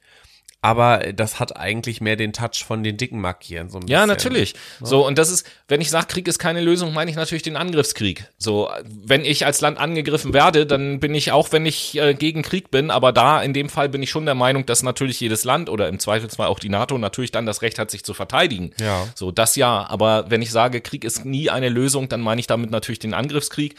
Aber 0.61 1.13
das 1.13 1.41
hat 1.41 1.59
eigentlich 1.59 2.01
mehr 2.01 2.17
den 2.17 2.33
Touch 2.33 2.65
von 2.67 2.83
den 2.83 2.97
dicken 2.97 3.21
Markieren. 3.21 3.69
So 3.69 3.77
ein 3.81 3.87
Ja, 3.87 3.99
bisschen. 3.99 4.09
natürlich. 4.09 4.55
So, 4.81 5.07
und 5.07 5.19
das 5.19 5.29
ist, 5.29 5.47
wenn 5.69 5.83
ich 5.83 5.91
sage, 5.91 6.07
Krieg 6.07 6.27
ist 6.27 6.39
keine 6.39 6.63
Lösung, 6.63 6.95
meine 6.95 7.11
ich 7.11 7.19
natürlich 7.19 7.43
den 7.43 7.57
Angriffskrieg. 7.59 8.31
So, 8.39 8.71
wenn 8.87 9.27
ich 9.27 9.45
als 9.45 9.61
Land 9.61 9.77
angegriffen 9.77 10.33
werde, 10.33 10.65
dann 10.65 11.01
bin 11.01 11.15
ich 11.15 11.33
auch, 11.33 11.53
wenn 11.53 11.67
ich 11.67 11.99
äh, 11.99 12.15
gegen 12.15 12.41
Krieg 12.41 12.71
bin, 12.71 12.91
aber 12.91 13.13
da 13.13 13.43
in 13.43 13.53
dem 13.53 13.69
Fall 13.69 13.91
bin 13.91 14.03
ich 14.03 14.09
schon 14.09 14.25
der 14.25 14.35
Meinung, 14.35 14.65
dass 14.65 14.83
natürlich 14.83 15.21
jedes 15.21 15.45
Land 15.45 15.69
oder 15.69 15.87
im 15.87 15.99
Zweifelsfall 15.99 16.47
auch 16.47 16.59
die 16.61 16.71
NATO 16.71 16.97
natürlich 16.97 17.31
dann 17.31 17.45
das 17.45 17.61
Recht 17.61 17.79
hat, 17.79 17.91
sich 17.91 18.03
zu 18.03 18.15
verteidigen. 18.15 18.71
Ja. 18.81 19.07
So, 19.15 19.33
das 19.33 19.57
ja. 19.57 19.87
Aber 19.91 20.31
wenn 20.31 20.41
ich 20.41 20.51
sage, 20.51 20.81
Krieg 20.81 21.05
ist 21.05 21.27
nie 21.27 21.51
eine 21.51 21.69
Lösung, 21.69 22.09
dann 22.09 22.23
meine 22.23 22.41
ich 22.41 22.47
damit 22.47 22.71
natürlich 22.71 23.01
den 23.01 23.13
Angriffskrieg. 23.13 23.75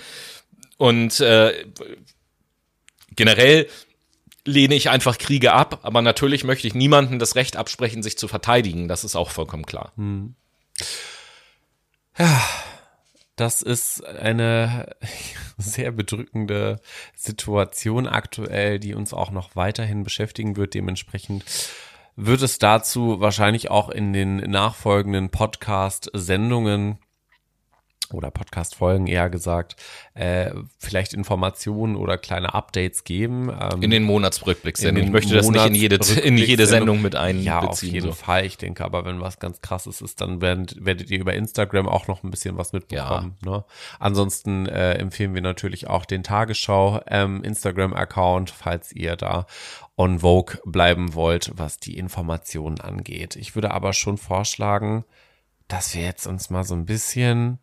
Und 0.77 1.19
äh, 1.19 1.65
generell 3.15 3.65
lehne 4.45 4.75
ich 4.75 4.89
einfach 4.89 5.17
Kriege 5.17 5.53
ab, 5.53 5.79
aber 5.83 6.01
natürlich 6.01 6.43
möchte 6.43 6.67
ich 6.67 6.75
niemandem 6.75 7.19
das 7.19 7.35
Recht 7.35 7.57
absprechen, 7.57 8.03
sich 8.03 8.17
zu 8.17 8.27
verteidigen. 8.27 8.87
Das 8.87 9.03
ist 9.03 9.15
auch 9.15 9.31
vollkommen 9.31 9.65
klar. 9.65 9.91
Das 13.35 13.61
ist 13.61 14.05
eine 14.05 14.95
sehr 15.57 15.91
bedrückende 15.91 16.79
Situation 17.15 18.07
aktuell, 18.07 18.79
die 18.79 18.93
uns 18.93 19.13
auch 19.13 19.31
noch 19.31 19.55
weiterhin 19.55 20.03
beschäftigen 20.03 20.55
wird. 20.55 20.73
Dementsprechend 20.73 21.43
wird 22.15 22.41
es 22.41 22.59
dazu 22.59 23.19
wahrscheinlich 23.19 23.69
auch 23.69 23.89
in 23.89 24.13
den 24.13 24.37
nachfolgenden 24.37 25.29
Podcast-Sendungen 25.29 26.99
oder 28.13 28.31
Podcast-Folgen 28.31 29.07
eher 29.07 29.29
gesagt, 29.29 29.75
äh, 30.13 30.51
vielleicht 30.79 31.13
Informationen 31.13 31.95
oder 31.95 32.17
kleine 32.17 32.53
Updates 32.53 33.03
geben. 33.03 33.49
Ähm, 33.49 33.81
In 33.81 33.91
den 33.91 34.03
Monatsrückblick 34.03 34.81
in 34.81 34.97
Ich 34.97 35.09
möchte 35.09 35.35
das 35.35 35.49
nicht 35.49 35.65
in 35.65 35.75
jede, 35.75 35.95
in 36.19 36.37
jede. 36.37 36.65
Sendung 36.67 37.01
mit 37.01 37.15
einbeziehen. 37.15 37.45
Ja, 37.45 37.59
auf 37.61 37.83
jeden 37.83 38.07
so. 38.07 38.13
Fall. 38.13 38.45
Ich 38.45 38.57
denke 38.57 38.83
aber, 38.83 39.05
wenn 39.05 39.21
was 39.21 39.39
ganz 39.39 39.61
krasses 39.61 40.01
ist, 40.01 40.21
dann 40.21 40.41
werdet, 40.41 40.83
werdet 40.83 41.09
ihr 41.09 41.19
über 41.19 41.33
Instagram 41.33 41.87
auch 41.87 42.07
noch 42.07 42.23
ein 42.23 42.31
bisschen 42.31 42.57
was 42.57 42.73
mitbekommen. 42.73 43.37
Ne? 43.43 43.63
Ansonsten 43.99 44.65
äh, 44.67 44.93
empfehlen 44.93 45.33
wir 45.33 45.41
natürlich 45.41 45.87
auch 45.87 46.05
den 46.05 46.23
Tagesschau 46.23 47.01
ähm, 47.07 47.43
Instagram-Account, 47.43 48.49
falls 48.49 48.91
ihr 48.91 49.15
da 49.15 49.45
on 49.97 50.19
Vogue 50.19 50.57
bleiben 50.65 51.13
wollt, 51.13 51.51
was 51.55 51.77
die 51.79 51.97
Informationen 51.97 52.81
angeht. 52.81 53.35
Ich 53.35 53.55
würde 53.55 53.71
aber 53.71 53.93
schon 53.93 54.17
vorschlagen, 54.17 55.05
dass 55.67 55.95
wir 55.95 56.03
jetzt 56.03 56.27
uns 56.27 56.49
mal 56.49 56.63
so 56.63 56.75
ein 56.75 56.85
bisschen 56.85 57.59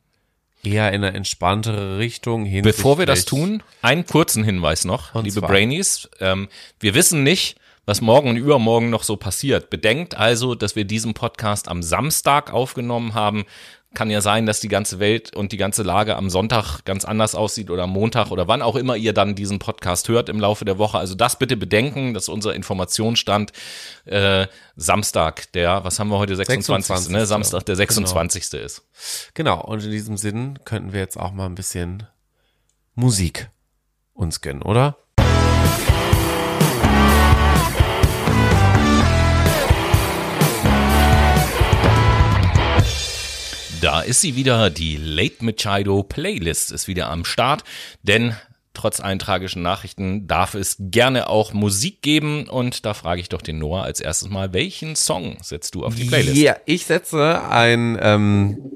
eher 0.65 0.93
in 0.93 1.05
eine 1.05 1.17
entspanntere 1.17 1.99
Richtung 1.99 2.45
hin. 2.45 2.63
Bevor 2.63 2.99
wir 2.99 3.07
das 3.07 3.25
tun, 3.25 3.63
einen 3.83 4.07
kurzen 4.07 4.45
Hinweis 4.45 4.85
noch, 4.85 5.15
Und 5.15 5.25
liebe 5.25 5.41
zwar? 5.41 5.49
Brainies. 5.49 6.09
Ähm, 6.21 6.49
wir 6.81 6.95
wissen 6.95 7.23
nicht, 7.23 7.57
was 7.85 8.01
morgen 8.01 8.29
und 8.31 8.37
übermorgen 8.37 8.91
noch 8.91 9.03
so 9.03 9.17
passiert. 9.17 9.71
Bedenkt 9.71 10.17
also, 10.17 10.55
dass 10.55 10.77
wir 10.77 10.85
diesen 10.85 11.15
Podcast 11.15 11.69
am 11.69 11.83
Samstag 11.83 12.53
aufgenommen 12.53 13.15
haben. 13.15 13.45
Kann 13.95 14.09
ja 14.11 14.21
sein, 14.21 14.47
dass 14.47 14.61
die 14.61 14.69
ganze 14.69 15.01
Welt 15.01 15.37
und 15.37 15.53
die 15.53 15.57
ganze 15.59 15.83
Lage 15.83 16.17
am 16.17 16.31
Sonntag 16.31 16.83
ganz 16.85 17.05
anders 17.05 17.35
aussieht 17.35 17.71
oder 17.71 17.83
am 17.83 17.91
Montag 17.91 18.31
oder 18.31 18.49
wann 18.49 18.63
auch 18.63 18.77
immer 18.77 18.97
ihr 18.97 19.13
dann 19.13 19.35
diesen 19.35 19.59
Podcast 19.59 20.09
hört 20.09 20.29
im 20.29 20.41
Laufe 20.41 20.65
der 20.65 20.79
Woche. 20.79 20.99
Also 20.99 21.15
das 21.15 21.39
bitte 21.39 21.57
bedenken, 21.57 22.15
dass 22.15 22.29
unser 22.29 22.55
Informationsstand 22.55 23.53
äh, 24.07 24.47
Samstag, 24.77 25.53
der, 25.53 25.85
was 25.85 25.99
haben 25.99 26.09
wir 26.09 26.19
heute, 26.19 26.35
26. 26.37 26.87
26., 26.87 27.13
Ne? 27.13 27.27
Samstag, 27.27 27.65
der 27.67 27.77
26. 27.77 28.55
ist. 28.55 28.83
Genau, 29.35 29.61
und 29.63 29.85
in 29.85 29.91
diesem 29.91 30.17
Sinn 30.17 30.59
könnten 30.65 30.93
wir 30.93 31.01
jetzt 31.01 31.19
auch 31.19 31.33
mal 31.33 31.47
ein 31.47 31.55
bisschen 31.55 32.07
Musik 32.95 33.51
uns 34.15 34.41
gönnen, 34.41 34.63
oder? 34.63 34.97
Da 43.83 44.01
ist 44.01 44.21
sie 44.21 44.37
wieder, 44.37 44.71
die 44.71 44.97
Late 44.97 45.45
Machado 45.45 46.05
Playlist 46.05 46.71
ist 46.71 46.87
wieder 46.87 47.11
am 47.11 47.25
Start, 47.25 47.65
denn 48.05 48.37
trotz 48.75 49.01
allen 49.01 49.19
tragischen 49.19 49.61
Nachrichten 49.61 50.29
darf 50.29 50.55
es 50.55 50.77
gerne 50.79 51.29
auch 51.29 51.53
Musik 51.53 52.01
geben 52.01 52.49
und 52.49 52.87
da 52.87 52.95
frage 52.95 53.21
ich 53.21 53.29
doch 53.29 53.43
den 53.43 53.59
Noah 53.59 53.83
als 53.83 53.99
erstes 53.99 54.31
mal, 54.31 54.53
welchen 54.53 54.95
Song 54.95 55.37
setzt 55.43 55.75
du 55.75 55.85
auf 55.85 55.97
die 55.97 56.05
Playlist? 56.05 56.37
Ja, 56.37 56.59
ich 56.65 56.87
setze 56.87 57.43
ein 57.51 57.99
ähm, 58.01 58.71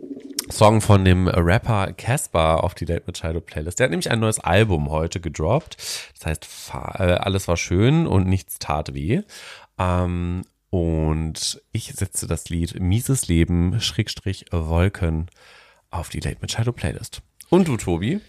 Song 0.51 0.81
von 0.81 1.05
dem 1.05 1.29
Rapper 1.29 1.92
Casper 1.92 2.64
auf 2.64 2.75
die 2.75 2.85
Date 2.85 3.07
mit 3.07 3.16
Shido 3.16 3.40
Playlist. 3.40 3.79
Der 3.79 3.85
hat 3.85 3.90
nämlich 3.92 4.11
ein 4.11 4.19
neues 4.19 4.40
Album 4.40 4.90
heute 4.90 5.21
gedroppt. 5.21 5.77
Das 6.19 6.27
heißt, 6.27 6.49
äh, 6.99 7.12
alles 7.12 7.47
war 7.47 7.57
schön 7.57 8.09
und 8.09 8.27
nichts 8.27 8.59
tat 8.59 8.92
weh. 8.92 9.23
Ähm, 9.79 10.42
und 10.70 11.62
ich 11.72 11.92
setze 11.92 12.26
das 12.26 12.48
Lied 12.48 12.81
Mieses 12.81 13.29
Leben, 13.29 13.81
Schrägstrich 13.81 14.46
Wolken 14.50 15.31
auf 15.90 16.09
die 16.09 16.20
Date 16.20 16.42
mit 16.42 16.52
Shido 16.52 16.72
Playlist. 16.72 17.22
Und 17.48 17.68
du, 17.68 17.76
Tobi? 17.76 18.20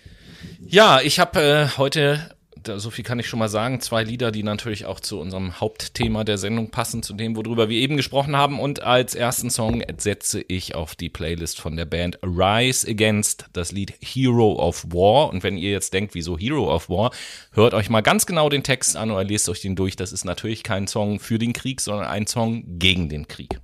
Ja, 0.60 1.02
ich 1.02 1.19
habe 1.19 1.41
äh, 1.41 1.67
heute, 1.78 2.37
da, 2.63 2.80
so 2.80 2.89
viel 2.89 3.04
kann 3.04 3.20
ich 3.20 3.28
schon 3.28 3.39
mal 3.39 3.50
sagen, 3.50 3.80
zwei 3.82 4.04
Lieder, 4.04 4.32
die 4.32 4.43
natürlich 4.43 4.86
auch 4.86 5.00
zu 5.00 5.20
unserem 5.20 5.60
Hauptthema 5.60 6.24
der 6.24 6.38
Sendung 6.38 6.70
passen, 6.70 7.04
zu 7.04 7.13
dem, 7.13 7.36
worüber 7.36 7.70
wir 7.70 7.78
eben 7.78 7.98
gesprochen 7.98 8.36
haben. 8.36 8.60
Und 8.60 8.82
als 8.82 9.15
ersten 9.15 9.50
Song 9.50 9.84
setze 9.98 10.41
ich 10.41 10.76
auf 10.76 10.96
die 10.96 11.10
Playlist 11.10 11.60
von 11.60 11.76
der 11.76 11.86
Band 11.86 12.20
Rise 12.24 12.89
Against 12.89 13.46
das 13.54 13.72
Lied 13.72 13.93
Hero 14.02 14.54
of 14.54 14.86
War. 14.89 15.30
Und 15.30 15.43
wenn 15.43 15.58
ihr 15.58 15.72
jetzt 15.72 15.93
denkt, 15.93 16.15
wieso 16.15 16.38
Hero 16.38 16.74
of 16.74 16.89
War, 16.89 17.12
hört 17.52 17.74
euch 17.74 17.89
mal 17.89 18.02
ganz 18.02 18.26
genau 18.26 18.50
den 18.50 18.63
Text 18.63 18.98
an 18.98 19.12
oder 19.12 19.24
lest 19.24 19.50
euch 19.50 19.62
den 19.62 19.76
durch. 19.76 19.96
Das 19.96 20.12
ist 20.12 20.26
natürlich 20.26 20.63
kein 20.63 20.88
Song 20.88 21.20
für 21.20 21.39
den 21.39 21.54
Krieg, 21.54 21.82
sondern 21.82 22.08
ein 22.08 22.28
Song 22.28 22.80
gegen 22.80 23.10
den 23.10 23.28
Krieg. 23.28 23.60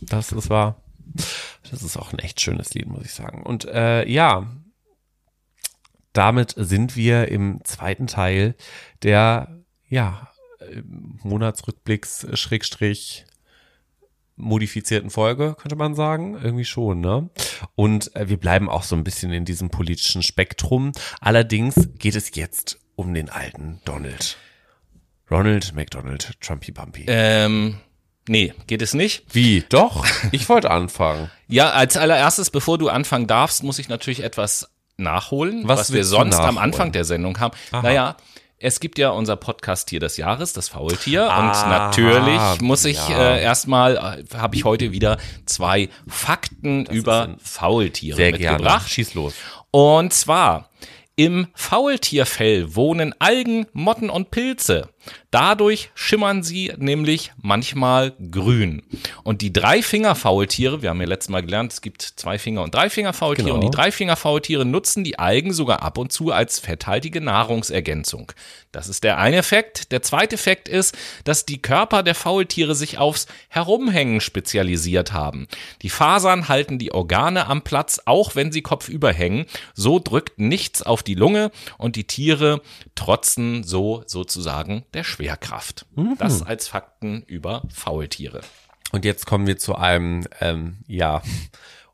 Das 0.00 0.32
ist 0.32 0.50
wahr. 0.50 0.80
Das 1.70 1.82
ist 1.82 1.96
auch 1.96 2.12
ein 2.12 2.18
echt 2.18 2.40
schönes 2.40 2.74
Lied, 2.74 2.86
muss 2.88 3.04
ich 3.04 3.12
sagen. 3.12 3.42
Und 3.42 3.64
äh, 3.64 4.08
ja, 4.08 4.46
damit 6.16 6.54
sind 6.56 6.96
wir 6.96 7.28
im 7.28 7.60
zweiten 7.64 8.06
Teil 8.06 8.54
der 9.02 9.62
ja, 9.88 10.28
Monatsrückblicks 11.22 12.26
Schrägstrich 12.34 13.24
modifizierten 14.36 15.10
Folge, 15.10 15.56
könnte 15.58 15.76
man 15.76 15.94
sagen. 15.94 16.38
Irgendwie 16.42 16.64
schon, 16.64 17.00
ne? 17.00 17.30
Und 17.74 18.14
äh, 18.14 18.28
wir 18.28 18.36
bleiben 18.36 18.68
auch 18.68 18.82
so 18.82 18.94
ein 18.94 19.04
bisschen 19.04 19.32
in 19.32 19.44
diesem 19.44 19.70
politischen 19.70 20.22
Spektrum. 20.22 20.92
Allerdings 21.20 21.88
geht 21.98 22.14
es 22.14 22.34
jetzt 22.34 22.78
um 22.96 23.14
den 23.14 23.30
alten 23.30 23.80
Donald. 23.84 24.36
Ronald 25.30 25.74
McDonald, 25.74 26.38
Trumpy 26.40 26.70
Bumpy. 26.70 27.06
Ähm, 27.08 27.78
nee, 28.28 28.52
geht 28.66 28.82
es 28.82 28.94
nicht. 28.94 29.24
Wie? 29.34 29.64
Doch? 29.68 30.06
Ich 30.32 30.48
wollte 30.48 30.70
anfangen. 30.70 31.30
Ja, 31.48 31.70
als 31.70 31.96
allererstes, 31.96 32.50
bevor 32.50 32.78
du 32.78 32.88
anfangen 32.88 33.26
darfst, 33.26 33.62
muss 33.62 33.78
ich 33.78 33.88
natürlich 33.88 34.22
etwas 34.22 34.68
nachholen, 34.96 35.62
Was 35.66 35.80
was, 35.80 35.92
wir 35.92 36.04
sonst 36.04 36.36
am 36.36 36.54
nachholen? 36.54 36.58
Anfang 36.58 36.92
der 36.92 37.04
Sendung 37.04 37.38
haben. 37.40 37.56
Naja, 37.72 38.16
es 38.58 38.80
gibt 38.80 38.98
ja 38.98 39.10
unser 39.10 39.36
Podcast-Tier 39.36 40.00
des 40.00 40.16
Jahres, 40.16 40.54
das 40.54 40.70
Faultier. 40.70 41.30
Ah, 41.30 41.40
und 41.40 41.68
natürlich 41.70 42.60
muss 42.62 42.84
ich 42.86 42.96
ja. 43.08 43.34
äh, 43.34 43.42
erstmal, 43.42 43.96
äh, 43.96 44.36
habe 44.38 44.56
ich 44.56 44.64
heute 44.64 44.92
wieder 44.92 45.18
zwei 45.44 45.90
Fakten 46.08 46.86
über 46.86 47.24
ein- 47.24 47.36
Faultiere 47.38 48.16
Sehr 48.16 48.32
gerne. 48.32 48.56
mitgebracht. 48.58 48.88
Schieß 48.88 49.12
los. 49.14 49.34
Und 49.70 50.14
zwar, 50.14 50.70
im 51.16 51.48
Faultierfell 51.54 52.74
wohnen 52.74 53.14
Algen, 53.18 53.66
Motten 53.74 54.08
und 54.10 54.30
Pilze. 54.30 54.88
Dadurch 55.30 55.90
schimmern 55.94 56.42
sie 56.42 56.72
nämlich 56.78 57.32
manchmal 57.36 58.12
grün. 58.30 58.82
Und 59.22 59.42
die 59.42 59.52
Dreifinger-Faultiere, 59.52 60.82
wir 60.82 60.90
haben 60.90 61.00
ja 61.00 61.06
letztes 61.06 61.28
Mal 61.28 61.42
gelernt, 61.42 61.72
es 61.72 61.80
gibt 61.80 62.02
Zweifinger- 62.02 62.62
und 62.62 62.74
Dreifinger-Faultiere. 62.74 63.48
Genau. 63.48 63.56
Und 63.56 63.64
die 63.64 63.76
Dreifinger-Faultiere 63.76 64.64
nutzen 64.64 65.04
die 65.04 65.18
Algen 65.18 65.52
sogar 65.52 65.82
ab 65.82 65.98
und 65.98 66.12
zu 66.12 66.32
als 66.32 66.58
fetthaltige 66.58 67.20
Nahrungsergänzung. 67.20 68.32
Das 68.72 68.88
ist 68.88 69.04
der 69.04 69.18
eine 69.18 69.36
Effekt. 69.36 69.92
Der 69.92 70.02
zweite 70.02 70.34
Effekt 70.34 70.68
ist, 70.68 70.96
dass 71.24 71.46
die 71.46 71.62
Körper 71.62 72.02
der 72.02 72.14
Faultiere 72.14 72.74
sich 72.74 72.98
aufs 72.98 73.26
Herumhängen 73.48 74.20
spezialisiert 74.20 75.12
haben. 75.12 75.48
Die 75.82 75.90
Fasern 75.90 76.48
halten 76.48 76.78
die 76.78 76.92
Organe 76.92 77.46
am 77.46 77.62
Platz, 77.62 78.00
auch 78.04 78.36
wenn 78.36 78.52
sie 78.52 78.62
kopfüber 78.62 79.12
hängen. 79.12 79.46
So 79.74 79.98
drückt 79.98 80.38
nichts 80.38 80.82
auf 80.82 81.02
die 81.02 81.14
Lunge 81.14 81.50
und 81.78 81.96
die 81.96 82.06
Tiere 82.06 82.60
trotzen 82.94 83.64
so 83.64 84.02
sozusagen 84.06 84.84
der 84.96 85.04
Schwerkraft. 85.04 85.86
Das 86.18 86.42
als 86.42 86.68
Fakten 86.68 87.22
über 87.22 87.62
Faultiere. 87.68 88.40
Und 88.92 89.04
jetzt 89.04 89.26
kommen 89.26 89.46
wir 89.46 89.58
zu 89.58 89.76
einem, 89.76 90.26
ähm, 90.40 90.78
ja, 90.86 91.22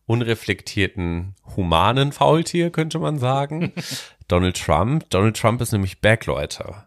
unreflektierten, 0.06 1.34
humanen 1.56 2.12
Faultier, 2.12 2.70
könnte 2.70 2.98
man 2.98 3.18
sagen. 3.18 3.72
Donald 4.28 4.56
Trump. 4.56 5.08
Donald 5.10 5.36
Trump 5.36 5.60
ist 5.60 5.72
nämlich 5.72 6.00
back, 6.00 6.26
Leute. 6.26 6.86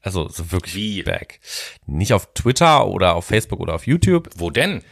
Also 0.00 0.28
so 0.28 0.52
wirklich 0.52 0.74
Wie? 0.74 1.02
back. 1.02 1.40
Nicht 1.86 2.12
auf 2.12 2.32
Twitter 2.34 2.86
oder 2.86 3.14
auf 3.14 3.26
Facebook 3.26 3.60
oder 3.60 3.74
auf 3.74 3.86
YouTube. 3.86 4.30
Wo 4.36 4.50
denn? 4.50 4.82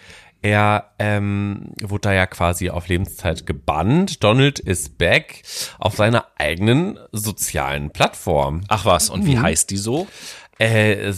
Er 0.46 0.92
ähm, 1.00 1.72
wurde 1.82 2.02
da 2.02 2.12
ja 2.12 2.26
quasi 2.26 2.70
auf 2.70 2.86
Lebenszeit 2.86 3.46
gebannt. 3.46 4.22
Donald 4.22 4.60
ist 4.60 4.96
back 4.96 5.42
auf 5.80 5.96
seiner 5.96 6.26
eigenen 6.38 7.00
sozialen 7.10 7.90
Plattform. 7.90 8.60
Ach 8.68 8.84
was, 8.84 9.10
und 9.10 9.26
wie 9.26 9.40
heißt 9.40 9.72
die 9.72 9.76
so? 9.76 10.06
Äh, 10.60 11.12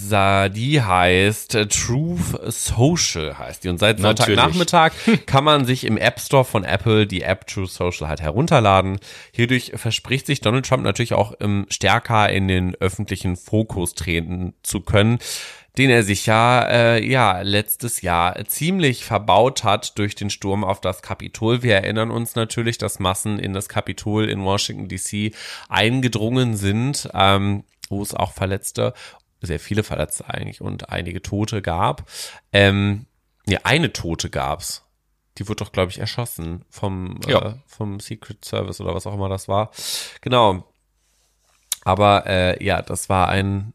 die 0.48 0.80
heißt 0.80 1.54
äh, 1.56 1.68
Truth 1.68 2.40
Social 2.46 3.38
heißt 3.38 3.64
die 3.64 3.68
und 3.68 3.76
seit. 3.76 4.00
Sonntagnachmittag 4.00 4.92
kann 5.26 5.44
man 5.44 5.66
sich 5.66 5.84
im 5.84 5.98
App 5.98 6.20
Store 6.20 6.46
von 6.46 6.64
Apple 6.64 7.06
die 7.06 7.20
App 7.20 7.46
Truth 7.46 7.70
Social 7.70 8.08
halt 8.08 8.22
herunterladen. 8.22 8.98
Hierdurch 9.32 9.72
verspricht 9.74 10.24
sich 10.24 10.40
Donald 10.40 10.66
Trump 10.66 10.84
natürlich 10.84 11.12
auch 11.12 11.34
ähm, 11.40 11.66
stärker 11.68 12.30
in 12.30 12.48
den 12.48 12.76
öffentlichen 12.76 13.36
Fokus 13.36 13.94
treten 13.94 14.54
zu 14.62 14.80
können, 14.80 15.18
den 15.78 15.90
er 15.90 16.02
sich 16.02 16.26
ja 16.26 16.62
äh, 16.68 17.04
ja 17.04 17.40
letztes 17.42 18.02
Jahr 18.02 18.44
ziemlich 18.46 19.04
verbaut 19.04 19.62
hat 19.64 19.96
durch 19.98 20.14
den 20.16 20.28
Sturm 20.28 20.64
auf 20.64 20.80
das 20.80 21.02
Kapitol. 21.02 21.62
Wir 21.62 21.76
erinnern 21.76 22.10
uns 22.10 22.34
natürlich, 22.34 22.78
dass 22.78 22.98
Massen 22.98 23.38
in 23.38 23.52
das 23.52 23.68
Kapitol 23.68 24.28
in 24.28 24.44
Washington 24.44 24.88
DC 24.88 25.32
eingedrungen 25.68 26.56
sind, 26.56 27.08
ähm, 27.14 27.64
wo 27.88 28.02
es 28.02 28.12
auch 28.12 28.32
Verletzte 28.32 28.92
sehr 29.40 29.60
viele 29.60 29.84
Verletzte 29.84 30.28
eigentlich 30.28 30.60
und 30.60 30.90
einige 30.90 31.22
Tote 31.22 31.62
gab. 31.62 32.10
Ähm, 32.52 33.06
ja, 33.46 33.60
eine 33.62 33.92
Tote 33.92 34.30
gab's. 34.30 34.84
Die 35.38 35.46
wurde 35.48 35.64
doch, 35.64 35.70
glaube 35.70 35.92
ich, 35.92 36.00
erschossen 36.00 36.64
vom, 36.68 37.20
äh, 37.24 37.30
Ja. 37.30 37.58
vom 37.66 38.00
Secret 38.00 38.44
Service 38.44 38.80
oder 38.80 38.96
was 38.96 39.06
auch 39.06 39.14
immer 39.14 39.28
das 39.28 39.46
war. 39.46 39.70
Genau. 40.22 40.64
Aber 41.84 42.26
äh, 42.26 42.62
ja, 42.64 42.82
das 42.82 43.08
war 43.08 43.28
ein 43.28 43.72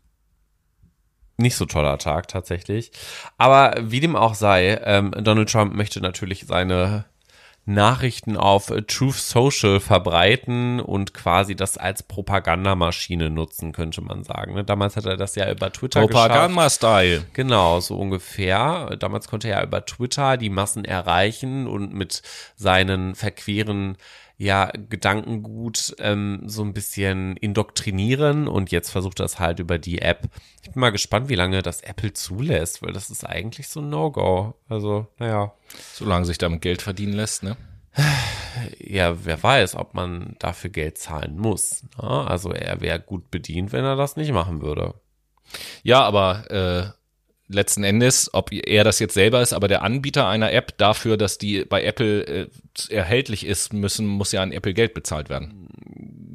nicht 1.38 1.55
so 1.55 1.65
toller 1.65 1.97
Tag 1.97 2.27
tatsächlich. 2.27 2.91
Aber 3.38 3.75
wie 3.81 3.99
dem 3.99 4.15
auch 4.15 4.36
sei, 4.36 4.79
ähm, 4.84 5.11
Donald 5.11 5.51
Trump 5.51 5.73
möchte 5.75 5.99
natürlich 5.99 6.45
seine 6.45 7.05
Nachrichten 7.65 8.36
auf 8.36 8.73
Truth 8.88 9.15
Social 9.15 9.79
verbreiten 9.79 10.81
und 10.81 11.13
quasi 11.13 11.55
das 11.55 11.77
als 11.77 12.03
Propagandamaschine 12.03 13.29
nutzen, 13.29 13.71
könnte 13.71 14.01
man 14.01 14.23
sagen. 14.23 14.53
ne? 14.53 14.65
Damals 14.65 14.97
hat 14.97 15.05
er 15.05 15.15
das 15.15 15.36
ja 15.36 15.49
über 15.49 15.71
Twitter 15.71 16.05
geschafft. 16.05 16.29
Propaganda-Style. 16.31 17.25
Genau, 17.31 17.79
so 17.79 17.97
ungefähr. 17.97 18.97
Damals 18.99 19.29
konnte 19.29 19.47
er 19.47 19.59
ja 19.59 19.63
über 19.63 19.86
Twitter 19.86 20.36
die 20.36 20.49
Massen 20.49 20.84
erreichen 20.84 21.67
und 21.67 21.93
mit 21.93 22.21
seinen 22.57 23.15
verqueren 23.15 23.97
ja, 24.38 24.71
Gedankengut 24.89 25.95
ähm, 25.99 26.41
so 26.45 26.63
ein 26.63 26.73
bisschen 26.73 27.38
indoktrinieren 27.38 28.47
und 28.47 28.71
jetzt 28.71 28.89
versucht 28.89 29.19
er 29.19 29.25
es 29.25 29.39
halt 29.39 29.59
über 29.59 29.77
die 29.77 30.01
App. 30.01 30.27
Ich 30.61 30.71
bin 30.71 30.81
mal 30.81 30.91
gespannt, 30.91 31.29
wie 31.29 31.36
lange 31.36 31.61
das 31.61 31.81
Apple 31.81 32.13
zulässt, 32.13 32.81
weil 32.81 32.93
das 32.93 33.09
ist 33.09 33.25
eigentlich 33.25 33.67
so 33.67 33.79
ein 33.79 33.89
No-Go. 33.89 34.55
Also, 34.67 35.07
naja, 35.19 35.53
Solange 35.93 36.25
sich 36.25 36.38
damit 36.38 36.61
Geld 36.61 36.81
verdienen 36.81 37.13
lässt, 37.13 37.43
ne? 37.43 37.57
ja, 38.79 39.25
wer 39.25 39.41
weiß, 39.41 39.75
ob 39.75 39.93
man 39.93 40.36
dafür 40.39 40.69
Geld 40.69 40.97
zahlen 40.97 41.38
muss. 41.38 41.84
Ne? 42.01 42.09
Also 42.09 42.51
er 42.51 42.81
wäre 42.81 42.99
gut 42.99 43.29
bedient, 43.31 43.71
wenn 43.71 43.86
er 43.86 43.95
das 43.95 44.15
nicht 44.15 44.31
machen 44.31 44.61
würde. 44.61 44.95
Ja, 45.84 46.01
aber 46.01 46.49
äh, 46.49 47.03
letzten 47.47 47.83
Endes, 47.83 48.33
ob 48.33 48.51
er 48.51 48.83
das 48.83 48.99
jetzt 48.99 49.13
selber 49.13 49.41
ist, 49.41 49.53
aber 49.53 49.67
der 49.67 49.83
Anbieter 49.83 50.27
einer 50.27 50.51
App 50.51 50.77
dafür, 50.77 51.17
dass 51.17 51.37
die 51.37 51.65
bei 51.65 51.83
Apple 51.83 52.25
äh, 52.25 52.47
erhältlich 52.89 53.45
ist, 53.45 53.73
müssen, 53.73 54.07
muss 54.07 54.31
ja 54.31 54.41
an 54.41 54.51
Apple 54.51 54.73
Geld 54.73 54.93
bezahlt 54.93 55.29
werden. 55.29 55.67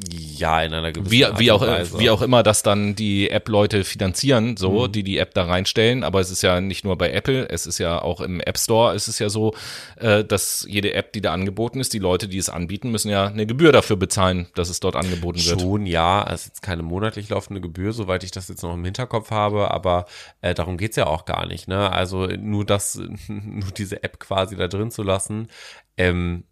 Ja, 0.06 0.62
in 0.62 0.72
einer 0.72 0.92
gewissen 0.92 1.10
Wie, 1.10 1.24
Art 1.24 1.40
wie, 1.40 1.50
auch, 1.50 1.60
Weise. 1.62 1.98
wie 1.98 2.10
auch 2.10 2.22
immer 2.22 2.44
das 2.44 2.62
dann 2.62 2.94
die 2.94 3.30
App-Leute 3.30 3.82
finanzieren, 3.82 4.56
so, 4.56 4.86
Mhm. 4.86 4.92
die 4.92 5.02
die 5.02 5.18
App 5.18 5.34
da 5.34 5.44
reinstellen. 5.46 6.04
Aber 6.04 6.20
es 6.20 6.30
ist 6.30 6.42
ja 6.42 6.60
nicht 6.60 6.84
nur 6.84 6.96
bei 6.96 7.10
Apple, 7.10 7.48
es 7.48 7.66
ist 7.66 7.78
ja 7.78 8.00
auch 8.00 8.20
im 8.20 8.40
App 8.40 8.58
Store, 8.58 8.94
es 8.94 9.08
ist 9.08 9.18
ja 9.18 9.28
so, 9.28 9.54
äh, 9.96 10.24
dass 10.24 10.64
jede 10.68 10.94
App, 10.94 11.12
die 11.14 11.20
da 11.20 11.32
angeboten 11.32 11.80
ist, 11.80 11.92
die 11.94 11.98
Leute, 11.98 12.28
die 12.28 12.38
es 12.38 12.48
anbieten, 12.48 12.92
müssen 12.92 13.10
ja 13.10 13.26
eine 13.26 13.44
Gebühr 13.46 13.72
dafür 13.72 13.96
bezahlen, 13.96 14.46
dass 14.54 14.68
es 14.68 14.78
dort 14.78 14.94
angeboten 14.94 15.44
wird. 15.44 15.60
Schon, 15.60 15.84
ja, 15.86 16.22
es 16.32 16.42
ist 16.42 16.46
jetzt 16.46 16.62
keine 16.62 16.82
monatlich 16.84 17.28
laufende 17.30 17.60
Gebühr, 17.60 17.92
soweit 17.92 18.22
ich 18.22 18.30
das 18.30 18.46
jetzt 18.48 18.62
noch 18.62 18.74
im 18.74 18.84
Hinterkopf 18.84 19.32
habe, 19.32 19.72
aber 19.72 20.06
äh, 20.42 20.54
darum 20.54 20.76
geht's 20.76 20.94
ja 20.96 21.06
auch 21.08 21.24
gar 21.24 21.44
nicht. 21.46 21.66
Ne? 21.66 21.90
Also 21.90 22.26
nur 22.26 22.64
das, 22.64 23.00
nur 23.28 23.70
diese 23.76 24.04
App 24.04 24.20
quasi 24.20 24.54
da 24.54 24.68
drin 24.68 24.92
zu 24.92 25.02
lassen, 25.02 25.48
ähm, 25.96 26.44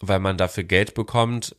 weil 0.00 0.18
man 0.18 0.36
dafür 0.36 0.64
Geld 0.64 0.94
bekommt, 0.94 1.54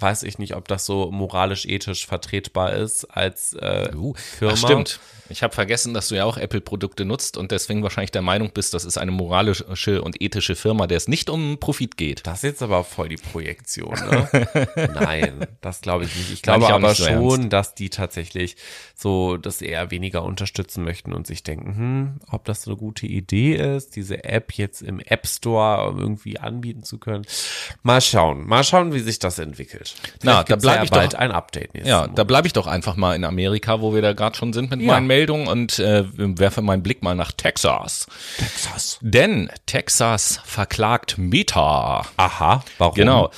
weiß 0.00 0.22
ich 0.22 0.38
nicht, 0.38 0.54
ob 0.54 0.68
das 0.68 0.86
so 0.86 1.10
moralisch-ethisch 1.10 2.06
vertretbar 2.06 2.72
ist 2.74 3.04
als 3.04 3.54
äh, 3.54 3.90
Uh, 3.94 4.14
Firma. 4.14 4.54
Ach, 4.54 4.58
stimmt. 4.58 5.00
Ich 5.30 5.42
habe 5.42 5.54
vergessen, 5.54 5.94
dass 5.94 6.08
du 6.08 6.14
ja 6.14 6.24
auch 6.24 6.36
Apple-Produkte 6.38 7.04
nutzt 7.04 7.36
und 7.36 7.50
deswegen 7.50 7.82
wahrscheinlich 7.82 8.10
der 8.10 8.22
Meinung 8.22 8.50
bist, 8.52 8.74
das 8.74 8.84
ist 8.84 8.98
eine 8.98 9.10
moralische 9.10 10.02
und 10.02 10.20
ethische 10.22 10.56
Firma, 10.56 10.86
der 10.86 10.96
es 10.96 11.08
nicht 11.08 11.28
um 11.30 11.58
Profit 11.58 11.96
geht. 11.96 12.26
Das 12.26 12.38
ist 12.38 12.42
jetzt 12.44 12.62
aber 12.62 12.84
voll 12.84 13.08
die 13.08 13.16
Projektion, 13.16 13.92
ne? 13.94 14.28
Nein, 14.94 15.46
das 15.60 15.80
glaube 15.80 16.04
ich 16.04 16.14
nicht. 16.16 16.32
Ich 16.32 16.42
glaube 16.42 16.64
ich 16.64 16.70
aber 16.70 16.94
so 16.94 17.04
schon, 17.04 17.50
dass 17.50 17.74
die 17.74 17.90
tatsächlich 17.90 18.56
so 18.94 19.36
das 19.36 19.60
eher 19.62 19.90
weniger 19.90 20.22
unterstützen 20.24 20.84
möchten 20.84 21.12
und 21.12 21.26
sich 21.26 21.42
denken, 21.42 21.76
hm, 21.76 22.20
ob 22.30 22.44
das 22.44 22.62
so 22.62 22.70
eine 22.70 22.78
gute 22.78 23.06
Idee 23.06 23.54
ist, 23.76 23.96
diese 23.96 24.24
App 24.24 24.52
jetzt 24.54 24.82
im 24.82 25.00
App 25.00 25.26
Store 25.26 25.94
irgendwie 25.98 26.38
anbieten 26.38 26.82
zu 26.82 26.98
können. 26.98 27.24
Mal 27.82 28.00
schauen, 28.00 28.46
mal 28.46 28.64
schauen, 28.64 28.92
wie 28.94 29.00
sich 29.00 29.18
das 29.18 29.38
entwickelt. 29.38 29.94
Na, 30.22 30.32
Vielleicht 30.32 30.38
da 30.38 30.42
gibt's 30.42 30.62
bleib 30.62 30.76
ja 30.78 30.82
ich 30.84 30.90
bald 30.90 31.12
doch- 31.14 31.18
ein 31.18 31.32
Update 31.32 31.70
Ja, 31.86 32.00
Monat. 32.02 32.18
da 32.18 32.24
bleibe 32.24 32.46
ich 32.46 32.52
doch 32.52 32.66
einfach 32.66 32.96
mal 32.96 33.14
in 33.14 33.24
Amerika, 33.24 33.80
wo 33.80 33.94
wir 33.94 34.02
da 34.02 34.12
gerade 34.12 34.36
schon 34.36 34.52
sind 34.52 34.70
mit 34.70 34.80
Ja. 34.80 34.86
meinen 34.92 35.06
Meldungen 35.18 35.48
und 35.48 35.80
äh, 35.80 36.04
werfe 36.14 36.62
meinen 36.62 36.84
Blick 36.84 37.02
mal 37.02 37.16
nach 37.16 37.32
Texas. 37.32 38.06
Texas. 38.38 38.98
Denn 39.00 39.50
Texas 39.66 40.40
verklagt 40.44 41.18
Meta. 41.18 42.06
Aha, 42.16 42.64
warum? 42.78 42.94
Genau. 42.94 43.30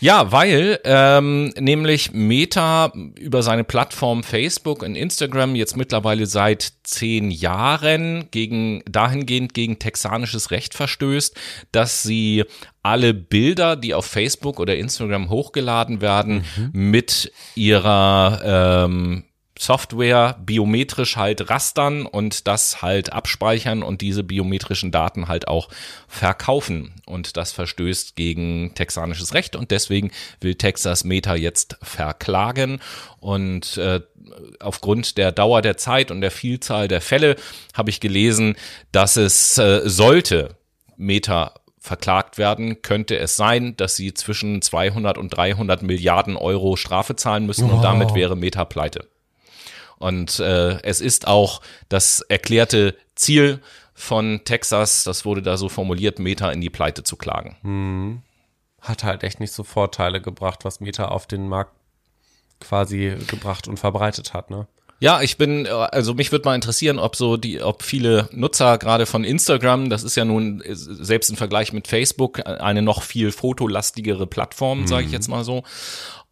Ja, 0.00 0.32
weil 0.32 0.80
ähm, 0.84 1.52
nämlich 1.58 2.12
Meta 2.12 2.90
über 3.18 3.42
seine 3.42 3.64
Plattform 3.64 4.22
Facebook 4.22 4.82
und 4.82 4.96
Instagram 4.96 5.54
jetzt 5.56 5.76
mittlerweile 5.76 6.24
seit 6.24 6.72
zehn 6.84 7.30
Jahren 7.30 8.28
gegen 8.30 8.82
dahingehend 8.88 9.52
gegen 9.52 9.78
texanisches 9.78 10.50
Recht 10.50 10.72
verstößt, 10.72 11.36
dass 11.70 12.02
sie 12.02 12.44
alle 12.82 13.12
Bilder, 13.12 13.76
die 13.76 13.92
auf 13.92 14.06
Facebook 14.06 14.58
oder 14.58 14.76
Instagram 14.76 15.28
hochgeladen 15.28 16.00
werden, 16.00 16.44
mit 16.72 17.30
ihrer 17.56 18.86
ähm, 18.86 19.24
Software 19.58 20.36
biometrisch 20.44 21.16
halt 21.16 21.48
rastern 21.48 22.04
und 22.04 22.46
das 22.46 22.82
halt 22.82 23.12
abspeichern 23.12 23.82
und 23.82 24.02
diese 24.02 24.22
biometrischen 24.22 24.90
Daten 24.90 25.28
halt 25.28 25.48
auch 25.48 25.68
verkaufen. 26.08 26.94
Und 27.06 27.36
das 27.36 27.52
verstößt 27.52 28.16
gegen 28.16 28.74
texanisches 28.74 29.32
Recht 29.32 29.56
und 29.56 29.70
deswegen 29.70 30.10
will 30.40 30.56
Texas 30.56 31.04
Meta 31.04 31.34
jetzt 31.34 31.78
verklagen. 31.82 32.80
Und 33.18 33.78
äh, 33.78 34.00
aufgrund 34.60 35.16
der 35.16 35.32
Dauer 35.32 35.62
der 35.62 35.78
Zeit 35.78 36.10
und 36.10 36.20
der 36.20 36.30
Vielzahl 36.30 36.86
der 36.88 37.00
Fälle 37.00 37.36
habe 37.74 37.90
ich 37.90 38.00
gelesen, 38.00 38.56
dass 38.92 39.16
es 39.16 39.56
äh, 39.56 39.82
sollte 39.88 40.56
Meta 40.96 41.54
verklagt 41.78 42.36
werden, 42.36 42.82
könnte 42.82 43.16
es 43.16 43.36
sein, 43.36 43.76
dass 43.76 43.96
sie 43.96 44.12
zwischen 44.12 44.60
200 44.60 45.16
und 45.16 45.30
300 45.30 45.82
Milliarden 45.82 46.36
Euro 46.36 46.76
Strafe 46.76 47.16
zahlen 47.16 47.46
müssen 47.46 47.70
und 47.70 47.82
damit 47.82 48.14
wäre 48.14 48.36
Meta 48.36 48.64
pleite. 48.64 49.06
Und 49.98 50.38
äh, 50.40 50.80
es 50.82 51.00
ist 51.00 51.26
auch 51.26 51.60
das 51.88 52.20
erklärte 52.20 52.94
Ziel 53.14 53.60
von 53.94 54.42
Texas, 54.44 55.04
das 55.04 55.24
wurde 55.24 55.40
da 55.42 55.56
so 55.56 55.68
formuliert, 55.70 56.18
Meta 56.18 56.50
in 56.50 56.60
die 56.60 56.70
Pleite 56.70 57.02
zu 57.02 57.16
klagen. 57.16 57.56
Hat 58.80 59.04
halt 59.04 59.24
echt 59.24 59.40
nicht 59.40 59.52
so 59.52 59.64
Vorteile 59.64 60.20
gebracht, 60.20 60.64
was 60.64 60.80
Meta 60.80 61.06
auf 61.06 61.26
den 61.26 61.48
Markt 61.48 61.72
quasi 62.60 63.16
gebracht 63.26 63.68
und 63.68 63.78
verbreitet 63.78 64.34
hat, 64.34 64.50
ne? 64.50 64.66
Ja, 64.98 65.20
ich 65.20 65.36
bin, 65.36 65.66
also 65.66 66.14
mich 66.14 66.32
würde 66.32 66.46
mal 66.46 66.54
interessieren, 66.54 66.98
ob 66.98 67.16
so 67.16 67.36
die, 67.36 67.60
ob 67.60 67.82
viele 67.82 68.30
Nutzer 68.32 68.78
gerade 68.78 69.04
von 69.04 69.24
Instagram, 69.24 69.90
das 69.90 70.02
ist 70.02 70.16
ja 70.16 70.24
nun 70.24 70.62
selbst 70.66 71.28
im 71.28 71.36
Vergleich 71.36 71.74
mit 71.74 71.86
Facebook 71.86 72.46
eine 72.46 72.80
noch 72.80 73.02
viel 73.02 73.30
fotolastigere 73.30 74.26
Plattform, 74.26 74.86
sage 74.86 75.04
ich 75.04 75.12
jetzt 75.12 75.28
mal 75.28 75.44
so, 75.44 75.64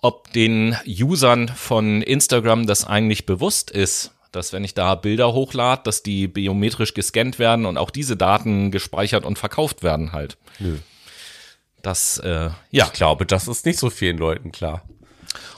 ob 0.04 0.30
den 0.34 0.76
Usern 0.86 1.48
von 1.48 2.02
Instagram 2.02 2.66
das 2.66 2.86
eigentlich 2.86 3.24
bewusst 3.24 3.70
ist, 3.70 4.12
dass 4.32 4.52
wenn 4.52 4.62
ich 4.62 4.74
da 4.74 4.96
Bilder 4.96 5.32
hochlade, 5.32 5.80
dass 5.84 6.02
die 6.02 6.28
biometrisch 6.28 6.92
gescannt 6.92 7.38
werden 7.38 7.64
und 7.64 7.78
auch 7.78 7.88
diese 7.88 8.14
Daten 8.14 8.70
gespeichert 8.70 9.24
und 9.24 9.38
verkauft 9.38 9.82
werden 9.82 10.12
halt. 10.12 10.36
Nö. 10.58 10.76
Das, 11.80 12.18
äh, 12.18 12.50
ja, 12.70 12.84
Ich 12.84 12.92
glaube, 12.92 13.24
das 13.24 13.48
ist 13.48 13.64
nicht 13.64 13.78
so 13.78 13.88
vielen 13.88 14.18
Leuten 14.18 14.52
klar. 14.52 14.82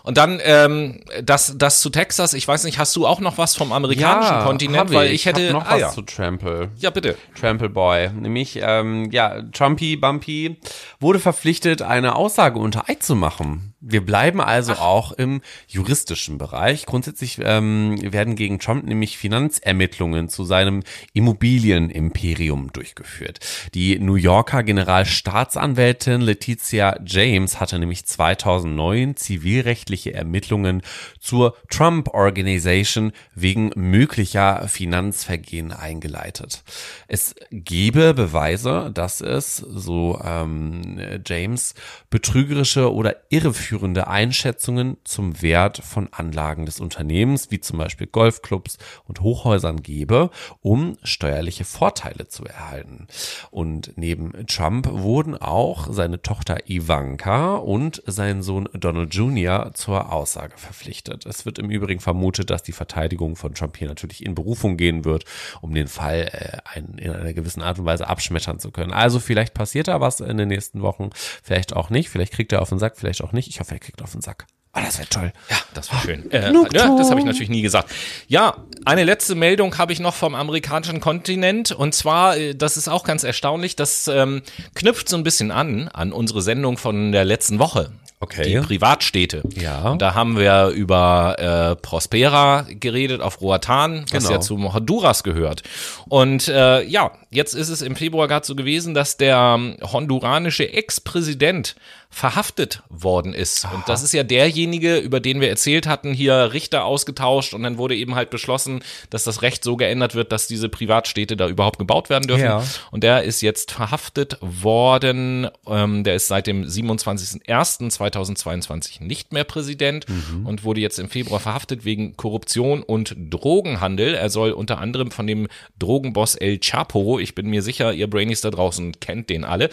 Und 0.05 0.17
dann 0.17 0.41
ähm, 0.45 1.01
das, 1.25 1.55
das 1.59 1.81
zu 1.81 1.91
Texas, 1.91 2.33
ich 2.33 2.47
weiß 2.47 2.63
nicht, 2.63 2.79
hast 2.79 2.95
du 2.95 3.05
auch 3.05 3.19
noch 3.19 3.39
was 3.39 3.57
vom 3.57 3.73
amerikanischen 3.73 4.45
Kontinent? 4.45 4.79
hab 4.79 4.93
Weil 4.93 5.11
ich 5.11 5.27
hätte. 5.27 5.53
noch 5.53 5.67
ah, 5.67 5.73
was 5.73 5.81
ja. 5.81 5.91
zu 5.91 6.03
Trample. 6.03 6.71
ja, 6.79 6.91
bitte. 6.91 7.17
Trample 7.39 7.69
Boy. 7.69 8.11
Nämlich, 8.11 8.61
ähm, 8.63 9.11
ja, 9.11 9.43
Trumpy 9.51 9.97
Bumpy 9.97 10.61
wurde 11.01 11.19
verpflichtet, 11.19 11.83
eine 11.83 12.15
Aussage 12.15 12.61
unter 12.61 12.89
Eid 12.89 13.03
zu 13.03 13.17
machen. 13.17 13.75
Wir 13.89 14.05
bleiben 14.05 14.41
also 14.41 14.73
auch 14.73 15.13
im 15.13 15.43
juristischen 15.69 16.39
Bereich. 16.39 16.87
Grundsätzlich 16.87 17.39
ähm, 17.41 17.97
werden 18.03 18.35
gegen 18.35 18.59
Trump 18.59 18.85
nämlich 18.85 19.17
Finanzermittlungen 19.17 20.29
zu 20.29 20.43
seinem 20.43 20.83
Immobilienimperium 21.13 22.73
durchgeführt. 22.73 23.39
Die 23.75 24.01
New 24.01 24.17
Yorker 24.17 24.65
Generalstaatsanwältin 24.65 26.21
Letizia 26.21 26.99
James 27.07 27.61
hatte 27.61 27.79
nämlich 27.79 28.05
2009 28.07 29.15
zivilrechtliche 29.15 30.15
Ermittlungen 30.15 30.83
zur 31.21 31.55
Trump 31.71 32.09
Organization 32.09 33.13
wegen 33.37 33.71
möglicher 33.77 34.67
Finanzvergehen 34.67 35.71
eingeleitet. 35.71 36.65
Es 37.07 37.37
gebe 37.53 38.15
Beweise, 38.15 38.91
dass 38.93 39.21
es, 39.21 39.59
so 39.59 40.21
ähm, 40.25 40.99
James, 41.25 41.75
betrügerische 42.11 42.93
oder 42.93 43.15
irreführende 43.29 43.76
Einschätzungen 43.83 44.97
zum 45.05 45.43
Wert 45.43 45.79
von 45.79 46.09
Anlagen 46.13 46.67
des 46.67 46.81
Unternehmens, 46.81 47.51
wie 47.51 47.61
zum 47.61 47.79
Beispiel 47.79 48.07
Golfclubs 48.07 48.79
und 49.07 49.21
Hochhäusern 49.21 49.83
gebe, 49.83 50.31
um 50.61 50.97
steuerliche 51.03 51.65
Vorteile 51.65 52.29
zu 52.29 52.45
erhalten. 52.45 53.07
Und 53.51 53.93
neben 53.97 54.47
Trump 54.47 54.89
wurden 54.91 55.37
auch 55.37 55.89
seine 55.93 56.23
Tochter 56.23 56.69
Ivanka 56.69 57.57
und 57.57 58.03
sein 58.07 58.43
Sohn 58.43 58.69
Donald 58.73 59.15
Jr. 59.15 59.73
zur 59.75 60.13
Aussage 60.13 60.57
verpflichtet. 60.57 61.27
Es 61.27 61.47
wird 61.47 61.59
im 61.59 61.71
Übrigen 61.71 62.01
vermutet, 62.01 62.51
dass 62.51 62.63
die 62.63 62.73
Verteidigung 62.73 63.37
von 63.37 63.55
Trump 63.55 63.77
hier 63.77 63.89
natürlich 63.89 64.25
in 64.25 64.35
Berufung 64.35 64.77
gehen 64.77 65.05
wird, 65.05 65.25
um 65.61 65.75
den 65.75 65.89
Fall 65.89 66.29
äh, 66.33 66.59
ein, 66.77 66.99
in 66.99 67.13
einer 67.13 67.33
gewissen 67.33 67.63
Art 67.63 67.79
und 67.79 67.85
Weise 67.85 68.07
abschmettern 68.07 68.59
zu 68.59 68.71
können. 68.71 68.93
Also 68.93 69.21
vielleicht 69.21 69.55
passiert 69.55 69.89
da 69.89 70.01
was 70.01 70.21
in 70.21 70.37
den 70.37 70.49
nächsten 70.49 70.83
Wochen, 70.83 71.11
vielleicht 71.43 71.75
auch 71.75 71.91
nicht, 71.91 72.09
vielleicht 72.11 72.33
kriegt 72.33 72.53
er 72.53 72.63
auf 72.63 72.69
den 72.69 72.79
Sack, 72.79 72.97
vielleicht 72.97 73.23
auch 73.23 73.33
nicht. 73.33 73.49
Ich 73.49 73.61
hoffe, 73.61 73.66
er 73.71 73.79
kriegt 73.79 74.03
auf 74.03 74.13
den 74.13 74.21
Sack. 74.23 74.47
Ah, 74.73 74.83
das 74.85 74.99
wäre 74.99 75.09
toll. 75.09 75.33
Ja, 75.49 75.57
das 75.73 75.91
war 75.91 76.01
schön. 76.03 76.31
Äh, 76.31 76.53
ja, 76.53 76.95
das 76.97 77.09
habe 77.11 77.19
ich 77.19 77.25
natürlich 77.25 77.49
nie 77.49 77.63
gesagt. 77.63 77.91
Ja, 78.29 78.59
eine 78.85 79.05
letzte 79.05 79.35
Meldung 79.35 79.79
habe 79.79 79.95
ich 79.95 80.01
noch 80.01 80.15
vom 80.15 80.35
amerikanischen 80.35 81.01
Kontinent. 81.01 81.73
Und 81.73 81.95
zwar, 81.95 82.37
äh, 82.37 82.55
das 82.55 82.77
ist 82.77 82.87
auch 82.87 83.03
ganz 83.05 83.25
erstaunlich, 83.25 83.75
das 83.75 84.07
ähm, 84.07 84.43
knüpft 84.75 85.09
so 85.09 85.17
ein 85.17 85.23
bisschen 85.23 85.51
an, 85.51 85.89
an 85.89 86.13
unsere 86.13 86.43
Sendung 86.43 86.77
von 86.77 87.11
der 87.13 87.25
letzten 87.25 87.59
Woche. 87.59 87.91
Okay. 88.21 88.45
Die 88.49 88.59
Privatstädte. 88.67 89.43
Ja. 89.55 89.91
Und 89.91 90.01
da 90.03 90.15
haben 90.15 90.39
wir 90.39 90.69
über 90.69 91.37
äh, 91.39 91.77
Prospera 91.77 92.67
geredet 92.69 93.21
auf 93.21 93.41
Roatan, 93.43 94.05
was 94.11 94.25
Genau. 94.25 94.31
ja 94.31 94.41
zu 94.41 94.73
Honduras 94.73 95.23
gehört. 95.23 95.63
Und 96.09 96.49
äh, 96.49 96.83
ja, 96.83 97.13
jetzt 97.31 97.55
ist 97.55 97.69
es 97.69 97.83
im 97.83 97.95
Februar 97.95 98.27
gerade 98.29 98.47
so 98.47 98.55
gewesen, 98.55 98.95
dass 98.95 99.17
der 99.19 99.57
ähm, 99.59 99.77
honduranische 99.83 100.71
Ex-Präsident 100.73 101.77
verhaftet 102.17 102.83
worden 102.89 103.35
ist. 103.35 103.67
Und 103.75 103.91
das 103.91 104.03
ist 104.03 104.15
ja 104.15 104.23
derjenige, 104.23 104.97
über 104.97 105.21
den 105.21 105.43
wir 105.43 105.51
erzählt 105.51 105.87
hatten, 105.87 106.15
hier 106.15 106.55
Richter 106.55 106.87
ausgetauscht 106.87 107.53
und 107.53 107.63
dann 107.63 107.77
wurde 107.77 107.95
eben 107.95 108.15
halt 108.15 108.31
beschlossen, 108.31 108.83
dass 109.11 109.25
das 109.25 109.43
Recht 109.43 109.63
so 109.63 109.77
geändert 109.77 110.15
wird, 110.15 110.33
dass 110.33 110.47
diese 110.47 110.71
Privatstädte 110.71 111.37
da 111.37 111.47
überhaupt 111.47 111.79
gebaut 111.79 112.09
werden 112.09 112.27
dürfen. 112.27 112.47
Ja. 112.47 112.65
Und 112.91 113.03
der 113.03 113.25
ist 113.25 113.43
jetzt 113.43 113.71
verhaftet 113.71 114.39
worden. 114.41 115.51
Ähm, 115.67 116.05
der 116.05 116.15
ist 116.15 116.29
seit 116.29 116.47
dem 116.47 116.65
27.01.2022 116.65 119.05
nicht 119.05 119.35
mehr 119.35 119.45
Präsident 119.45 120.07
und 120.43 120.65
wurde 120.65 120.81
jetzt 120.81 120.99
im 120.99 121.11
Februar 121.11 121.41
verhaftet 121.41 121.85
wegen 121.85 122.17
Korruption 122.17 122.83
und 122.83 123.15
Drogenhandel. 123.29 124.15
Er 124.15 124.31
soll 124.31 124.53
unter 124.53 124.79
anderem 124.79 125.11
von 125.11 125.27
dem 125.27 125.49
Drogenboss 125.79 126.35
El 126.35 126.61
Chapo, 126.61 127.19
ich 127.19 127.35
bin 127.35 127.49
mir 127.49 127.61
sicher, 127.61 127.93
ihr 127.93 128.09
Brainies 128.09 128.41
da 128.41 128.51
draußen 128.51 129.01
kennt 129.01 129.29
den 129.29 129.45
alle, 129.45 129.69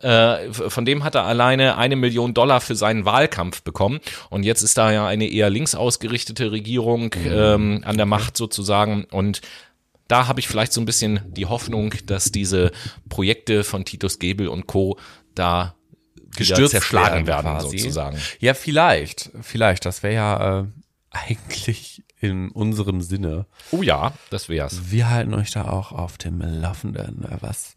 äh, 0.00 0.50
von 0.54 0.86
dem 0.86 1.04
hat 1.04 1.16
er 1.16 1.26
alleine 1.26 1.81
eine 1.82 1.96
Million 1.96 2.32
Dollar 2.32 2.60
für 2.60 2.76
seinen 2.76 3.04
Wahlkampf 3.04 3.62
bekommen. 3.62 4.00
Und 4.30 4.44
jetzt 4.44 4.62
ist 4.62 4.78
da 4.78 4.92
ja 4.92 5.06
eine 5.06 5.28
eher 5.28 5.50
links 5.50 5.74
ausgerichtete 5.74 6.52
Regierung 6.52 7.14
ähm, 7.24 7.82
an 7.84 7.96
der 7.96 8.06
Macht 8.06 8.36
sozusagen. 8.36 9.04
Und 9.04 9.40
da 10.08 10.28
habe 10.28 10.40
ich 10.40 10.48
vielleicht 10.48 10.72
so 10.72 10.80
ein 10.80 10.86
bisschen 10.86 11.20
die 11.26 11.46
Hoffnung, 11.46 11.94
dass 12.06 12.32
diese 12.32 12.70
Projekte 13.08 13.64
von 13.64 13.84
Titus 13.84 14.18
Gebel 14.18 14.48
und 14.48 14.66
Co. 14.66 14.98
da 15.34 15.74
wieder 16.36 16.66
zerschlagen 16.68 17.26
werden, 17.26 17.50
quasi. 17.50 17.78
sozusagen. 17.78 18.18
Ja, 18.38 18.54
vielleicht. 18.54 19.30
Vielleicht. 19.42 19.84
Das 19.84 20.02
wäre 20.02 20.14
ja 20.14 20.60
äh, 20.60 20.64
eigentlich 21.10 22.02
in 22.20 22.50
unserem 22.50 23.00
Sinne. 23.00 23.46
Oh 23.72 23.82
ja, 23.82 24.12
das 24.30 24.48
wär's. 24.48 24.90
Wir 24.90 25.10
halten 25.10 25.34
euch 25.34 25.50
da 25.50 25.68
auch 25.68 25.92
auf 25.92 26.18
dem 26.18 26.40
Laufenden, 26.40 27.26
was 27.40 27.76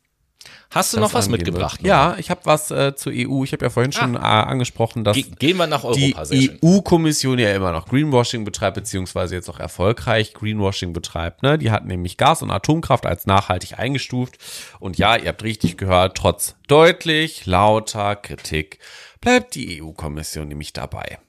Hast 0.76 0.94
du 0.94 1.00
noch 1.00 1.14
was 1.14 1.30
mitgebracht? 1.30 1.82
wird. 1.82 1.88
Ja, 1.88 2.16
ich 2.20 2.30
habe 2.30 2.42
was 2.44 2.70
äh, 2.70 2.96
zur 2.96 3.14
EU. 3.16 3.44
Ich 3.46 3.54
habe 3.54 3.64
ja 3.64 3.70
vorhin 3.70 3.94
schon 3.94 4.16
äh, 4.16 4.20
angesprochen, 4.20 5.06
dass 5.06 5.16
Ge 5.16 5.26
gehen 5.40 5.58
wir 5.58 5.68
nach 5.68 5.90
die 5.94 6.14
Europa, 6.14 6.26
schön. 6.36 6.60
EU-Kommission 6.62 7.40
ja 7.40 7.54
immer 7.54 7.72
noch 7.72 7.88
Greenwashing 7.88 8.44
betreibt, 8.44 8.76
beziehungsweise 8.76 9.36
jetzt 9.36 9.50
auch 9.50 9.60
erfolgreich 9.60 10.34
Greenwashing 10.34 10.92
betreibt. 10.92 11.44
Ne? 11.44 11.58
Die 11.58 11.72
hat 11.72 11.86
nämlich 11.86 12.18
Gas- 12.18 12.42
und 12.42 12.52
Atomkraft 12.52 13.06
als 13.06 13.26
nachhaltig 13.26 13.80
eingestuft. 13.80 14.38
Und 14.80 14.98
ja, 14.98 15.16
ihr 15.16 15.30
habt 15.30 15.44
richtig 15.44 15.78
gehört, 15.78 16.18
trotz 16.18 16.56
deutlich 16.68 17.46
lauter 17.46 18.18
Kritik 18.18 18.80
bleibt 19.22 19.56
die 19.56 19.82
EU-Kommission 19.82 20.48
nämlich 20.50 20.74
dabei. 20.74 21.20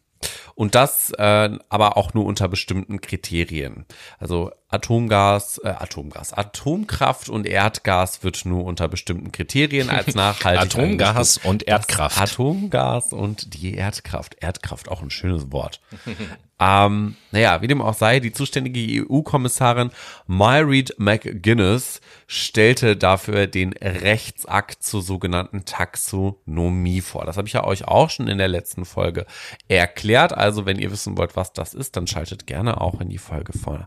Und 0.55 0.75
das 0.75 1.13
äh, 1.19 1.51
aber 1.69 1.97
auch 1.97 2.15
nur 2.15 2.25
unter 2.25 2.49
bestimmten 2.49 3.01
Kriterien. 3.01 3.85
Also 4.19 4.51
Atomgas, 4.69 5.61
äh, 5.63 5.69
Atomgas, 5.69 6.33
Atomkraft 6.33 7.29
und 7.29 7.47
Erdgas 7.47 8.25
wird 8.25 8.45
nur 8.45 8.65
unter 8.65 8.89
bestimmten 8.89 9.31
Kriterien 9.31 9.91
als 9.91 10.15
nachhaltig 10.17 10.77
Atomgas 10.77 11.39
und 11.39 11.63
Erdkraft. 11.69 12.21
Atomgas 12.21 13.13
und 13.13 13.55
die 13.55 13.75
Erdkraft. 13.75 14.37
Erdkraft, 14.41 14.89
auch 14.89 15.03
ein 15.03 15.11
schönes 15.11 15.53
Wort. 15.53 15.81
ähm, 16.61 17.15
naja, 17.31 17.63
wie 17.63 17.69
dem 17.69 17.81
auch 17.81 17.95
sei, 17.95 18.19
die 18.19 18.33
zuständige 18.33 19.07
EU-Kommissarin 19.09 19.91
Myreed 20.27 20.99
McGuinness 20.99 22.01
stellte 22.27 22.97
dafür 22.97 23.47
den 23.47 23.73
Rechtsakt 23.73 24.83
zur 24.83 25.01
sogenannten 25.01 25.65
Taxonomie 25.65 27.03
vor. 27.03 27.25
Das 27.25 27.37
habe 27.37 27.47
ich 27.47 27.55
ja 27.55 27.63
euch 27.63 27.87
auch 27.87 28.11
schon 28.11 28.27
in 28.27 28.39
der 28.39 28.49
letzten 28.49 28.85
Folge 28.85 29.27
erklärt. 29.69 30.33
Also, 30.33 30.67
wenn 30.67 30.81
ihr 30.81 30.91
wissen 30.91 31.17
wollt, 31.17 31.37
was 31.37 31.53
das 31.53 31.73
ist, 31.73 31.97
dann 31.97 32.09
schaltet 32.09 32.49
gerne 32.49 32.81
auch 32.81 33.01
in 33.01 33.11
die 33.11 33.19
Folge 33.19 33.57
vor 33.57 33.87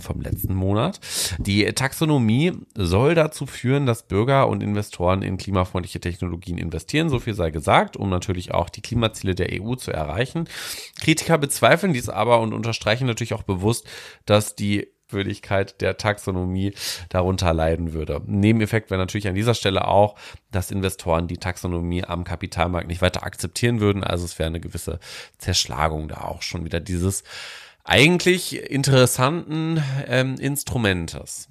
vom 0.00 0.20
letzten 0.20 0.54
Monat. 0.54 1.00
Die 1.38 1.64
Taxonomie 1.66 2.52
soll 2.74 3.14
dazu 3.14 3.46
führen, 3.46 3.86
dass 3.86 4.02
Bürger 4.02 4.48
und 4.48 4.62
Investoren 4.62 5.22
in 5.22 5.38
klimafreundliche 5.38 6.00
Technologien 6.00 6.58
investieren, 6.58 7.08
so 7.08 7.18
viel 7.18 7.34
sei 7.34 7.50
gesagt, 7.50 7.96
um 7.96 8.10
natürlich 8.10 8.52
auch 8.52 8.68
die 8.68 8.82
Klimaziele 8.82 9.34
der 9.34 9.48
EU 9.62 9.74
zu 9.74 9.92
erreichen. 9.92 10.48
Kritiker 11.00 11.38
bezweifeln 11.38 11.92
dies 11.92 12.08
aber 12.08 12.40
und 12.40 12.52
unterstreichen 12.52 13.06
natürlich 13.06 13.34
auch 13.34 13.42
bewusst, 13.42 13.86
dass 14.26 14.54
die 14.54 14.88
Würdigkeit 15.10 15.80
der 15.80 15.96
Taxonomie 15.96 16.74
darunter 17.08 17.54
leiden 17.54 17.92
würde. 17.92 18.20
Nebeneffekt 18.26 18.90
wäre 18.90 19.00
natürlich 19.00 19.28
an 19.28 19.34
dieser 19.34 19.54
Stelle 19.54 19.88
auch, 19.88 20.16
dass 20.50 20.70
Investoren 20.70 21.28
die 21.28 21.38
Taxonomie 21.38 22.04
am 22.04 22.24
Kapitalmarkt 22.24 22.88
nicht 22.88 23.02
weiter 23.02 23.22
akzeptieren 23.22 23.80
würden. 23.80 24.04
Also 24.04 24.24
es 24.24 24.38
wäre 24.38 24.48
eine 24.48 24.60
gewisse 24.60 25.00
Zerschlagung 25.38 26.08
da 26.08 26.22
auch 26.22 26.42
schon 26.42 26.64
wieder 26.64 26.80
dieses 26.80 27.24
eigentlich 27.88 28.70
interessanten 28.70 29.82
ähm, 30.06 30.36
Instrumentes. 30.38 31.48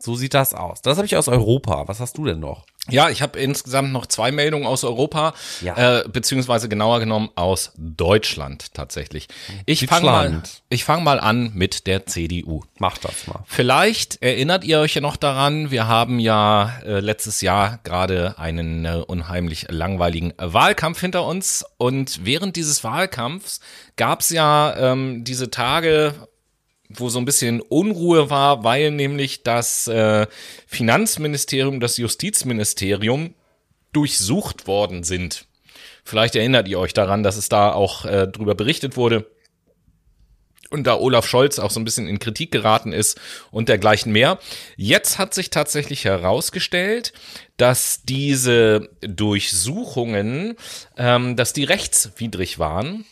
So 0.00 0.14
sieht 0.14 0.32
das 0.34 0.54
aus. 0.54 0.80
Das 0.82 0.96
habe 0.96 1.06
ich 1.06 1.16
aus 1.16 1.26
Europa. 1.28 1.88
Was 1.88 1.98
hast 1.98 2.16
du 2.18 2.24
denn 2.24 2.38
noch? 2.38 2.64
Ja, 2.90 3.10
ich 3.10 3.20
habe 3.20 3.38
insgesamt 3.38 3.92
noch 3.92 4.06
zwei 4.06 4.30
Meldungen 4.32 4.66
aus 4.66 4.82
Europa, 4.84 5.34
Ja. 5.60 5.98
äh, 5.98 6.08
beziehungsweise 6.08 6.68
genauer 6.70 7.00
genommen 7.00 7.28
aus 7.34 7.72
Deutschland 7.76 8.72
tatsächlich. 8.72 9.28
Ich 9.66 9.86
fange 9.86 10.06
mal, 10.06 10.42
ich 10.70 10.84
fang 10.84 11.04
mal 11.04 11.20
an 11.20 11.50
mit 11.54 11.86
der 11.86 12.06
CDU. 12.06 12.62
Mach 12.78 12.96
das 12.96 13.26
mal. 13.26 13.40
Vielleicht 13.44 14.22
erinnert 14.22 14.64
ihr 14.64 14.78
euch 14.80 14.94
ja 14.94 15.00
noch 15.02 15.16
daran, 15.16 15.70
wir 15.70 15.86
haben 15.86 16.18
ja 16.18 16.78
äh, 16.86 17.00
letztes 17.00 17.40
Jahr 17.42 17.80
gerade 17.84 18.38
einen 18.38 18.84
äh, 18.86 19.02
unheimlich 19.06 19.66
langweiligen 19.68 20.32
Wahlkampf 20.38 21.00
hinter 21.00 21.24
uns 21.26 21.64
und 21.76 22.24
während 22.24 22.56
dieses 22.56 22.84
Wahlkampfs 22.84 23.60
gab 23.96 24.20
es 24.20 24.30
ja 24.30 24.74
ähm, 24.78 25.24
diese 25.24 25.50
Tage, 25.50 26.14
wo 26.88 27.08
so 27.08 27.18
ein 27.18 27.24
bisschen 27.24 27.60
Unruhe 27.60 28.30
war, 28.30 28.64
weil 28.64 28.90
nämlich 28.90 29.42
das 29.42 29.88
äh, 29.88 30.26
Finanzministerium, 30.66 31.80
das 31.80 31.96
Justizministerium 31.96 33.34
durchsucht 33.92 34.66
worden 34.66 35.04
sind. 35.04 35.46
Vielleicht 36.04 36.36
erinnert 36.36 36.68
ihr 36.68 36.78
euch 36.78 36.94
daran, 36.94 37.22
dass 37.22 37.36
es 37.36 37.48
da 37.48 37.72
auch 37.72 38.04
äh, 38.04 38.26
drüber 38.26 38.54
berichtet 38.54 38.96
wurde 38.96 39.26
und 40.70 40.86
da 40.86 40.98
Olaf 40.98 41.26
Scholz 41.26 41.58
auch 41.58 41.70
so 41.70 41.80
ein 41.80 41.84
bisschen 41.84 42.08
in 42.08 42.18
Kritik 42.18 42.50
geraten 42.50 42.92
ist 42.92 43.18
und 43.50 43.68
dergleichen 43.68 44.12
mehr. 44.12 44.38
Jetzt 44.76 45.18
hat 45.18 45.34
sich 45.34 45.50
tatsächlich 45.50 46.04
herausgestellt, 46.04 47.12
dass 47.56 48.02
diese 48.04 48.90
Durchsuchungen, 49.00 50.56
ähm, 50.96 51.36
dass 51.36 51.52
die 51.52 51.64
rechtswidrig 51.64 52.58
waren 52.58 53.04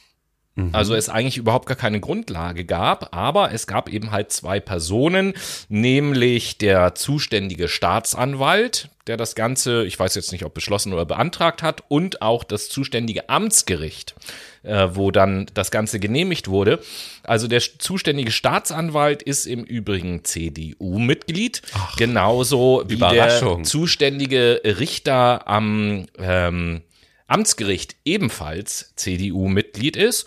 Also 0.73 0.95
es 0.95 1.11
eigentlich 1.11 1.37
überhaupt 1.37 1.67
gar 1.67 1.77
keine 1.77 2.01
Grundlage 2.01 2.65
gab, 2.65 3.15
aber 3.15 3.53
es 3.53 3.67
gab 3.67 3.91
eben 3.91 4.11
halt 4.11 4.33
zwei 4.33 4.59
Personen, 4.59 5.35
nämlich 5.69 6.57
der 6.57 6.95
zuständige 6.95 7.69
Staatsanwalt, 7.69 8.89
der 9.07 9.19
das 9.19 9.35
Ganze, 9.35 9.85
ich 9.85 9.99
weiß 9.99 10.15
jetzt 10.15 10.33
nicht, 10.33 10.47
ob 10.47 10.55
beschlossen 10.55 10.95
oder 10.95 11.05
beantragt 11.05 11.63
hat, 11.63 11.83
und 11.89 12.23
auch 12.23 12.43
das 12.43 12.71
zuständige 12.71 13.29
Amtsgericht, 13.29 14.15
äh, 14.63 14.89
wo 14.93 15.11
dann 15.11 15.47
das 15.53 15.71
Ganze 15.71 16.01
genehmigt 16.01 16.49
wurde. 16.49 16.81
Also 17.23 17.49
der 17.49 17.61
zuständige 17.61 18.31
Staatsanwalt 18.31 19.23
ist 19.23 19.45
im 19.45 19.63
Übrigen 19.63 20.25
CDU-Mitglied, 20.25 21.61
genauso 21.99 22.83
wie 22.87 22.97
der 22.97 23.63
zuständige 23.63 24.63
Richter 24.65 25.47
am 25.47 26.07
ähm, 26.19 26.81
Amtsgericht 27.27 27.97
ebenfalls 28.05 28.93
CDU-Mitglied 28.97 29.97
ist. 29.97 30.27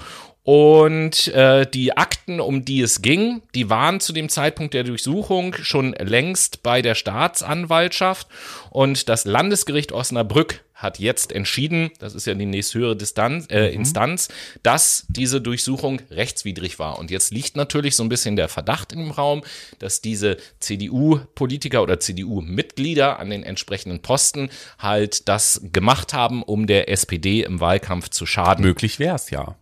Und 0.51 1.27
äh, 1.27 1.69
die 1.69 1.95
Akten, 1.95 2.39
um 2.39 2.65
die 2.65 2.81
es 2.81 3.03
ging, 3.03 3.43
die 3.53 3.69
waren 3.69 3.99
zu 3.99 4.13
dem 4.13 4.29
Zeitpunkt 4.29 4.73
der 4.73 4.83
Durchsuchung 4.83 5.53
schon 5.61 5.93
längst 5.93 6.63
bei 6.63 6.81
der 6.81 6.95
Staatsanwaltschaft. 6.95 8.27
Und 8.71 9.09
das 9.09 9.25
Landesgericht 9.25 9.91
Osnabrück 9.91 10.63
hat 10.73 10.97
jetzt 10.97 11.31
entschieden, 11.33 11.91
das 11.99 12.15
ist 12.15 12.25
ja 12.25 12.33
die 12.33 12.47
nächsthöhere 12.47 12.95
Distanz, 12.95 13.45
äh, 13.51 13.67
Instanz, 13.67 14.29
dass 14.63 15.05
diese 15.07 15.39
Durchsuchung 15.39 16.01
rechtswidrig 16.09 16.79
war. 16.79 16.97
Und 16.97 17.11
jetzt 17.11 17.31
liegt 17.31 17.55
natürlich 17.55 17.95
so 17.95 18.01
ein 18.01 18.09
bisschen 18.09 18.35
der 18.35 18.49
Verdacht 18.49 18.91
im 18.91 19.11
Raum, 19.11 19.43
dass 19.77 20.01
diese 20.01 20.37
CDU-Politiker 20.61 21.83
oder 21.83 21.99
CDU-Mitglieder 21.99 23.19
an 23.19 23.29
den 23.29 23.43
entsprechenden 23.43 24.01
Posten 24.01 24.49
halt 24.79 25.29
das 25.29 25.61
gemacht 25.71 26.15
haben, 26.15 26.41
um 26.41 26.65
der 26.65 26.89
SPD 26.89 27.43
im 27.43 27.59
Wahlkampf 27.59 28.09
zu 28.09 28.25
schaden. 28.25 28.65
Möglich 28.65 28.97
wäre 28.97 29.15
es 29.15 29.29
ja. 29.29 29.55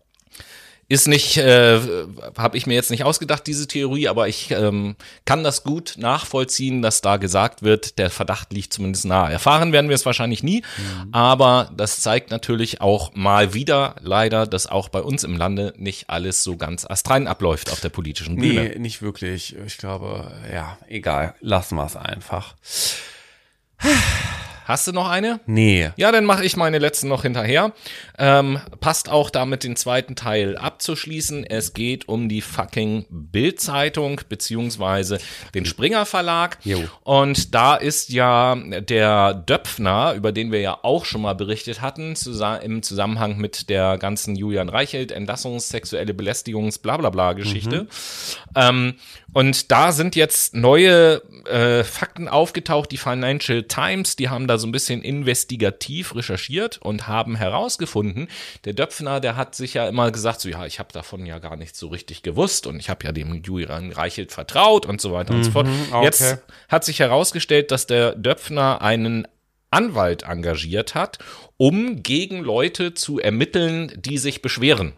Ist 0.90 1.10
nicht, 1.10 1.36
äh, 1.36 1.82
habe 2.38 2.56
ich 2.56 2.66
mir 2.66 2.76
jetzt 2.76 2.92
nicht 2.92 3.04
ausgedacht, 3.04 3.46
diese 3.46 3.68
Theorie, 3.68 4.08
aber 4.08 4.30
ich 4.30 4.52
ähm, 4.52 4.96
kann 5.26 5.44
das 5.44 5.64
gut 5.64 5.96
nachvollziehen, 5.98 6.82
dass 6.82 7.02
da 7.02 7.18
gesagt 7.18 7.62
wird, 7.62 7.98
der 7.98 8.10
Verdacht 8.10 8.54
liegt 8.54 8.72
zumindest 8.72 9.04
nahe. 9.04 9.30
Erfahren 9.32 9.74
werden 9.74 9.90
wir 9.90 9.96
es 9.96 10.06
wahrscheinlich 10.06 10.44
nie, 10.44 10.64
aber 11.12 11.72
das 11.76 12.00
zeigt 12.00 12.32
natürlich 12.32 12.80
auch 12.80 13.14
mal 13.16 13.54
wieder 13.54 13.98
leider, 14.00 14.48
dass 14.48 14.68
auch 14.68 14.88
bei 14.88 15.02
uns 15.02 15.26
im 15.26 15.36
Lande 15.36 15.74
nicht 15.78 16.10
alles 16.10 16.44
so 16.44 16.56
ganz 16.56 16.86
astrein 16.86 17.28
abläuft 17.28 17.70
auf 17.70 17.82
der 17.82 17.90
politischen 17.90 18.38
Bühne. 18.38 18.70
Nee, 18.70 18.80
nicht 18.80 19.02
wirklich. 19.02 19.58
Ich 19.66 19.78
glaube, 19.78 20.32
ja, 20.54 20.78
egal. 20.88 21.36
Lassen 21.42 21.76
wir 21.76 21.86
es 21.86 21.98
einfach. 21.98 22.56
Hast 24.68 24.86
du 24.86 24.92
noch 24.92 25.08
eine? 25.08 25.40
Nee. 25.46 25.92
Ja, 25.96 26.12
dann 26.12 26.26
mache 26.26 26.44
ich 26.44 26.58
meine 26.58 26.78
letzten 26.78 27.08
noch 27.08 27.22
hinterher. 27.22 27.72
Ähm, 28.18 28.60
passt 28.82 29.08
auch 29.08 29.30
damit 29.30 29.64
den 29.64 29.78
zweiten 29.78 30.18
Teil 30.18 30.58
abzuschließen. 30.58 31.46
Es 31.46 31.74
geht 31.74 32.10
um 32.10 32.28
die 32.28 32.42
fucking 32.42 33.06
Bild-Zeitung 33.10 34.20
beziehungsweise 34.28 35.20
den 35.56 35.66
Springer 35.66 36.06
Verlag. 36.06 36.58
Jo. 36.66 36.84
Und 37.06 37.56
da 37.56 37.76
ist 37.76 38.10
ja 38.10 38.58
der 38.58 39.36
Döpfner, 39.36 40.14
über 40.16 40.34
den 40.34 40.52
wir 40.52 40.60
ja 40.60 40.80
auch 40.82 41.06
schon 41.06 41.22
mal 41.22 41.34
berichtet 41.34 41.80
hatten, 41.80 42.16
im 42.62 42.84
Zusammenhang 42.84 43.38
mit 43.38 43.70
der 43.70 43.98
ganzen 43.98 44.36
Julian 44.36 44.68
Reichelt 44.68 45.16
Entlassungs-, 45.16 45.70
sexuelle 45.70 46.12
Belästigungs-, 46.12 46.82
bla 46.82 46.98
bla 46.98 47.10
bla 47.10 47.32
Geschichte. 47.32 47.88
Ähm, 48.54 48.96
und 49.32 49.72
da 49.72 49.94
sind 49.94 50.18
jetzt 50.18 50.56
neue 50.56 51.22
äh, 51.46 51.86
Fakten 51.86 52.28
aufgetaucht. 52.28 52.92
Die 52.92 52.98
Financial 52.98 53.64
Times, 53.64 54.16
die 54.16 54.30
haben 54.30 54.48
da 54.48 54.57
so 54.58 54.68
ein 54.68 54.72
bisschen 54.72 55.02
investigativ 55.02 56.16
recherchiert 56.16 56.78
und 56.82 57.08
haben 57.08 57.36
herausgefunden, 57.36 58.28
der 58.66 58.74
Döpfner, 58.74 59.20
der 59.20 59.36
hat 59.36 59.56
sich 59.56 59.74
ja 59.74 59.88
immer 59.88 60.12
gesagt, 60.12 60.42
so 60.42 60.50
ja, 60.50 60.66
ich 60.66 60.80
habe 60.80 60.92
davon 60.94 61.26
ja 61.26 61.40
gar 61.40 61.56
nichts 61.56 61.80
so 61.80 61.88
richtig 61.88 62.24
gewusst 62.24 62.68
und 62.68 62.80
ich 62.80 62.90
habe 62.90 63.06
ja 63.06 63.12
dem 63.12 63.42
Julian 63.44 63.92
Reichelt 63.92 64.32
vertraut 64.32 64.86
und 64.86 65.02
so 65.02 65.12
weiter 65.12 65.34
und 65.34 65.44
so 65.44 65.52
fort. 65.52 65.68
okay. 65.92 66.04
Jetzt 66.04 66.38
hat 66.70 66.84
sich 66.84 67.00
herausgestellt, 67.00 67.72
dass 67.72 67.88
der 67.88 68.16
Döpfner 68.16 68.82
einen 68.82 69.28
Anwalt 69.70 70.24
engagiert 70.24 70.96
hat, 70.96 71.20
um 71.58 72.02
gegen 72.04 72.40
Leute 72.40 72.94
zu 72.94 73.20
ermitteln, 73.20 73.92
die 73.98 74.18
sich 74.18 74.42
beschweren 74.42 74.94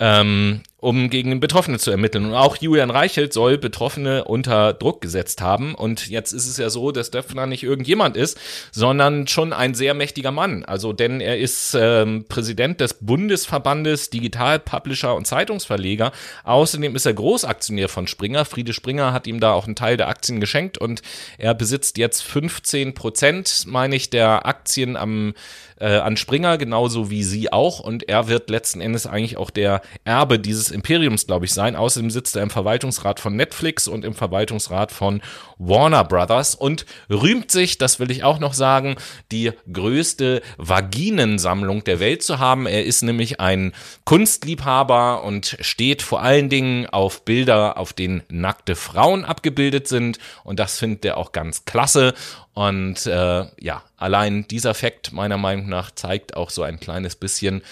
ähm, 0.00 0.62
um 0.80 1.10
gegen 1.10 1.40
Betroffene 1.40 1.78
zu 1.78 1.90
ermitteln. 1.90 2.26
Und 2.26 2.34
auch 2.34 2.56
Julian 2.56 2.90
Reichelt 2.90 3.32
soll 3.32 3.58
Betroffene 3.58 4.24
unter 4.24 4.72
Druck 4.72 5.00
gesetzt 5.00 5.40
haben. 5.40 5.74
Und 5.74 6.08
jetzt 6.08 6.32
ist 6.32 6.46
es 6.46 6.56
ja 6.56 6.70
so, 6.70 6.90
dass 6.90 7.10
Döpfner 7.10 7.46
nicht 7.46 7.62
irgendjemand 7.62 8.16
ist, 8.16 8.38
sondern 8.72 9.26
schon 9.26 9.52
ein 9.52 9.74
sehr 9.74 9.94
mächtiger 9.94 10.30
Mann. 10.30 10.64
Also, 10.64 10.92
denn 10.92 11.20
er 11.20 11.38
ist 11.38 11.76
ähm, 11.78 12.24
Präsident 12.28 12.80
des 12.80 12.94
Bundesverbandes 12.94 14.10
Digital 14.10 14.58
Publisher 14.58 15.14
und 15.14 15.26
Zeitungsverleger. 15.26 16.12
Außerdem 16.44 16.96
ist 16.96 17.06
er 17.06 17.14
Großaktionär 17.14 17.88
von 17.88 18.06
Springer. 18.06 18.44
Friede 18.44 18.72
Springer 18.72 19.12
hat 19.12 19.26
ihm 19.26 19.40
da 19.40 19.52
auch 19.52 19.66
einen 19.66 19.76
Teil 19.76 19.96
der 19.96 20.08
Aktien 20.08 20.40
geschenkt 20.40 20.78
und 20.78 21.02
er 21.38 21.54
besitzt 21.54 21.98
jetzt 21.98 22.22
15 22.22 22.94
Prozent, 22.94 23.64
meine 23.66 23.96
ich, 23.96 24.10
der 24.10 24.46
Aktien 24.46 24.96
am 24.96 25.34
äh, 25.80 25.96
an 25.96 26.16
Springer, 26.16 26.58
genauso 26.58 27.10
wie 27.10 27.24
sie 27.24 27.52
auch. 27.52 27.80
Und 27.80 28.08
er 28.08 28.28
wird 28.28 28.50
letzten 28.50 28.80
Endes 28.80 29.06
eigentlich 29.06 29.36
auch 29.36 29.50
der 29.50 29.80
Erbe 30.04 30.38
dieses 30.38 30.69
Imperiums, 30.70 31.26
glaube 31.26 31.44
ich, 31.44 31.52
sein. 31.52 31.76
Außerdem 31.76 32.10
sitzt 32.10 32.36
er 32.36 32.42
im 32.42 32.50
Verwaltungsrat 32.50 33.20
von 33.20 33.36
Netflix 33.36 33.88
und 33.88 34.04
im 34.04 34.14
Verwaltungsrat 34.14 34.92
von 34.92 35.20
Warner 35.58 36.04
Brothers 36.04 36.54
und 36.54 36.86
rühmt 37.10 37.50
sich, 37.50 37.78
das 37.78 38.00
will 38.00 38.10
ich 38.10 38.24
auch 38.24 38.38
noch 38.38 38.54
sagen, 38.54 38.96
die 39.32 39.52
größte 39.72 40.42
Vaginensammlung 40.56 41.84
der 41.84 42.00
Welt 42.00 42.22
zu 42.22 42.38
haben. 42.38 42.66
Er 42.66 42.84
ist 42.84 43.02
nämlich 43.02 43.40
ein 43.40 43.72
Kunstliebhaber 44.04 45.22
und 45.24 45.56
steht 45.60 46.02
vor 46.02 46.22
allen 46.22 46.48
Dingen 46.48 46.86
auf 46.86 47.24
Bilder, 47.24 47.76
auf 47.76 47.92
denen 47.92 48.22
nackte 48.28 48.76
Frauen 48.76 49.24
abgebildet 49.24 49.88
sind. 49.88 50.18
Und 50.44 50.58
das 50.58 50.78
findet 50.78 51.04
er 51.04 51.16
auch 51.16 51.32
ganz 51.32 51.64
klasse. 51.64 52.14
Und 52.54 53.06
äh, 53.06 53.46
ja, 53.60 53.82
allein 53.96 54.46
dieser 54.48 54.74
Fakt 54.74 55.12
meiner 55.12 55.38
Meinung 55.38 55.68
nach 55.68 55.90
zeigt 55.92 56.36
auch 56.36 56.50
so 56.50 56.62
ein 56.62 56.80
kleines 56.80 57.16
bisschen, 57.16 57.62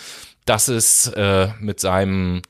dass 0.45 0.69
es 0.69 1.09
äh, 1.09 1.49
mit 1.61 1.81
seinem, 1.81 2.43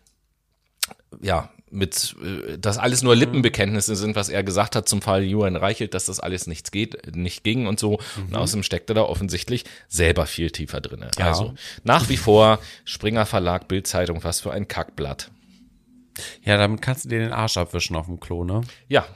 ja, 1.21 1.51
mit, 1.71 2.17
äh, 2.23 2.59
dass 2.59 2.79
alles 2.79 3.03
nur 3.03 3.15
Lippenbekenntnisse 3.15 3.97
sind, 3.97 4.17
was 4.17 4.29
er 4.29 4.43
gesagt 4.43 4.77
hat 4.77 4.89
zum 4.89 5.03
Fall 5.03 5.23
Julian 5.23 5.57
Reichelt, 5.57 5.95
dass 5.95 6.07
das 6.07 6.21
alles 6.21 6.47
nichts 6.47 6.71
geht, 6.71 7.15
nicht 7.15 7.45
ging 7.45 7.67
und 7.67 7.79
so. 7.79 7.99
Und 8.17 8.35
außerdem 8.35 8.63
steckt 8.63 8.91
er 8.91 8.95
da 8.95 9.03
offensichtlich 9.03 9.65
selber 9.89 10.27
viel 10.27 10.51
tiefer 10.51 10.81
drin. 10.81 11.05
Ja. 11.19 11.27
Also 11.27 11.55
nach 11.85 12.09
wie 12.09 12.17
vor 12.17 12.59
Springer 12.85 13.27
Verlag, 13.27 13.69
Bildzeitung, 13.69 14.25
was 14.25 14.41
für 14.41 14.53
ein 14.53 14.69
Kackblatt. 14.69 15.31
Ja, 16.43 16.57
damit 16.57 16.83
kannst 16.83 17.05
du 17.05 17.09
dir 17.11 17.21
den 17.21 17.33
Arsch 17.33 17.57
abwischen 17.57 17.95
auf 17.95 18.07
dem 18.07 18.19
Klo, 18.19 18.45
ne? 18.45 18.63
Ja, 18.89 19.07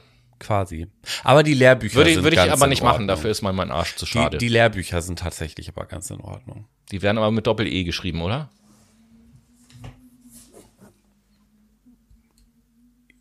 Quasi. 0.43 0.89
Aber 1.23 1.45
die 1.45 1.55
Lehrbücher 1.55 1.95
würde, 1.95 2.15
sind 2.15 2.25
würde 2.25 2.35
ich 2.35 2.43
ganz 2.43 2.53
aber 2.53 2.65
in 2.65 2.71
nicht 2.71 2.83
machen, 2.83 3.07
dafür 3.07 3.31
ist 3.31 3.43
mal 3.43 3.53
mein 3.53 3.71
Arsch 3.71 3.95
zu 3.95 4.07
schade. 4.07 4.39
Die, 4.39 4.47
die 4.47 4.53
Lehrbücher 4.53 5.01
sind 5.01 5.21
tatsächlich 5.21 5.69
aber 5.69 5.87
ganz 5.87 6.11
in 6.11 6.21
Ordnung. 6.21 6.67
Die 6.91 7.01
werden 7.01 7.19
aber 7.19 7.31
mit 7.31 7.47
Doppel-E 7.47 7.85
geschrieben, 7.85 8.23
oder? 8.23 8.51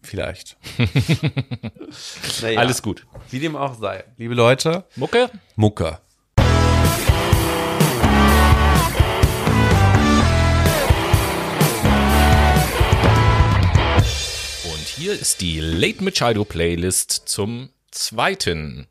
Vielleicht. 0.02 0.58
naja, 2.42 2.60
Alles 2.60 2.82
gut. 2.82 3.06
Wie 3.30 3.40
dem 3.40 3.56
auch 3.56 3.76
sei. 3.80 4.04
Liebe 4.18 4.34
Leute, 4.34 4.86
Mucke? 4.96 5.30
Mucke. 5.56 6.00
Und 14.64 14.88
hier 14.88 15.14
ist 15.14 15.42
die 15.42 15.60
Late 15.60 16.04
Machado 16.04 16.46
Playlist 16.46 17.12
zum 17.26 17.70
zweiten. 17.92 18.88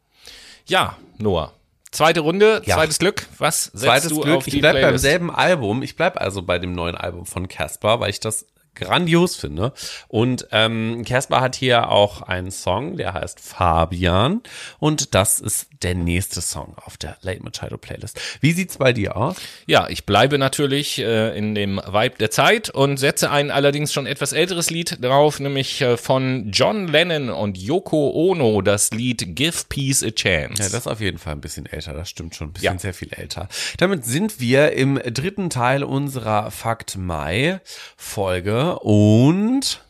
Ja, 0.67 0.97
Noah. 1.19 1.53
Zweite 1.91 2.21
Runde, 2.21 2.63
Ja. 2.67 2.77
zweites 2.77 2.99
Glück. 2.99 3.27
Was 3.39 3.65
setzt 3.65 3.83
Zweites 3.85 4.09
du 4.11 4.21
Glück, 4.21 4.37
auf 4.39 4.45
die 4.45 4.57
ich 4.57 4.61
bleib 4.61 4.81
beim 4.81 4.99
selben 4.99 5.31
Album. 5.31 5.83
Ich 5.83 5.97
bleib 5.97 6.21
also 6.21 6.43
bei 6.43 6.59
dem 6.59 6.73
neuen 6.73 6.95
Album 6.95 7.27
von 7.27 7.49
Casper, 7.49 7.99
weil 7.99 8.11
ich 8.11 8.21
das 8.21 8.47
grandios 8.75 9.37
finde. 9.37 9.73
Und 10.09 10.47
ähm, 10.53 11.05
Casper 11.07 11.41
hat 11.41 11.57
hier 11.57 11.91
auch 11.91 12.23
einen 12.23 12.51
Song, 12.51 12.97
der 12.97 13.15
heißt 13.15 13.41
Fabian. 13.41 14.43
Und 14.79 15.15
das 15.15 15.39
ist 15.41 15.69
der 15.83 15.95
nächste 15.95 16.41
Song 16.41 16.75
auf 16.85 16.97
der 16.97 17.17
Late 17.23 17.43
Machado 17.43 17.79
Playlist. 17.79 18.21
Wie 18.41 18.53
sieht's 18.53 18.79
bei 18.79 18.93
dir 18.93 19.17
aus? 19.17 19.37
Ja, 19.67 19.89
ich 19.89 20.05
bleibe 20.07 20.39
natürlich 20.39 20.99
äh, 20.99 21.37
in 21.37 21.55
dem 21.55 21.79
Vibe 21.79 22.17
der 22.19 22.31
Zeit 22.31 22.71
und 22.71 22.99
setze 22.99 23.31
ein 23.31 23.51
allerdings 23.51 23.93
schon 23.93 24.07
etwas 24.07 24.33
älteres 24.33 24.71
Lied 24.71 25.03
drauf, 25.03 25.41
nämlich 25.41 25.81
äh, 25.81 25.97
von 25.97 26.51
John 26.53 26.89
Lennon 26.89 27.31
und 27.31 27.57
Yoko 27.57 28.11
Ono, 28.15 28.61
das 28.63 28.91
Lied 28.91 29.35
Give 29.37 29.57
Peace 29.69 30.03
a 30.03 30.11
Chance. 30.11 30.63
Ja, 30.63 30.69
das 30.69 30.75
ist 30.75 30.87
auf 30.87 31.01
jeden 31.01 31.19
Fall 31.19 31.33
ein 31.33 31.41
bisschen 31.41 31.67
älter, 31.67 31.93
das 31.95 32.11
stimmt 32.11 32.35
schon, 32.35 32.49
ein 32.49 32.53
bisschen 32.53 32.75
Ja. 32.75 32.79
sehr 32.79 32.95
viel 32.95 33.13
älter. 33.13 33.49
Damit 33.79 34.05
sind 34.05 34.41
wir 34.41 34.73
im 34.73 34.97
dritten 35.03 35.49
Teil 35.51 35.83
unserer 35.83 36.51
Fakt 36.51 36.97
Mai 36.99 37.61
Folge 37.97 38.70
und 38.79 39.83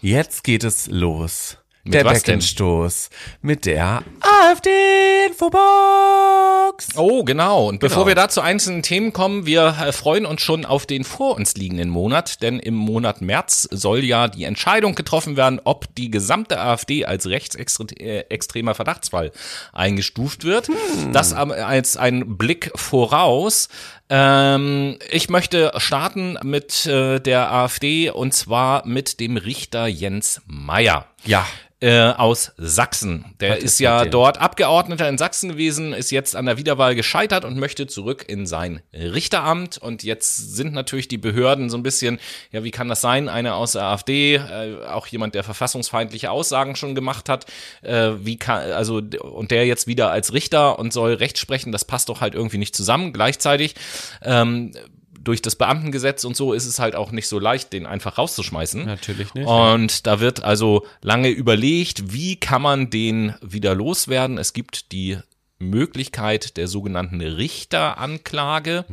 jetzt 0.00 0.44
geht 0.44 0.64
es 0.64 0.86
los. 0.88 1.56
Mit 1.84 1.94
der? 1.94 2.04
Deckenstoß 2.04 3.08
mit 3.40 3.64
der 3.64 4.02
AfD-Infobox. 4.20 6.88
Oh, 6.96 7.24
genau. 7.24 7.68
Und 7.68 7.80
bevor 7.80 8.04
Genau. 8.04 8.08
wir 8.08 8.14
da 8.14 8.28
zu 8.28 8.40
einzelnen 8.42 8.82
Themen 8.82 9.12
kommen, 9.14 9.46
wir 9.46 9.74
äh, 9.80 9.92
freuen 9.92 10.26
uns 10.26 10.42
schon 10.42 10.66
auf 10.66 10.84
den 10.86 11.04
vor 11.04 11.36
uns 11.36 11.54
liegenden 11.54 11.88
Monat, 11.88 12.42
denn 12.42 12.58
im 12.58 12.74
Monat 12.74 13.22
März 13.22 13.66
soll 13.70 14.04
ja 14.04 14.28
die 14.28 14.44
Entscheidung 14.44 14.94
getroffen 14.94 15.36
werden, 15.38 15.60
ob 15.64 15.86
die 15.94 16.10
gesamte 16.10 16.60
AfD 16.60 17.06
als 17.06 17.26
rechtsextremer 17.26 18.74
Verdachtsfall 18.74 19.32
eingestuft 19.72 20.44
wird. 20.44 20.68
Das 21.12 21.32
am- 21.32 21.50
als 21.52 21.96
ein 21.96 22.36
Blick 22.36 22.70
voraus. 22.74 23.68
Ähm, 24.10 24.98
ich 25.10 25.28
möchte 25.28 25.72
starten 25.76 26.38
mit 26.42 26.86
äh, 26.86 27.20
der 27.20 27.52
AfD 27.52 28.10
und 28.10 28.32
zwar 28.32 28.86
mit 28.86 29.20
dem 29.20 29.36
Richter 29.36 29.86
Jens 29.86 30.40
Meyer 30.46 31.06
Ja, 31.24 31.46
äh, 31.80 32.10
aus 32.10 32.52
Sachsen. 32.56 33.24
Der 33.38 33.50
Was 33.50 33.58
ist 33.58 33.64
ist 33.64 33.80
ja 33.80 34.04
dort 34.04 34.38
Abgeordneter 34.38 35.08
in 35.08 35.16
Sachsen 35.16 35.50
gewesen, 35.50 35.92
ist 35.92 36.10
jetzt 36.10 36.34
an 36.34 36.46
der 36.46 36.58
Wiederwahl 36.58 36.96
gescheitert 36.96 37.44
und 37.44 37.56
möchte 37.56 37.86
zurück 37.86 38.24
in 38.26 38.46
sein 38.46 38.80
Richteramt. 38.92 39.78
Und 39.78 40.02
jetzt 40.02 40.56
sind 40.56 40.72
natürlich 40.72 41.06
die 41.06 41.18
Behörden 41.18 41.70
so 41.70 41.76
ein 41.76 41.84
bisschen, 41.84 42.18
ja, 42.50 42.64
wie 42.64 42.72
kann 42.72 42.88
das 42.88 43.00
sein? 43.00 43.28
Einer 43.28 43.54
aus 43.54 43.72
der 43.72 43.84
AfD, 43.84 44.36
äh, 44.36 44.86
auch 44.88 45.06
jemand, 45.06 45.36
der 45.36 45.44
verfassungsfeindliche 45.44 46.32
Aussagen 46.32 46.74
schon 46.74 46.96
gemacht 46.96 47.28
hat, 47.28 47.46
äh, 47.82 48.10
wie 48.18 48.36
kann, 48.36 48.72
also, 48.72 48.96
und 48.96 49.52
der 49.52 49.64
jetzt 49.66 49.86
wieder 49.86 50.10
als 50.10 50.32
Richter 50.32 50.80
und 50.80 50.92
soll 50.92 51.14
Recht 51.14 51.38
sprechen, 51.38 51.70
das 51.70 51.84
passt 51.84 52.08
doch 52.08 52.20
halt 52.20 52.34
irgendwie 52.34 52.58
nicht 52.58 52.74
zusammen. 52.74 53.12
Gleichzeitig, 53.12 53.76
ähm, 54.22 54.72
durch 55.20 55.42
das 55.42 55.56
Beamtengesetz 55.56 56.24
und 56.24 56.36
so 56.36 56.52
ist 56.52 56.66
es 56.66 56.78
halt 56.78 56.94
auch 56.94 57.12
nicht 57.12 57.28
so 57.28 57.38
leicht, 57.38 57.72
den 57.72 57.86
einfach 57.86 58.16
rauszuschmeißen. 58.18 58.86
Natürlich 58.86 59.34
nicht, 59.34 59.46
Und 59.46 60.06
da 60.06 60.20
wird 60.20 60.42
also 60.42 60.86
lange 61.02 61.28
überlegt, 61.28 62.12
wie 62.12 62.36
kann 62.36 62.62
man 62.62 62.88
den 62.88 63.34
wieder 63.42 63.74
loswerden. 63.74 64.38
Es 64.38 64.52
gibt 64.52 64.92
die 64.92 65.18
Möglichkeit 65.58 66.56
der 66.56 66.68
sogenannten 66.68 67.20
Richteranklage. 67.20 68.84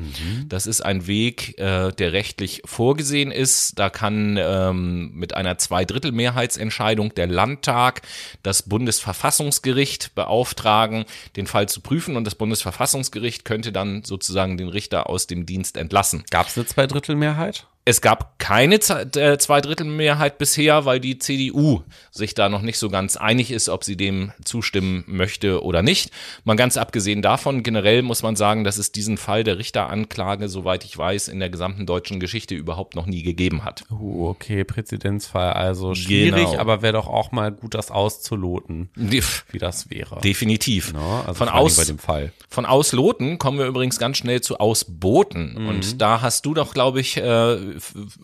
Das 0.48 0.66
ist 0.66 0.82
ein 0.82 1.06
Weg, 1.08 1.60
äh, 1.60 1.92
der 1.92 2.14
rechtlich 2.14 2.62
vorgesehen 2.66 3.32
ist. 3.32 3.78
Da 3.78 3.90
kann 3.90 4.38
ähm, 4.40 5.12
mit 5.14 5.36
einer 5.36 5.58
Zweidrittelmehrheitsentscheidung 5.58 7.14
der 7.14 7.28
Landtag 7.28 8.02
das 8.42 8.64
Bundesverfassungsgericht 8.64 10.16
beauftragen, 10.16 11.06
den 11.36 11.48
Fall 11.48 11.70
zu 11.70 11.82
prüfen. 11.82 12.16
Und 12.16 12.26
das 12.26 12.36
Bundesverfassungsgericht 12.36 13.46
könnte 13.46 13.72
dann 13.72 14.04
sozusagen 14.04 14.58
den 14.58 14.70
Richter 14.70 15.10
aus 15.10 15.28
dem 15.28 15.46
Dienst 15.46 15.78
entlassen. 15.78 16.24
gab 16.32 16.48
es 16.48 16.58
eine 16.58 16.66
Zweidrittelmehrheit? 16.66 17.68
Es 17.88 18.02
gab 18.02 18.40
keine 18.40 18.76
äh, 18.78 19.38
Zweidrittelmehrheit 19.38 20.40
bisher, 20.40 20.86
weil 20.86 21.00
die 21.00 21.20
CDU 21.20 21.84
sich 22.10 22.34
da 22.34 22.50
noch 22.50 22.64
nicht 22.64 22.80
so 22.80 22.90
ganz 22.90 23.16
einig 23.16 23.52
ist, 23.52 23.70
ob 23.70 23.84
sie 23.84 23.96
dem 23.96 24.32
zustimmen 24.44 25.04
möchte 25.06 25.64
oder 25.64 25.84
nicht. 25.84 26.10
Mal 26.46 26.56
ganz 26.56 26.78
abgesehen 26.78 27.22
davon, 27.22 27.62
generell 27.62 28.02
muss 28.02 28.24
man 28.24 28.36
sagen, 28.36 28.64
dass 28.64 28.80
es 28.80 28.92
diesen 28.92 29.18
Fall 29.18 29.44
der 29.44 29.60
Richteranklage, 29.60 30.50
soweit 30.50 30.84
ich 30.84 30.98
weiß, 30.98 31.28
in 31.28 31.40
der 31.40 31.52
gesamten 31.52 31.86
deutschen 31.86 32.20
Geschichte 32.20 32.56
überhaupt 32.56 32.96
noch 32.96 33.06
nie 33.06 33.22
gegeben 33.22 33.64
hat. 33.64 33.84
Uh, 33.92 34.30
okay, 34.30 34.64
Präzedenzfall, 34.64 35.54
also 35.54 35.94
schwierig, 35.94 36.50
Genau. 36.50 36.58
aber 36.60 36.82
wäre 36.82 36.94
doch 36.94 37.08
auch 37.08 37.32
mal 37.32 37.52
gut, 37.52 37.76
das 37.76 37.92
auszuloten, 37.92 38.90
wie 38.96 39.22
das 39.60 39.92
wäre. 39.92 40.22
definitiv. 40.22 40.92
Ja, 40.94 41.22
also 41.28 41.36
von, 41.36 41.50
aus, 41.50 41.78
bei 41.78 41.84
dem 41.84 42.00
Fall. 42.00 42.32
von 42.50 42.66
Ausloten 42.66 43.38
kommen 43.38 43.60
wir 43.60 43.68
übrigens 43.68 44.00
ganz 44.00 44.18
schnell 44.18 44.42
zu 44.42 44.58
Ausboten. 44.60 45.54
Mhm. 45.56 45.68
Und 45.68 46.02
da 46.02 46.22
hast 46.22 46.48
du 46.48 46.56
doch, 46.56 46.74
glaube 46.74 47.00
ich, 47.00 47.18
äh, 47.18 47.75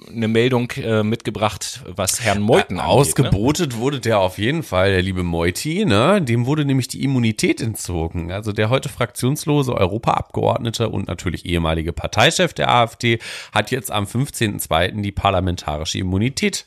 eine 0.07 0.27
Meldung 0.27 0.71
äh, 0.71 1.03
mitgebracht, 1.03 1.81
was 1.85 2.21
Herrn 2.21 2.41
Meuthen 2.41 2.79
angeht. 2.79 2.83
Ne? 2.83 2.83
Ausgebotet 2.83 3.77
wurde 3.77 3.99
der 3.99 4.19
auf 4.19 4.37
jeden 4.37 4.63
Fall, 4.63 4.91
der 4.91 5.01
liebe 5.01 5.23
Meuti, 5.23 5.85
ne? 5.85 6.21
Dem 6.21 6.45
wurde 6.45 6.65
nämlich 6.65 6.87
die 6.87 7.03
Immunität 7.03 7.61
entzogen. 7.61 8.31
Also 8.31 8.51
der 8.51 8.69
heute 8.69 8.89
fraktionslose 8.89 9.73
Europaabgeordnete 9.73 10.89
und 10.89 11.07
natürlich 11.07 11.45
ehemalige 11.45 11.93
Parteichef 11.93 12.53
der 12.53 12.69
AfD 12.69 13.19
hat 13.51 13.71
jetzt 13.71 13.91
am 13.91 14.05
15.02. 14.05 15.01
die 15.01 15.11
parlamentarische 15.11 15.99
Immunität 15.99 16.65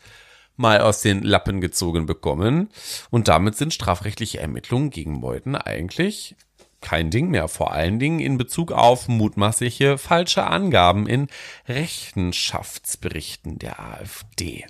mal 0.57 0.81
aus 0.81 1.03
den 1.03 1.23
Lappen 1.23 1.61
gezogen 1.61 2.07
bekommen. 2.07 2.69
Und 3.11 3.29
damit 3.29 3.57
sind 3.57 3.75
strafrechtliche 3.75 4.41
Ermittlungen 4.41 4.91
gegen 4.91 5.13
Meuthen 5.13 5.57
eigentlich 5.57 6.37
kein 6.85 7.11
Ding 7.11 7.31
mehr. 7.31 7.49
Vor 7.49 7.73
allen 7.73 7.99
Dingen 7.99 8.21
in 8.21 8.39
Bezug 8.39 8.71
auf 8.71 9.09
mutmaßliche 9.09 9.99
falsche 9.99 10.45
Angaben 10.45 11.09
in 11.09 11.27
Rechenschaftsberichten 11.67 13.59
der 13.59 13.81
AfD. 13.81 14.67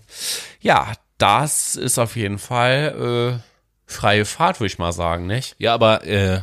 Ja, 0.61 0.93
das 1.19 1.77
ist 1.77 1.99
auf 1.99 2.17
jeden 2.17 2.39
Fall 2.39 3.41
äh, 3.41 3.93
freie 3.93 4.25
Fahrt, 4.25 4.61
würde 4.61 4.69
ich 4.69 4.79
mal 4.79 4.93
sagen, 4.93 5.27
nicht? 5.27 5.57
Ja, 5.59 5.75
aber 5.75 6.07
äh, 6.07 6.41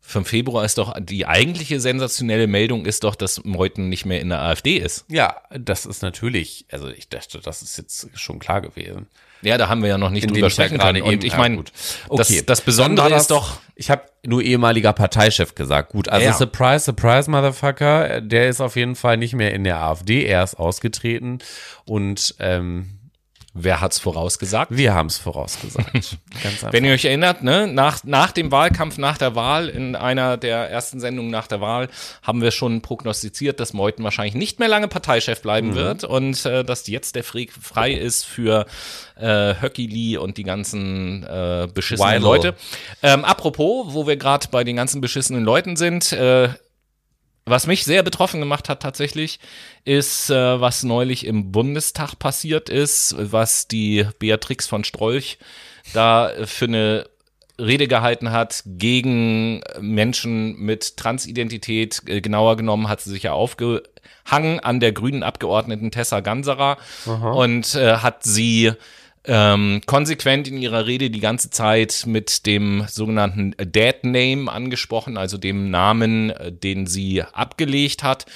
vom 0.00 0.24
Februar 0.24 0.64
ist 0.64 0.78
doch 0.78 0.94
die 1.00 1.26
eigentliche 1.26 1.80
sensationelle 1.80 2.46
Meldung 2.46 2.86
ist 2.86 3.04
doch, 3.04 3.14
dass 3.14 3.44
Meuthen 3.44 3.88
nicht 3.88 4.04
mehr 4.04 4.20
in 4.20 4.28
der 4.28 4.42
AfD 4.42 4.76
ist. 4.76 5.04
Ja, 5.08 5.40
das 5.50 5.86
ist 5.86 6.02
natürlich, 6.02 6.66
also 6.70 6.88
ich 6.88 7.08
dachte, 7.08 7.40
das 7.40 7.62
ist 7.62 7.78
jetzt 7.78 8.10
schon 8.14 8.38
klar 8.38 8.60
gewesen. 8.60 9.06
Ja, 9.42 9.58
da 9.58 9.68
haben 9.68 9.82
wir 9.82 9.88
ja 9.88 9.98
noch 9.98 10.10
nicht 10.10 10.30
drüber 10.30 10.46
ja 10.46 10.50
sprechen 10.50 10.78
können. 10.78 11.02
Und 11.02 11.24
ich 11.24 11.32
ja, 11.32 11.38
meine, 11.38 11.56
gut. 11.56 11.72
das, 11.72 12.30
Okay, 12.30 12.42
das 12.46 12.58
dann 12.60 12.64
Besondere 12.64 13.10
das- 13.10 13.22
ist 13.22 13.30
doch, 13.30 13.58
Ich 13.74 13.90
habe 13.90 14.02
nur 14.24 14.42
ehemaliger 14.42 14.92
Parteichef 14.92 15.54
gesagt. 15.54 15.92
Gut, 15.92 16.08
also 16.08 16.24
Ja. 16.26 16.32
surprise, 16.32 16.84
surprise, 16.84 17.28
Motherfucker. 17.30 18.20
Der 18.20 18.48
ist 18.48 18.60
auf 18.60 18.76
jeden 18.76 18.94
Fall 18.94 19.16
nicht 19.16 19.34
mehr 19.34 19.52
in 19.54 19.64
der 19.64 19.78
AfD. 19.78 20.24
Er 20.24 20.44
ist 20.44 20.54
ausgetreten 20.54 21.38
und 21.84 22.34
ähm, 22.38 22.98
wer 23.54 23.80
hat's 23.80 23.98
vorausgesagt? 23.98 24.76
wir 24.76 24.94
haben 24.94 25.08
es 25.08 25.18
vorausgesagt. 25.18 25.92
Ganz 25.92 26.18
einfach. 26.44 26.72
Wenn 26.72 26.84
ihr 26.84 26.92
euch 26.92 27.04
erinnert, 27.04 27.42
ne, 27.42 27.66
nach, 27.66 28.02
nach 28.04 28.32
dem 28.32 28.50
Wahlkampf, 28.50 28.98
nach 28.98 29.18
der 29.18 29.34
Wahl, 29.34 29.68
in 29.68 29.94
einer 29.96 30.36
der 30.36 30.70
ersten 30.70 31.00
Sendungen 31.00 31.30
nach 31.30 31.46
der 31.46 31.60
Wahl, 31.60 31.88
haben 32.22 32.40
wir 32.40 32.50
schon 32.50 32.80
prognostiziert, 32.82 33.60
dass 33.60 33.72
Meuthen 33.72 34.04
wahrscheinlich 34.04 34.34
nicht 34.34 34.58
mehr 34.58 34.68
lange 34.68 34.88
Parteichef 34.88 35.42
bleiben 35.42 35.70
Mhm. 35.70 35.74
wird 35.74 36.04
und 36.04 36.44
äh, 36.46 36.64
dass 36.64 36.86
jetzt 36.86 37.14
der 37.14 37.24
Frick 37.24 37.52
frei 37.52 37.92
ist 37.92 38.24
für 38.24 38.66
äh, 39.16 39.54
Höcki 39.60 39.86
Lee 39.86 40.16
und 40.16 40.36
die 40.38 40.44
ganzen 40.44 41.22
äh, 41.24 41.68
beschissenen. 41.72 42.22
Leute. 42.22 42.54
Ähm, 43.02 43.24
apropos, 43.24 43.92
wo 43.94 44.06
wir 44.06 44.16
gerade 44.16 44.46
bei 44.50 44.64
den 44.64 44.76
ganzen 44.76 45.00
beschissenen 45.00 45.44
Leuten 45.44 45.76
sind, 45.76 46.12
äh, 46.12 46.48
was 47.44 47.66
mich 47.66 47.84
sehr 47.84 48.02
betroffen 48.02 48.40
gemacht 48.40 48.68
hat 48.68 48.82
tatsächlich, 48.82 49.40
ist, 49.84 50.30
äh, 50.30 50.60
was 50.60 50.82
neulich 50.82 51.26
im 51.26 51.52
Bundestag 51.52 52.18
passiert 52.18 52.68
ist, 52.68 53.14
was 53.18 53.68
die 53.68 54.06
Beatrix 54.18 54.66
von 54.66 54.84
Strolch 54.84 55.38
da 55.92 56.30
für 56.44 56.66
eine 56.66 57.06
Rede 57.58 57.86
gehalten 57.88 58.32
hat 58.32 58.62
gegen 58.66 59.62
Menschen 59.80 60.56
mit 60.58 60.96
Transidentität. 60.96 62.02
Äh, 62.06 62.20
Genauer 62.20 62.56
genommen 62.56 62.88
hat 62.88 63.00
sie 63.00 63.10
sich 63.10 63.24
ja 63.24 63.32
aufgehangen 63.32 64.60
an 64.60 64.80
der 64.80 64.92
grünen 64.92 65.22
Abgeordneten 65.22 65.90
Tessa 65.90 66.20
Ganserer 66.20 66.78
und 67.34 67.74
äh, 67.74 67.96
hat 67.98 68.24
sie 68.24 68.72
ähm, 69.24 69.80
konsequent 69.86 70.48
in 70.48 70.58
ihrer 70.58 70.86
Rede 70.86 71.10
die 71.10 71.20
ganze 71.20 71.50
Zeit 71.50 72.04
mit 72.06 72.46
dem 72.46 72.84
sogenannten 72.88 73.54
Dead 73.58 74.02
Name 74.02 74.50
angesprochen, 74.50 75.16
also 75.16 75.38
dem 75.38 75.70
Namen, 75.70 76.30
äh, 76.30 76.52
den 76.52 76.86
sie 76.86 77.22
abgelegt 77.22 78.02
hat. 78.02 78.26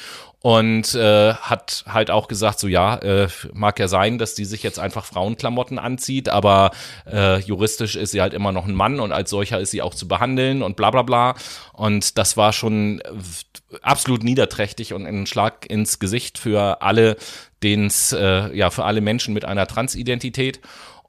Und 0.40 0.94
äh, 0.94 1.34
hat 1.34 1.82
halt 1.88 2.08
auch 2.08 2.28
gesagt, 2.28 2.60
so 2.60 2.68
ja, 2.68 2.96
äh, 2.98 3.26
mag 3.52 3.80
ja 3.80 3.88
sein, 3.88 4.16
dass 4.16 4.34
die 4.34 4.44
sich 4.44 4.62
jetzt 4.62 4.78
einfach 4.78 5.04
Frauenklamotten 5.04 5.76
anzieht, 5.76 6.28
aber 6.28 6.70
äh, 7.10 7.40
juristisch 7.40 7.96
ist 7.96 8.12
sie 8.12 8.20
halt 8.20 8.32
immer 8.32 8.52
noch 8.52 8.66
ein 8.66 8.74
Mann 8.74 9.00
und 9.00 9.10
als 9.10 9.30
solcher 9.30 9.58
ist 9.58 9.72
sie 9.72 9.82
auch 9.82 9.92
zu 9.92 10.06
behandeln 10.06 10.62
und 10.62 10.76
bla 10.76 10.92
bla 10.92 11.02
bla. 11.02 11.34
Und 11.72 12.16
das 12.16 12.36
war 12.36 12.52
schon 12.52 13.00
äh, 13.00 13.78
absolut 13.82 14.22
niederträchtig 14.22 14.92
und 14.92 15.04
ein 15.04 15.26
Schlag 15.26 15.68
ins 15.68 15.98
Gesicht 15.98 16.38
für 16.38 16.80
alle, 16.80 17.16
den's, 17.66 18.12
äh, 18.12 18.54
ja, 18.56 18.70
für 18.70 18.84
alle 18.84 19.00
Menschen 19.00 19.34
mit 19.34 19.44
einer 19.44 19.66
Transidentität. 19.66 20.60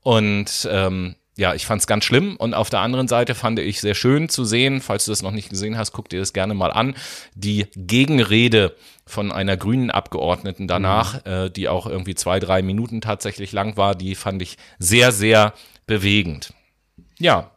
Und 0.02 0.68
ähm, 0.72 1.16
ja, 1.38 1.54
ich 1.54 1.66
fand 1.66 1.82
es 1.82 1.88
ganz 1.88 2.04
schlimm. 2.04 2.36
Und 2.36 2.54
auf 2.54 2.70
der 2.70 2.80
anderen 2.80 3.08
Seite 3.08 3.36
fand 3.36 3.60
ich 3.60 3.80
sehr 3.80 3.94
schön 3.94 4.28
zu 4.28 4.44
sehen, 4.44 4.82
falls 4.82 5.06
du 5.06 5.12
das 5.12 5.22
noch 5.22 5.32
nicht 5.32 5.50
gesehen 5.50 5.78
hast, 5.78 5.92
guck 5.92 6.10
dir 6.10 6.20
das 6.20 6.34
gerne 6.34 6.56
mal 6.56 6.72
an, 6.72 6.96
die 7.36 7.68
Gegenrede 7.76 8.76
von 9.06 9.32
einer 9.32 9.56
grünen 9.56 9.92
Abgeordneten 9.92 10.68
danach, 10.68 11.26
äh, 11.26 11.50
die 11.50 11.70
auch 11.70 11.86
irgendwie 11.86 12.16
zwei, 12.16 12.40
drei 12.40 12.62
Minuten 12.62 13.02
tatsächlich 13.02 13.52
lang 13.52 13.78
war, 13.78 13.96
die 13.96 14.16
fand 14.16 14.42
ich 14.42 14.58
sehr, 14.80 15.12
sehr 15.12 15.54
bewegend. 15.86 16.54
Ja, 17.20 17.52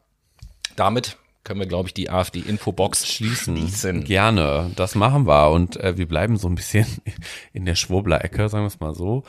damit 0.77 1.17
können 1.45 1.61
wir, 1.61 1.67
glaube 1.67 1.89
ich, 1.89 1.95
die 1.95 2.11
AfD-Infobox 2.11 3.07
schließen. 3.07 3.57
schließen. 3.57 4.05
Gerne, 4.05 4.71
das 4.77 4.95
machen 4.95 5.27
wir. 5.27 5.51
Und 5.51 5.79
äh, 5.79 5.97
wir 5.97 6.07
bleiben 6.07 6.37
so 6.37 6.49
ein 6.49 6.55
bisschen 6.55 6.87
in 7.53 7.65
der 7.65 7.75
Schwurbler-Ecke, 7.75 8.49
sagen 8.49 8.65
wir 8.65 8.69
es 8.69 8.81
mal 8.81 8.95
so, 8.95 9.25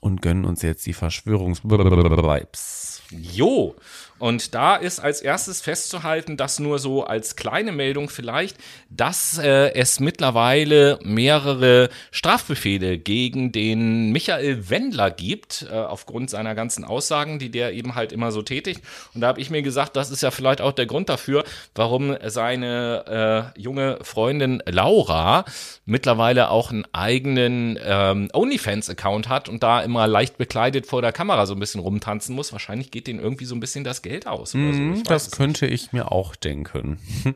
und 0.00 0.22
gönnen 0.22 0.44
uns 0.44 0.62
jetzt 0.62 0.86
die 0.86 0.92
Verschwörungsvibes. 0.92 3.02
Jo, 3.10 3.74
Und 4.18 4.54
da 4.54 4.76
ist 4.76 4.98
als 4.98 5.20
erstes 5.20 5.60
festzuhalten, 5.60 6.36
dass 6.36 6.58
nur 6.58 6.78
so 6.78 7.04
als 7.04 7.36
kleine 7.36 7.72
Meldung 7.72 8.08
vielleicht, 8.08 8.56
dass 8.88 9.38
äh, 9.38 9.74
es 9.74 10.00
mittlerweile 10.00 10.98
mehrere 11.02 11.90
Strafbefehle 12.10 12.98
gegen 12.98 13.52
den 13.52 14.12
Michael 14.12 14.70
Wendler 14.70 15.10
gibt, 15.10 15.66
äh, 15.70 15.74
aufgrund 15.74 16.30
seiner 16.30 16.54
ganzen 16.54 16.84
Aussagen, 16.84 17.38
die 17.38 17.50
der 17.50 17.74
eben 17.74 17.94
halt 17.94 18.12
immer 18.12 18.32
so 18.32 18.40
tätigt. 18.40 18.80
Und 19.14 19.20
da 19.20 19.28
habe 19.28 19.40
ich 19.40 19.50
mir 19.50 19.62
gesagt, 19.62 19.96
das 19.96 20.10
ist 20.10 20.22
ja 20.22 20.30
vielleicht 20.30 20.62
auch 20.62 20.72
der 20.72 20.86
Grund 20.86 21.08
dafür, 21.10 21.44
warum 21.74 22.16
seine 22.24 23.52
äh, 23.56 23.60
junge 23.60 23.98
Freundin 24.02 24.62
Laura 24.66 25.44
mittlerweile 25.84 26.50
auch 26.50 26.70
einen 26.70 26.86
eigenen 26.92 27.78
ähm, 27.84 28.28
OnlyFans-Account 28.32 29.28
hat 29.28 29.48
und 29.48 29.62
da 29.62 29.82
immer 29.82 30.06
leicht 30.06 30.38
bekleidet 30.38 30.86
vor 30.86 31.02
der 31.02 31.12
Kamera 31.12 31.44
so 31.44 31.54
ein 31.54 31.60
bisschen 31.60 31.80
rumtanzen 31.80 32.34
muss. 32.34 32.52
Wahrscheinlich 32.52 32.90
geht 32.90 33.06
denen 33.06 33.20
irgendwie 33.20 33.44
so 33.44 33.54
ein 33.54 33.60
bisschen 33.60 33.84
das 33.84 34.02
Geld 34.08 34.26
aus. 34.26 34.54
Oder 34.54 34.72
so. 34.72 34.78
Mhm, 34.80 35.02
das 35.04 35.30
könnte 35.30 35.66
ich 35.66 35.92
mir 35.92 36.12
auch 36.12 36.36
denken. 36.36 36.98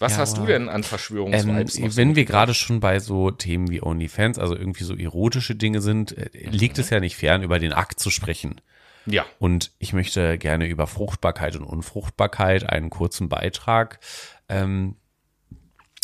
Was 0.00 0.12
Ja, 0.12 0.18
hast 0.18 0.38
du 0.38 0.44
denn 0.46 0.68
an 0.68 0.76
Ähm, 0.76 0.82
Verschwörungsvibes? 0.82 1.74
so? 1.74 1.96
wenn 1.96 2.16
wir 2.16 2.24
gerade 2.24 2.52
schon 2.52 2.80
bei 2.80 2.98
so 2.98 3.30
Themen 3.30 3.70
wie 3.70 3.80
OnlyFans, 3.80 4.38
also 4.38 4.56
irgendwie 4.56 4.84
so 4.84 4.96
erotische 4.96 5.54
Dinge 5.54 5.80
sind, 5.80 6.16
äh, 6.18 6.30
liegt 6.50 6.78
es 6.78 6.90
ja 6.90 6.98
nicht 7.00 7.16
fern, 7.16 7.42
über 7.42 7.58
den 7.58 7.72
Akt 7.72 8.00
zu 8.00 8.10
sprechen. 8.10 8.60
ja. 9.06 9.24
Und 9.38 9.70
ich 9.78 9.92
möchte 9.92 10.36
gerne 10.38 10.66
über 10.66 10.86
Fruchtbarkeit 10.88 11.54
und 11.56 11.64
Unfruchtbarkeit 11.64 12.68
einen 12.68 12.90
kurzen 12.90 13.28
Beitrag 13.28 14.00
ähm, 14.48 14.96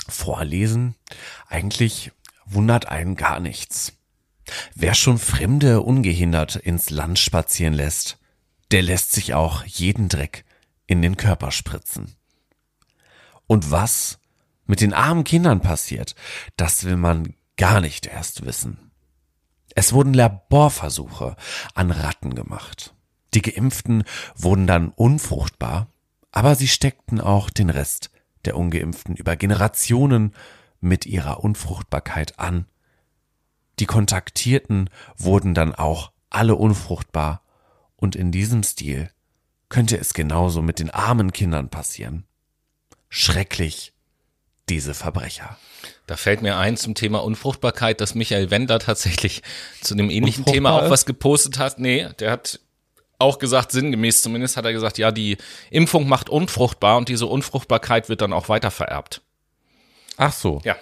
vorlesen. 0.09 0.95
Eigentlich 1.49 2.13
wundert 2.47 2.87
einen 2.89 3.17
gar 3.17 3.41
nichts. 3.41 3.95
Wer 4.75 4.95
schon 4.95 5.19
Fremde 5.19 5.81
ungehindert 5.83 6.57
ins 6.57 6.91
Land 6.91 7.19
spazieren 7.19 7.75
lässt, 7.75 8.19
der 8.71 8.83
lässt 8.83 9.13
sich 9.13 9.35
auch 9.35 9.65
jeden 9.65 10.09
Dreck 10.09 10.45
in 10.87 11.03
den 11.03 11.17
Körper 11.17 11.51
spritzen. 11.51 12.15
Und 13.47 13.71
was 13.71 14.19
mit 14.67 14.81
den 14.81 14.95
armen 14.95 15.25
Kindern 15.25 15.61
passiert, 15.61 16.15
das 16.57 16.85
will 16.85 16.97
man 16.97 17.35
gar 17.57 17.81
nicht 17.81 18.07
erst 18.07 18.45
wissen. 18.45 18.91
Es 19.75 19.93
wurden 19.93 20.15
Laborversuche 20.15 21.37
an 21.75 21.91
Ratten 21.91 22.35
gemacht. 22.35 22.95
Die 23.35 23.43
Geimpften 23.43 24.05
wurden 24.35 24.67
dann 24.67 24.91
unfruchtbar, 24.91 25.89
aber 26.33 26.55
sie 26.55 26.69
steckten 26.69 27.21
auch 27.21 27.51
den 27.51 27.71
Rest 27.71 28.11
der 28.45 28.57
Ungeimpften 28.57 29.17
über 29.17 29.37
Generationen 29.37 30.35
mit 30.81 31.07
ihrer 31.07 31.45
Unfruchtbarkeit 31.45 32.39
an. 32.39 32.67
Die 33.79 33.87
Kontaktierten 33.87 34.91
wurden 35.17 35.55
dann 35.55 35.75
auch 35.75 36.13
alle 36.31 36.55
unfruchtbar 36.55 37.43
und 38.01 38.17
in 38.17 38.33
diesem 38.33 38.63
Stil 38.63 39.11
könnte 39.69 39.97
es 39.99 40.15
genauso 40.15 40.63
mit 40.63 40.79
den 40.81 40.91
armen 40.91 41.33
Kindern 41.33 41.69
passieren. 41.71 42.25
Schrecklich, 43.09 43.93
diese 44.69 44.95
Verbrecher. 44.95 45.57
Da 46.07 46.17
fällt 46.17 46.43
mir 46.43 46.57
ein 46.57 46.77
zum 46.77 46.95
Thema 46.95 47.23
Unfruchtbarkeit, 47.23 48.01
dass 48.01 48.15
Michael 48.15 48.51
Wendler 48.51 48.79
tatsächlich 48.81 49.43
zu 49.81 49.95
dem 49.95 50.11
ähnlichen 50.11 50.45
Thema 50.45 50.73
auch 50.73 50.91
was 50.91 51.07
gepostet 51.07 51.59
hat. 51.59 51.79
Nee, 51.79 52.09
der 52.19 52.33
hat 52.33 52.61
auch 53.19 53.39
gesagt, 53.39 53.71
sinngemäß 53.73 54.23
zumindest 54.23 54.57
hat 54.57 54.65
er 54.65 54.73
gesagt, 54.73 54.99
ja, 54.99 55.13
die 55.13 55.37
Impfung 55.71 56.09
macht 56.09 56.29
unfruchtbar 56.29 56.97
und 56.97 57.09
diese 57.09 57.27
Unfruchtbarkeit 57.27 58.09
wird 58.09 58.23
dann 58.23 58.33
auch 58.33 58.49
weiter 58.49 58.71
vererbt. 58.71 59.23
Ach 60.17 60.33
so, 60.33 60.61
Ja. 60.65 60.77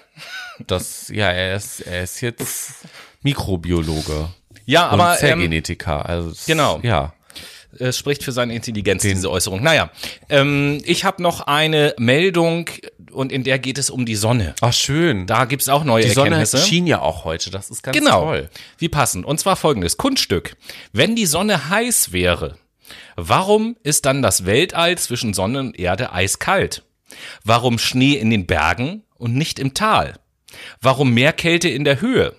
das, 0.67 1.09
ja, 1.09 1.31
er 1.31 1.57
ist, 1.57 1.81
er 1.81 2.03
ist 2.05 2.21
jetzt 2.21 2.75
Mikrobiologe. 3.23 4.31
Ja, 4.69 4.89
aber 4.89 5.05
und 5.05 5.11
ähm, 5.15 5.19
Zellgenetiker. 5.19 6.07
also 6.09 6.31
es- 6.31 6.47
genau. 6.47 6.81
Ja. 6.83 7.13
es 7.79 7.97
spricht 7.99 8.23
für 8.23 8.33
seine 8.33 8.55
Intelligenz, 8.55 9.03
diese 9.03 9.31
Äußerung. 9.31 9.63
Naja, 9.63 9.91
ähm, 10.29 10.81
ich 10.85 11.05
habe 11.05 11.23
noch 11.23 11.43
eine 11.47 11.95
Meldung 11.99 12.69
und 13.11 13.33
in 13.33 13.45
der 13.45 13.59
geht 13.59 13.79
es 13.79 13.89
um 13.91 14.05
die 14.05 14.15
Sonne. 14.17 14.55
Ach 14.61 14.73
schön. 14.73 15.27
Da 15.27 15.45
gibt's 15.47 15.69
auch 15.69 15.85
neue 15.85 16.03
die 16.05 16.11
Sonne 16.11 16.37
Erkenntnisse. 16.37 16.59
schien 16.59 16.87
ja 16.87 17.01
auch 17.01 17.25
heute. 17.25 17.51
Das 17.51 17.71
ist 17.71 17.83
ganz 17.83 17.97
Genau. 17.97 18.25
toll. 18.25 18.51
Wie 18.79 18.89
passend. 18.89 19.25
Und 19.25 19.41
zwar 19.41 19.57
folgendes. 19.57 19.97
Kunststück. 19.97 20.57
Wenn 20.93 21.17
die 21.17 21.27
Sonne 21.27 21.71
heiß 21.71 22.13
wäre, 22.13 22.57
warum 23.17 23.77
ist 23.83 24.05
dann 24.07 24.23
das 24.23 24.45
Weltall 24.45 24.99
zwischen 24.99 25.33
Sonne 25.35 25.61
und 25.61 25.79
Erde 25.79 26.13
eiskalt? 26.13 26.83
Warum 27.45 27.79
Schnee 27.79 28.15
in 28.15 28.29
den 28.31 28.47
Bergen 28.47 29.03
und 29.15 29.35
nicht 29.35 29.59
im 29.59 29.73
Tal? 29.73 30.15
Warum 30.81 31.13
mehr 31.15 31.33
Kälte 31.33 31.69
in 31.69 31.85
der 31.85 32.01
Höhe? 32.01 32.35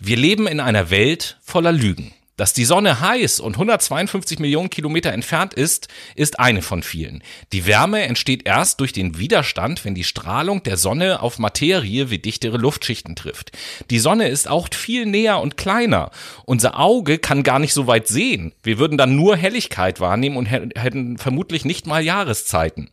Wir 0.00 0.16
leben 0.16 0.46
in 0.46 0.60
einer 0.60 0.90
Welt 0.90 1.38
voller 1.42 1.72
Lügen. 1.72 2.12
Dass 2.36 2.52
die 2.52 2.64
Sonne 2.66 3.00
heiß 3.00 3.40
und 3.40 3.54
152 3.54 4.38
Millionen 4.38 4.70
Kilometer 4.70 5.12
entfernt 5.12 5.54
ist, 5.54 5.88
ist 6.14 6.38
eine 6.38 6.62
von 6.62 6.84
vielen. 6.84 7.24
Die 7.52 7.66
Wärme 7.66 8.02
entsteht 8.02 8.46
erst 8.46 8.78
durch 8.78 8.92
den 8.92 9.18
Widerstand, 9.18 9.84
wenn 9.84 9.96
die 9.96 10.04
Strahlung 10.04 10.62
der 10.62 10.76
Sonne 10.76 11.20
auf 11.20 11.40
Materie 11.40 12.10
wie 12.10 12.20
dichtere 12.20 12.56
Luftschichten 12.56 13.16
trifft. 13.16 13.50
Die 13.90 13.98
Sonne 13.98 14.28
ist 14.28 14.46
auch 14.48 14.68
viel 14.72 15.04
näher 15.04 15.40
und 15.40 15.56
kleiner. 15.56 16.12
Unser 16.44 16.78
Auge 16.78 17.18
kann 17.18 17.42
gar 17.42 17.58
nicht 17.58 17.74
so 17.74 17.88
weit 17.88 18.06
sehen. 18.06 18.52
Wir 18.62 18.78
würden 18.78 18.98
dann 18.98 19.16
nur 19.16 19.36
Helligkeit 19.36 19.98
wahrnehmen 19.98 20.36
und 20.36 20.46
hä- 20.46 20.68
hätten 20.78 21.18
vermutlich 21.18 21.64
nicht 21.64 21.88
mal 21.88 22.04
Jahreszeiten. 22.04 22.90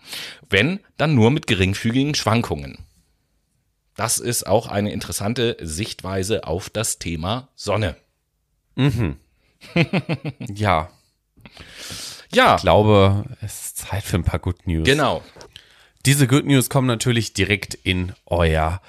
Wenn, 0.49 0.79
dann 0.97 1.13
nur 1.13 1.29
mit 1.29 1.45
geringfügigen 1.45 2.15
Schwankungen. 2.15 2.79
Das 3.95 4.19
ist 4.19 4.45
auch 4.45 4.67
eine 4.67 4.91
interessante 4.91 5.57
Sichtweise 5.61 6.45
auf 6.45 6.69
das 6.69 6.99
Thema 6.99 7.49
Sonne. 7.55 7.95
Ja, 10.53 10.89
Ja, 12.33 12.55
ich 12.55 12.61
glaube, 12.61 13.23
es 13.41 13.65
ist 13.65 13.77
Zeit 13.77 14.03
für 14.03 14.17
ein 14.17 14.23
paar 14.23 14.39
Good 14.39 14.67
News. 14.67 14.85
genau. 14.85 15.23
Diese 16.05 16.27
Good 16.27 16.45
News 16.45 16.69
kommen 16.69 16.87
natürlich 16.87 17.33
direkt 17.33 17.73
in 17.73 18.13
euer 18.27 18.79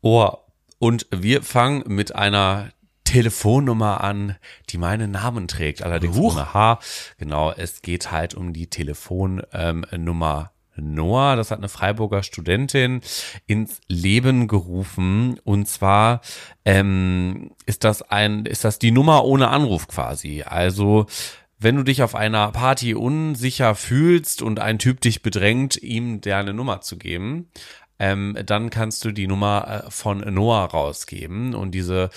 Ohr. 0.00 0.46
Und 0.78 1.06
wir 1.10 1.42
fangen 1.42 1.82
mit 1.86 2.14
einer 2.14 2.70
Telefonnummer 3.04 4.02
an, 4.02 4.36
die 4.70 4.78
meinen 4.78 5.10
Namen 5.10 5.46
trägt, 5.46 5.82
allerdings 5.82 6.16
Huch. 6.16 6.32
ohne 6.34 6.54
H. 6.54 6.78
Genau, 7.18 7.52
es 7.52 7.82
geht 7.82 8.10
halt 8.10 8.34
um 8.34 8.54
die 8.54 8.68
Telefonnummer 8.68 9.44
ähm, 9.52 10.48
Noah, 10.76 11.36
das 11.36 11.50
hat 11.50 11.58
eine 11.58 11.68
Freiburger 11.68 12.22
Studentin 12.22 13.00
ins 13.46 13.80
Leben 13.88 14.48
gerufen. 14.48 15.38
Und 15.44 15.68
zwar 15.68 16.20
ähm, 16.64 17.52
ist 17.66 17.84
das 17.84 18.02
ein, 18.02 18.46
ist 18.46 18.64
das 18.64 18.78
die 18.78 18.90
Nummer 18.90 19.24
ohne 19.24 19.48
Anruf 19.48 19.88
quasi. 19.88 20.42
Also 20.42 21.06
wenn 21.58 21.76
du 21.76 21.82
dich 21.82 22.02
auf 22.02 22.14
einer 22.14 22.52
Party 22.52 22.94
unsicher 22.94 23.74
fühlst 23.74 24.42
und 24.42 24.60
ein 24.60 24.78
Typ 24.78 25.00
dich 25.00 25.22
bedrängt, 25.22 25.82
ihm 25.82 26.20
deine 26.20 26.52
Nummer 26.52 26.80
zu 26.80 26.98
geben, 26.98 27.48
ähm, 27.98 28.36
dann 28.44 28.70
kannst 28.70 29.04
du 29.04 29.12
die 29.12 29.26
Nummer 29.26 29.84
äh, 29.86 29.90
von 29.90 30.18
Noah 30.18 30.64
rausgeben 30.64 31.54
und 31.54 31.70
diese 31.70 32.10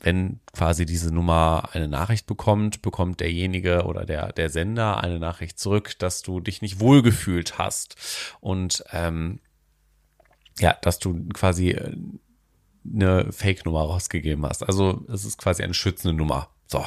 wenn 0.00 0.40
quasi 0.52 0.84
diese 0.86 1.12
Nummer 1.12 1.70
eine 1.72 1.88
Nachricht 1.88 2.26
bekommt, 2.26 2.82
bekommt 2.82 3.20
derjenige 3.20 3.84
oder 3.84 4.04
der, 4.04 4.32
der 4.32 4.50
Sender 4.50 5.02
eine 5.02 5.18
Nachricht 5.18 5.58
zurück, 5.58 5.98
dass 5.98 6.22
du 6.22 6.40
dich 6.40 6.62
nicht 6.62 6.80
wohlgefühlt 6.80 7.58
hast 7.58 7.96
und 8.40 8.84
ähm, 8.92 9.40
ja, 10.58 10.76
dass 10.82 10.98
du 10.98 11.28
quasi 11.32 11.70
äh, 11.70 11.96
eine 12.94 13.32
Fake-Nummer 13.32 13.80
rausgegeben 13.80 14.44
hast. 14.46 14.62
Also 14.62 15.04
es 15.08 15.24
ist 15.24 15.38
quasi 15.38 15.62
eine 15.62 15.74
schützende 15.74 16.16
Nummer. 16.16 16.48
So. 16.66 16.84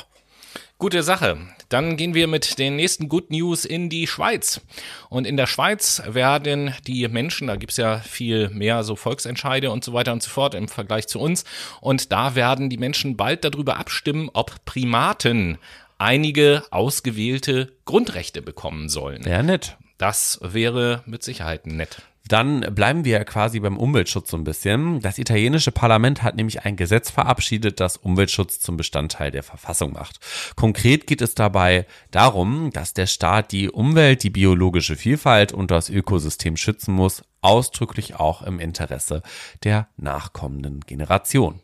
Gute 0.82 1.04
Sache. 1.04 1.38
Dann 1.68 1.98
gehen 1.98 2.14
wir 2.14 2.28
mit 2.28 2.58
den 2.58 2.78
nächsten 2.78 3.10
Good 3.10 3.32
News 3.32 3.66
in 3.66 3.90
die 3.90 4.08
Schweiz. 4.08 4.62
Und 5.10 5.28
in 5.28 5.36
der 5.36 5.46
Schweiz 5.46 6.02
werden 6.08 6.74
die 6.88 7.06
Menschen, 7.10 7.48
da 7.48 7.58
gibt's 7.58 7.76
ja 7.76 7.98
viel 7.98 8.48
mehr 8.48 8.86
so 8.86 8.96
Volksentscheide 8.96 9.72
und 9.72 9.84
so 9.84 9.92
weiter 9.92 10.14
und 10.14 10.24
so 10.24 10.30
fort 10.30 10.56
im 10.56 10.70
Vergleich 10.70 11.10
zu 11.10 11.20
uns. 11.20 11.44
Und 11.82 12.14
da 12.14 12.34
werden 12.36 12.70
die 12.70 12.78
Menschen 12.78 13.18
bald 13.18 13.44
darüber 13.44 13.76
abstimmen, 13.76 14.30
ob 14.32 14.64
Primaten 14.64 15.58
einige 15.98 16.64
ausgewählte 16.72 17.74
Grundrechte 17.84 18.42
bekommen 18.42 18.88
sollen. 18.88 19.26
Wäre 19.26 19.44
nett. 19.44 19.76
Das 19.98 20.40
wäre 20.42 21.04
mit 21.06 21.24
Sicherheit 21.24 21.68
nett. 21.68 22.04
Dann 22.28 22.62
bleiben 22.76 23.06
wir 23.06 23.24
quasi 23.26 23.60
beim 23.60 23.78
Umweltschutz 23.78 24.30
so 24.30 24.38
ein 24.38 24.44
bisschen. 24.44 25.00
Das 25.02 25.18
italienische 25.18 25.72
Parlament 25.72 26.22
hat 26.22 26.36
nämlich 26.36 26.64
ein 26.64 26.76
Gesetz 26.76 27.10
verabschiedet, 27.10 27.80
das 27.80 27.98
Umweltschutz 27.98 28.60
zum 28.60 28.78
Bestandteil 28.78 29.32
der 29.32 29.42
Verfassung 29.42 29.94
macht. 29.94 30.20
Konkret 30.56 31.08
geht 31.08 31.22
es 31.22 31.34
dabei 31.34 31.88
darum, 32.12 32.70
dass 32.72 32.94
der 32.94 33.08
Staat 33.08 33.52
die 33.52 33.70
Umwelt, 33.70 34.22
die 34.22 34.30
biologische 34.30 34.96
Vielfalt 34.96 35.54
und 35.54 35.72
das 35.72 35.90
Ökosystem 35.90 36.56
schützen 36.56 36.94
muss, 36.94 37.24
ausdrücklich 37.42 38.16
auch 38.16 38.44
im 38.44 38.60
Interesse 38.60 39.24
der 39.64 39.88
nachkommenden 39.98 40.82
Generation. 40.82 41.62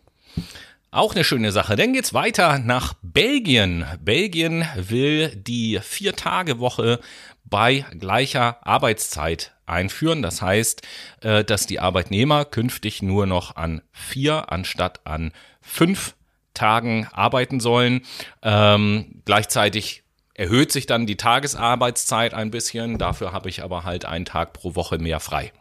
Auch 0.91 1.13
eine 1.13 1.25
schöne 1.25 1.51
Sache. 1.51 1.75
Dann 1.75 1.91
geht's 1.91 2.13
weiter 2.13 2.57
nach 2.57 2.93
Belgien. 3.01 3.85
Belgien 3.99 4.65
will 4.77 5.35
die 5.35 5.79
Vier-Tage-Woche 5.81 7.01
bei 7.43 7.85
gleicher 7.99 8.65
Arbeitszeit 8.65 9.54
einführen. 9.65 10.21
Das 10.21 10.41
heißt, 10.41 10.81
äh, 11.21 11.43
dass 11.43 11.67
die 11.67 11.79
Arbeitnehmer 11.79 12.45
künftig 12.45 13.01
nur 13.01 13.25
noch 13.25 13.55
an 13.55 13.81
vier 13.91 14.51
anstatt 14.51 15.01
an 15.05 15.31
fünf 15.61 16.15
Tagen 16.53 17.07
arbeiten 17.11 17.59
sollen. 17.59 18.01
Ähm, 18.41 19.21
gleichzeitig 19.25 20.03
erhöht 20.33 20.71
sich 20.71 20.85
dann 20.85 21.05
die 21.05 21.17
Tagesarbeitszeit 21.17 22.33
ein 22.33 22.51
bisschen. 22.51 22.97
Dafür 22.97 23.31
habe 23.31 23.49
ich 23.49 23.63
aber 23.63 23.83
halt 23.83 24.05
einen 24.05 24.25
Tag 24.25 24.53
pro 24.53 24.75
Woche 24.75 24.97
mehr 24.97 25.19
frei. 25.19 25.51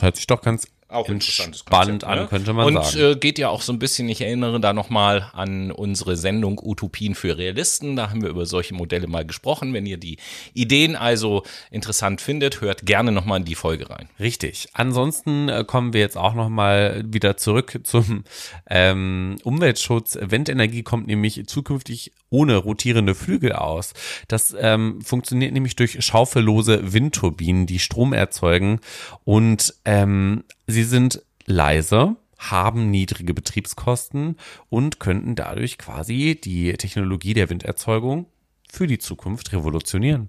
Hört 0.00 0.16
sich 0.16 0.26
doch 0.26 0.42
ganz 0.42 0.68
Auch 0.92 1.08
interessantes 1.08 1.64
Konzept, 1.64 2.04
an, 2.04 2.18
ne? 2.18 2.26
könnte 2.28 2.52
man 2.52 2.66
und, 2.66 2.84
sagen. 2.84 3.12
äh, 3.12 3.16
geht 3.16 3.38
ja 3.38 3.48
auch 3.48 3.62
so 3.62 3.72
ein 3.72 3.78
bisschen, 3.78 4.08
ich 4.08 4.20
erinnere 4.20 4.60
da 4.60 4.72
nochmal 4.72 5.30
an 5.32 5.70
unsere 5.70 6.16
Sendung 6.16 6.60
Utopien 6.62 7.14
für 7.14 7.38
Realisten. 7.38 7.96
Da 7.96 8.10
haben 8.10 8.22
wir 8.22 8.28
über 8.28 8.46
solche 8.46 8.74
Modelle 8.74 9.06
mal 9.06 9.24
gesprochen. 9.24 9.72
Wenn 9.72 9.86
ihr 9.86 9.96
die 9.96 10.18
Ideen 10.54 10.96
also 10.96 11.42
interessant 11.70 12.20
findet, 12.20 12.60
hört 12.60 12.84
gerne 12.86 13.12
nochmal 13.12 13.40
in 13.40 13.44
die 13.44 13.54
Folge 13.54 13.88
rein. 13.90 14.08
Richtig. 14.20 14.68
Ansonsten 14.74 15.48
äh, 15.48 15.64
kommen 15.66 15.92
wir 15.92 16.00
jetzt 16.00 16.16
auch 16.16 16.34
noch 16.34 16.48
mal 16.48 17.02
wieder 17.06 17.36
zurück 17.36 17.80
zum 17.84 18.24
ähm, 18.68 19.36
Umweltschutz. 19.44 20.18
Windenergie 20.20 20.82
kommt 20.82 21.06
nämlich 21.06 21.46
zukünftig 21.46 22.12
ohne 22.30 22.56
rotierende 22.56 23.14
Flügel 23.14 23.52
aus. 23.52 23.92
Das 24.28 24.54
ähm, 24.58 25.00
funktioniert 25.02 25.52
nämlich 25.52 25.76
durch 25.76 26.02
schaufellose 26.04 26.92
Windturbinen, 26.92 27.66
die 27.66 27.78
Strom 27.78 28.12
erzeugen 28.12 28.80
und 29.24 29.74
ähm, 29.84 30.44
sie 30.72 30.84
sind 30.84 31.22
leise 31.46 32.16
haben 32.50 32.90
niedrige 32.90 33.34
Betriebskosten 33.34 34.36
und 34.68 34.98
könnten 34.98 35.36
dadurch 35.36 35.78
quasi 35.78 36.38
die 36.42 36.72
Technologie 36.72 37.34
der 37.34 37.50
Winderzeugung 37.50 38.26
für 38.68 38.86
die 38.86 38.98
Zukunft 38.98 39.52
revolutionieren. 39.52 40.28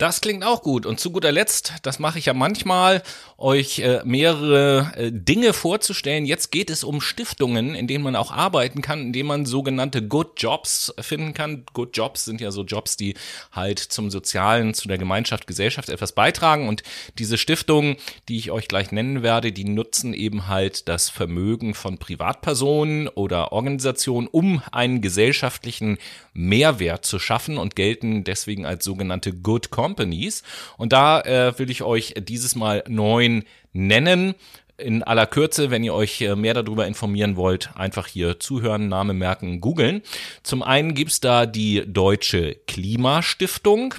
Das 0.00 0.22
klingt 0.22 0.44
auch 0.44 0.62
gut. 0.62 0.86
Und 0.86 0.98
zu 0.98 1.10
guter 1.10 1.30
Letzt, 1.30 1.74
das 1.82 1.98
mache 1.98 2.18
ich 2.18 2.24
ja 2.24 2.32
manchmal, 2.32 3.02
euch 3.36 3.80
äh, 3.80 4.00
mehrere 4.02 4.92
äh, 4.96 5.12
Dinge 5.12 5.52
vorzustellen. 5.52 6.24
Jetzt 6.24 6.50
geht 6.50 6.70
es 6.70 6.84
um 6.84 7.02
Stiftungen, 7.02 7.74
in 7.74 7.86
denen 7.86 8.02
man 8.02 8.16
auch 8.16 8.32
arbeiten 8.32 8.80
kann, 8.80 9.00
in 9.02 9.12
denen 9.12 9.26
man 9.26 9.44
sogenannte 9.44 10.00
Good 10.00 10.40
Jobs 10.40 10.94
finden 10.98 11.34
kann. 11.34 11.66
Good 11.74 11.98
Jobs 11.98 12.24
sind 12.24 12.40
ja 12.40 12.50
so 12.50 12.64
Jobs, 12.64 12.96
die 12.96 13.12
halt 13.52 13.78
zum 13.78 14.10
Sozialen, 14.10 14.72
zu 14.72 14.88
der 14.88 14.96
Gemeinschaft, 14.96 15.46
Gesellschaft 15.46 15.90
etwas 15.90 16.12
beitragen. 16.12 16.66
Und 16.66 16.82
diese 17.18 17.36
Stiftungen, 17.36 17.96
die 18.30 18.38
ich 18.38 18.50
euch 18.50 18.68
gleich 18.68 18.92
nennen 18.92 19.22
werde, 19.22 19.52
die 19.52 19.64
nutzen 19.64 20.14
eben 20.14 20.48
halt 20.48 20.88
das 20.88 21.10
Vermögen 21.10 21.74
von 21.74 21.98
Privatpersonen 21.98 23.08
oder 23.08 23.52
Organisationen, 23.52 24.28
um 24.28 24.62
einen 24.72 25.02
gesellschaftlichen 25.02 25.98
Mehrwert 26.32 27.04
zu 27.04 27.18
schaffen 27.18 27.58
und 27.58 27.76
gelten 27.76 28.24
deswegen 28.24 28.64
als 28.64 28.82
sogenannte 28.82 29.34
Good 29.34 29.70
Companies. 29.90 30.42
Und 30.76 30.92
da 30.92 31.20
äh, 31.22 31.58
will 31.58 31.70
ich 31.70 31.82
euch 31.82 32.14
dieses 32.16 32.54
Mal 32.54 32.84
neun 32.88 33.44
nennen. 33.72 34.34
In 34.78 35.02
aller 35.02 35.26
Kürze, 35.26 35.70
wenn 35.70 35.84
ihr 35.84 35.92
euch 35.92 36.22
äh, 36.22 36.36
mehr 36.36 36.54
darüber 36.54 36.86
informieren 36.86 37.36
wollt, 37.36 37.70
einfach 37.76 38.06
hier 38.06 38.38
zuhören, 38.40 38.88
Name 38.88 39.12
merken, 39.12 39.60
googeln. 39.60 40.02
Zum 40.42 40.62
einen 40.62 40.94
gibt's 40.94 41.20
da 41.20 41.44
die 41.44 41.84
Deutsche 41.86 42.56
Klimastiftung. 42.66 43.94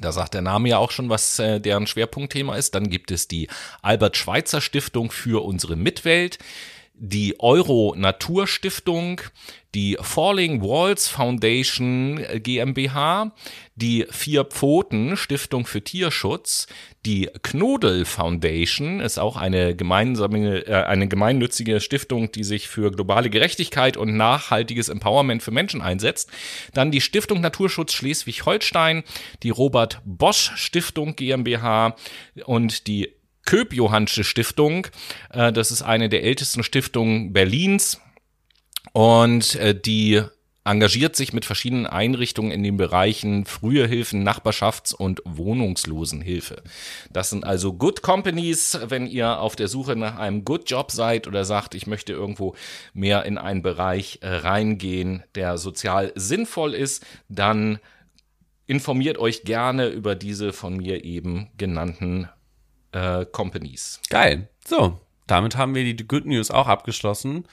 Da 0.00 0.12
sagt 0.12 0.34
der 0.34 0.42
Name 0.42 0.68
ja 0.68 0.78
auch 0.78 0.90
schon, 0.90 1.08
was 1.08 1.38
äh, 1.38 1.60
deren 1.60 1.86
Schwerpunktthema 1.86 2.56
ist. 2.56 2.74
Dann 2.74 2.90
gibt 2.90 3.10
es 3.10 3.28
die 3.28 3.48
Albert 3.80 4.16
Schweitzer 4.16 4.60
Stiftung 4.60 5.10
für 5.10 5.44
unsere 5.44 5.76
Mitwelt, 5.76 6.38
die 7.02 7.40
Euro 7.40 7.94
Natur 7.96 8.46
Stiftung, 8.46 9.22
die 9.74 9.96
Falling 10.02 10.60
Walls 10.60 11.08
Foundation 11.08 12.18
äh, 12.18 12.40
GmbH, 12.40 13.32
die 13.74 14.06
Vier 14.10 14.44
Pfoten 14.44 15.16
Stiftung 15.16 15.64
für 15.64 15.82
Tierschutz, 15.82 16.66
die 17.06 17.30
Knodel 17.42 18.04
Foundation 18.04 19.00
ist 19.00 19.18
auch 19.18 19.38
eine 19.38 19.74
gemeinsame, 19.74 20.66
äh, 20.66 20.74
eine 20.84 21.08
gemeinnützige 21.08 21.80
Stiftung, 21.80 22.32
die 22.32 22.44
sich 22.44 22.68
für 22.68 22.90
globale 22.90 23.30
Gerechtigkeit 23.30 23.96
und 23.96 24.14
nachhaltiges 24.18 24.90
Empowerment 24.90 25.42
für 25.42 25.52
Menschen 25.52 25.80
einsetzt. 25.80 26.30
Dann 26.74 26.90
die 26.90 27.00
Stiftung 27.00 27.40
Naturschutz 27.40 27.94
Schleswig-Holstein, 27.94 29.04
die 29.42 29.50
Robert 29.50 30.02
Bosch 30.04 30.52
Stiftung 30.56 31.16
GmbH 31.16 31.96
und 32.44 32.86
die 32.88 33.14
Köp-Johannsche 33.50 34.22
Stiftung. 34.22 34.86
Äh, 35.30 35.52
das 35.52 35.72
ist 35.72 35.82
eine 35.82 36.08
der 36.08 36.22
ältesten 36.22 36.62
Stiftungen 36.62 37.32
Berlins 37.32 38.00
und 38.92 39.56
äh, 39.56 39.74
die 39.74 40.22
engagiert 40.62 41.16
sich 41.16 41.32
mit 41.32 41.44
verschiedenen 41.44 41.88
Einrichtungen 41.88 42.52
in 42.52 42.62
den 42.62 42.76
Bereichen 42.76 43.46
frühe 43.46 43.88
Hilfen, 43.88 44.22
Nachbarschafts- 44.28 44.94
und 44.94 45.20
Wohnungslosenhilfe. 45.24 46.62
Das 47.10 47.30
sind 47.30 47.42
also 47.42 47.72
Good 47.72 48.02
Companies, 48.02 48.78
wenn 48.86 49.08
ihr 49.08 49.40
auf 49.40 49.56
der 49.56 49.66
Suche 49.66 49.96
nach 49.96 50.16
einem 50.16 50.44
Good 50.44 50.70
Job 50.70 50.92
seid 50.92 51.26
oder 51.26 51.44
sagt, 51.44 51.74
ich 51.74 51.88
möchte 51.88 52.12
irgendwo 52.12 52.54
mehr 52.94 53.24
in 53.24 53.36
einen 53.36 53.62
Bereich 53.62 54.20
äh, 54.22 54.28
reingehen, 54.28 55.24
der 55.34 55.58
sozial 55.58 56.12
sinnvoll 56.14 56.72
ist, 56.72 57.04
dann 57.28 57.80
informiert 58.68 59.18
euch 59.18 59.42
gerne 59.42 59.88
über 59.88 60.14
diese 60.14 60.52
von 60.52 60.76
mir 60.76 61.04
eben 61.04 61.48
genannten 61.58 62.28
äh, 62.92 63.24
Companies. 63.26 64.00
Geil. 64.08 64.48
So, 64.66 64.98
damit 65.26 65.56
haben 65.56 65.74
wir 65.74 65.84
die 65.84 66.06
Good 66.06 66.26
News 66.26 66.50
auch 66.50 66.66
abgeschlossen 66.66 67.46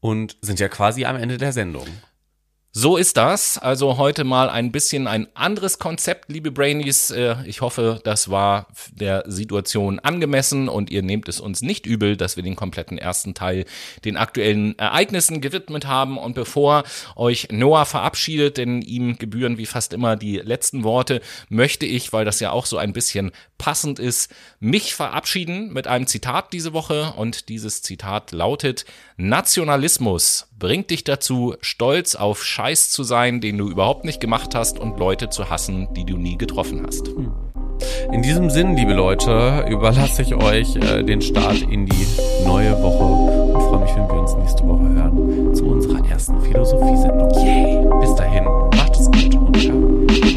und 0.00 0.36
sind 0.40 0.60
ja 0.60 0.68
quasi 0.68 1.04
am 1.04 1.16
Ende 1.16 1.38
der 1.38 1.52
Sendung. 1.52 1.86
So 2.70 2.98
ist 2.98 3.16
das. 3.16 3.56
Also 3.56 3.96
heute 3.96 4.24
mal 4.24 4.50
ein 4.50 4.70
bisschen 4.70 5.06
ein 5.08 5.26
anderes 5.34 5.78
Konzept, 5.78 6.30
liebe 6.30 6.52
Brainies. 6.52 7.10
Äh, 7.10 7.36
Ich 7.46 7.62
hoffe, 7.62 7.98
das 8.04 8.30
war 8.30 8.68
der 8.92 9.24
Situation 9.26 9.98
angemessen 10.00 10.68
und 10.68 10.90
ihr 10.90 11.02
nehmt 11.02 11.28
es 11.30 11.40
uns 11.40 11.62
nicht 11.62 11.86
übel, 11.86 12.16
dass 12.16 12.36
wir 12.36 12.42
den 12.42 12.56
kompletten 12.56 12.98
ersten 12.98 13.32
Teil 13.32 13.64
den 14.04 14.18
aktuellen 14.18 14.78
Ereignissen 14.78 15.40
gewidmet 15.40 15.86
haben. 15.86 16.18
Und 16.18 16.34
bevor 16.34 16.84
euch 17.16 17.48
Noah 17.50 17.86
verabschiedet, 17.86 18.58
denn 18.58 18.82
ihm 18.82 19.16
gebühren 19.16 19.56
wie 19.56 19.66
fast 19.66 19.94
immer 19.94 20.14
die 20.16 20.36
letzten 20.36 20.84
Worte, 20.84 21.22
möchte 21.48 21.86
ich, 21.86 22.12
weil 22.12 22.26
das 22.26 22.38
ja 22.38 22.50
auch 22.50 22.66
so 22.66 22.76
ein 22.76 22.92
bisschen 22.92 23.32
passend 23.56 23.98
ist, 23.98 24.30
mich 24.60 24.94
verabschieden 24.94 25.72
mit 25.72 25.86
einem 25.86 26.06
Zitat 26.06 26.52
diese 26.52 26.74
Woche. 26.74 27.14
Und 27.16 27.48
dieses 27.48 27.80
Zitat 27.82 28.30
lautet, 28.30 28.84
Nationalismus 29.20 30.46
bringt 30.60 30.90
dich 30.90 31.02
dazu, 31.02 31.56
stolz 31.60 32.14
auf 32.14 32.44
Scheiß 32.44 32.92
zu 32.92 33.02
sein, 33.02 33.40
den 33.40 33.58
du 33.58 33.68
überhaupt 33.68 34.04
nicht 34.04 34.20
gemacht 34.20 34.54
hast 34.54 34.78
und 34.78 34.96
Leute 35.00 35.28
zu 35.28 35.50
hassen, 35.50 35.92
die 35.94 36.04
du 36.04 36.16
nie 36.16 36.38
getroffen 36.38 36.84
hast. 36.86 37.08
In 38.12 38.22
diesem 38.22 38.48
Sinn, 38.48 38.76
liebe 38.76 38.92
Leute, 38.94 39.66
überlasse 39.68 40.22
ich 40.22 40.36
euch 40.36 40.76
äh, 40.76 41.02
den 41.02 41.20
Start 41.20 41.62
in 41.62 41.86
die 41.86 42.06
neue 42.46 42.80
Woche 42.80 43.04
und 43.04 43.60
freue 43.60 43.80
mich, 43.80 43.96
wenn 43.96 44.06
wir 44.06 44.20
uns 44.20 44.36
nächste 44.36 44.62
Woche 44.62 44.88
hören 44.88 45.52
zu 45.52 45.64
unserer 45.66 46.08
ersten 46.08 46.40
Philosophiesendung. 46.40 47.30
Yay! 47.44 48.00
Bis 48.00 48.14
dahin, 48.14 48.44
macht 48.44 48.94
es 48.94 49.06
gut 49.06 49.34
und 49.34 49.60
ciao. 49.60 50.27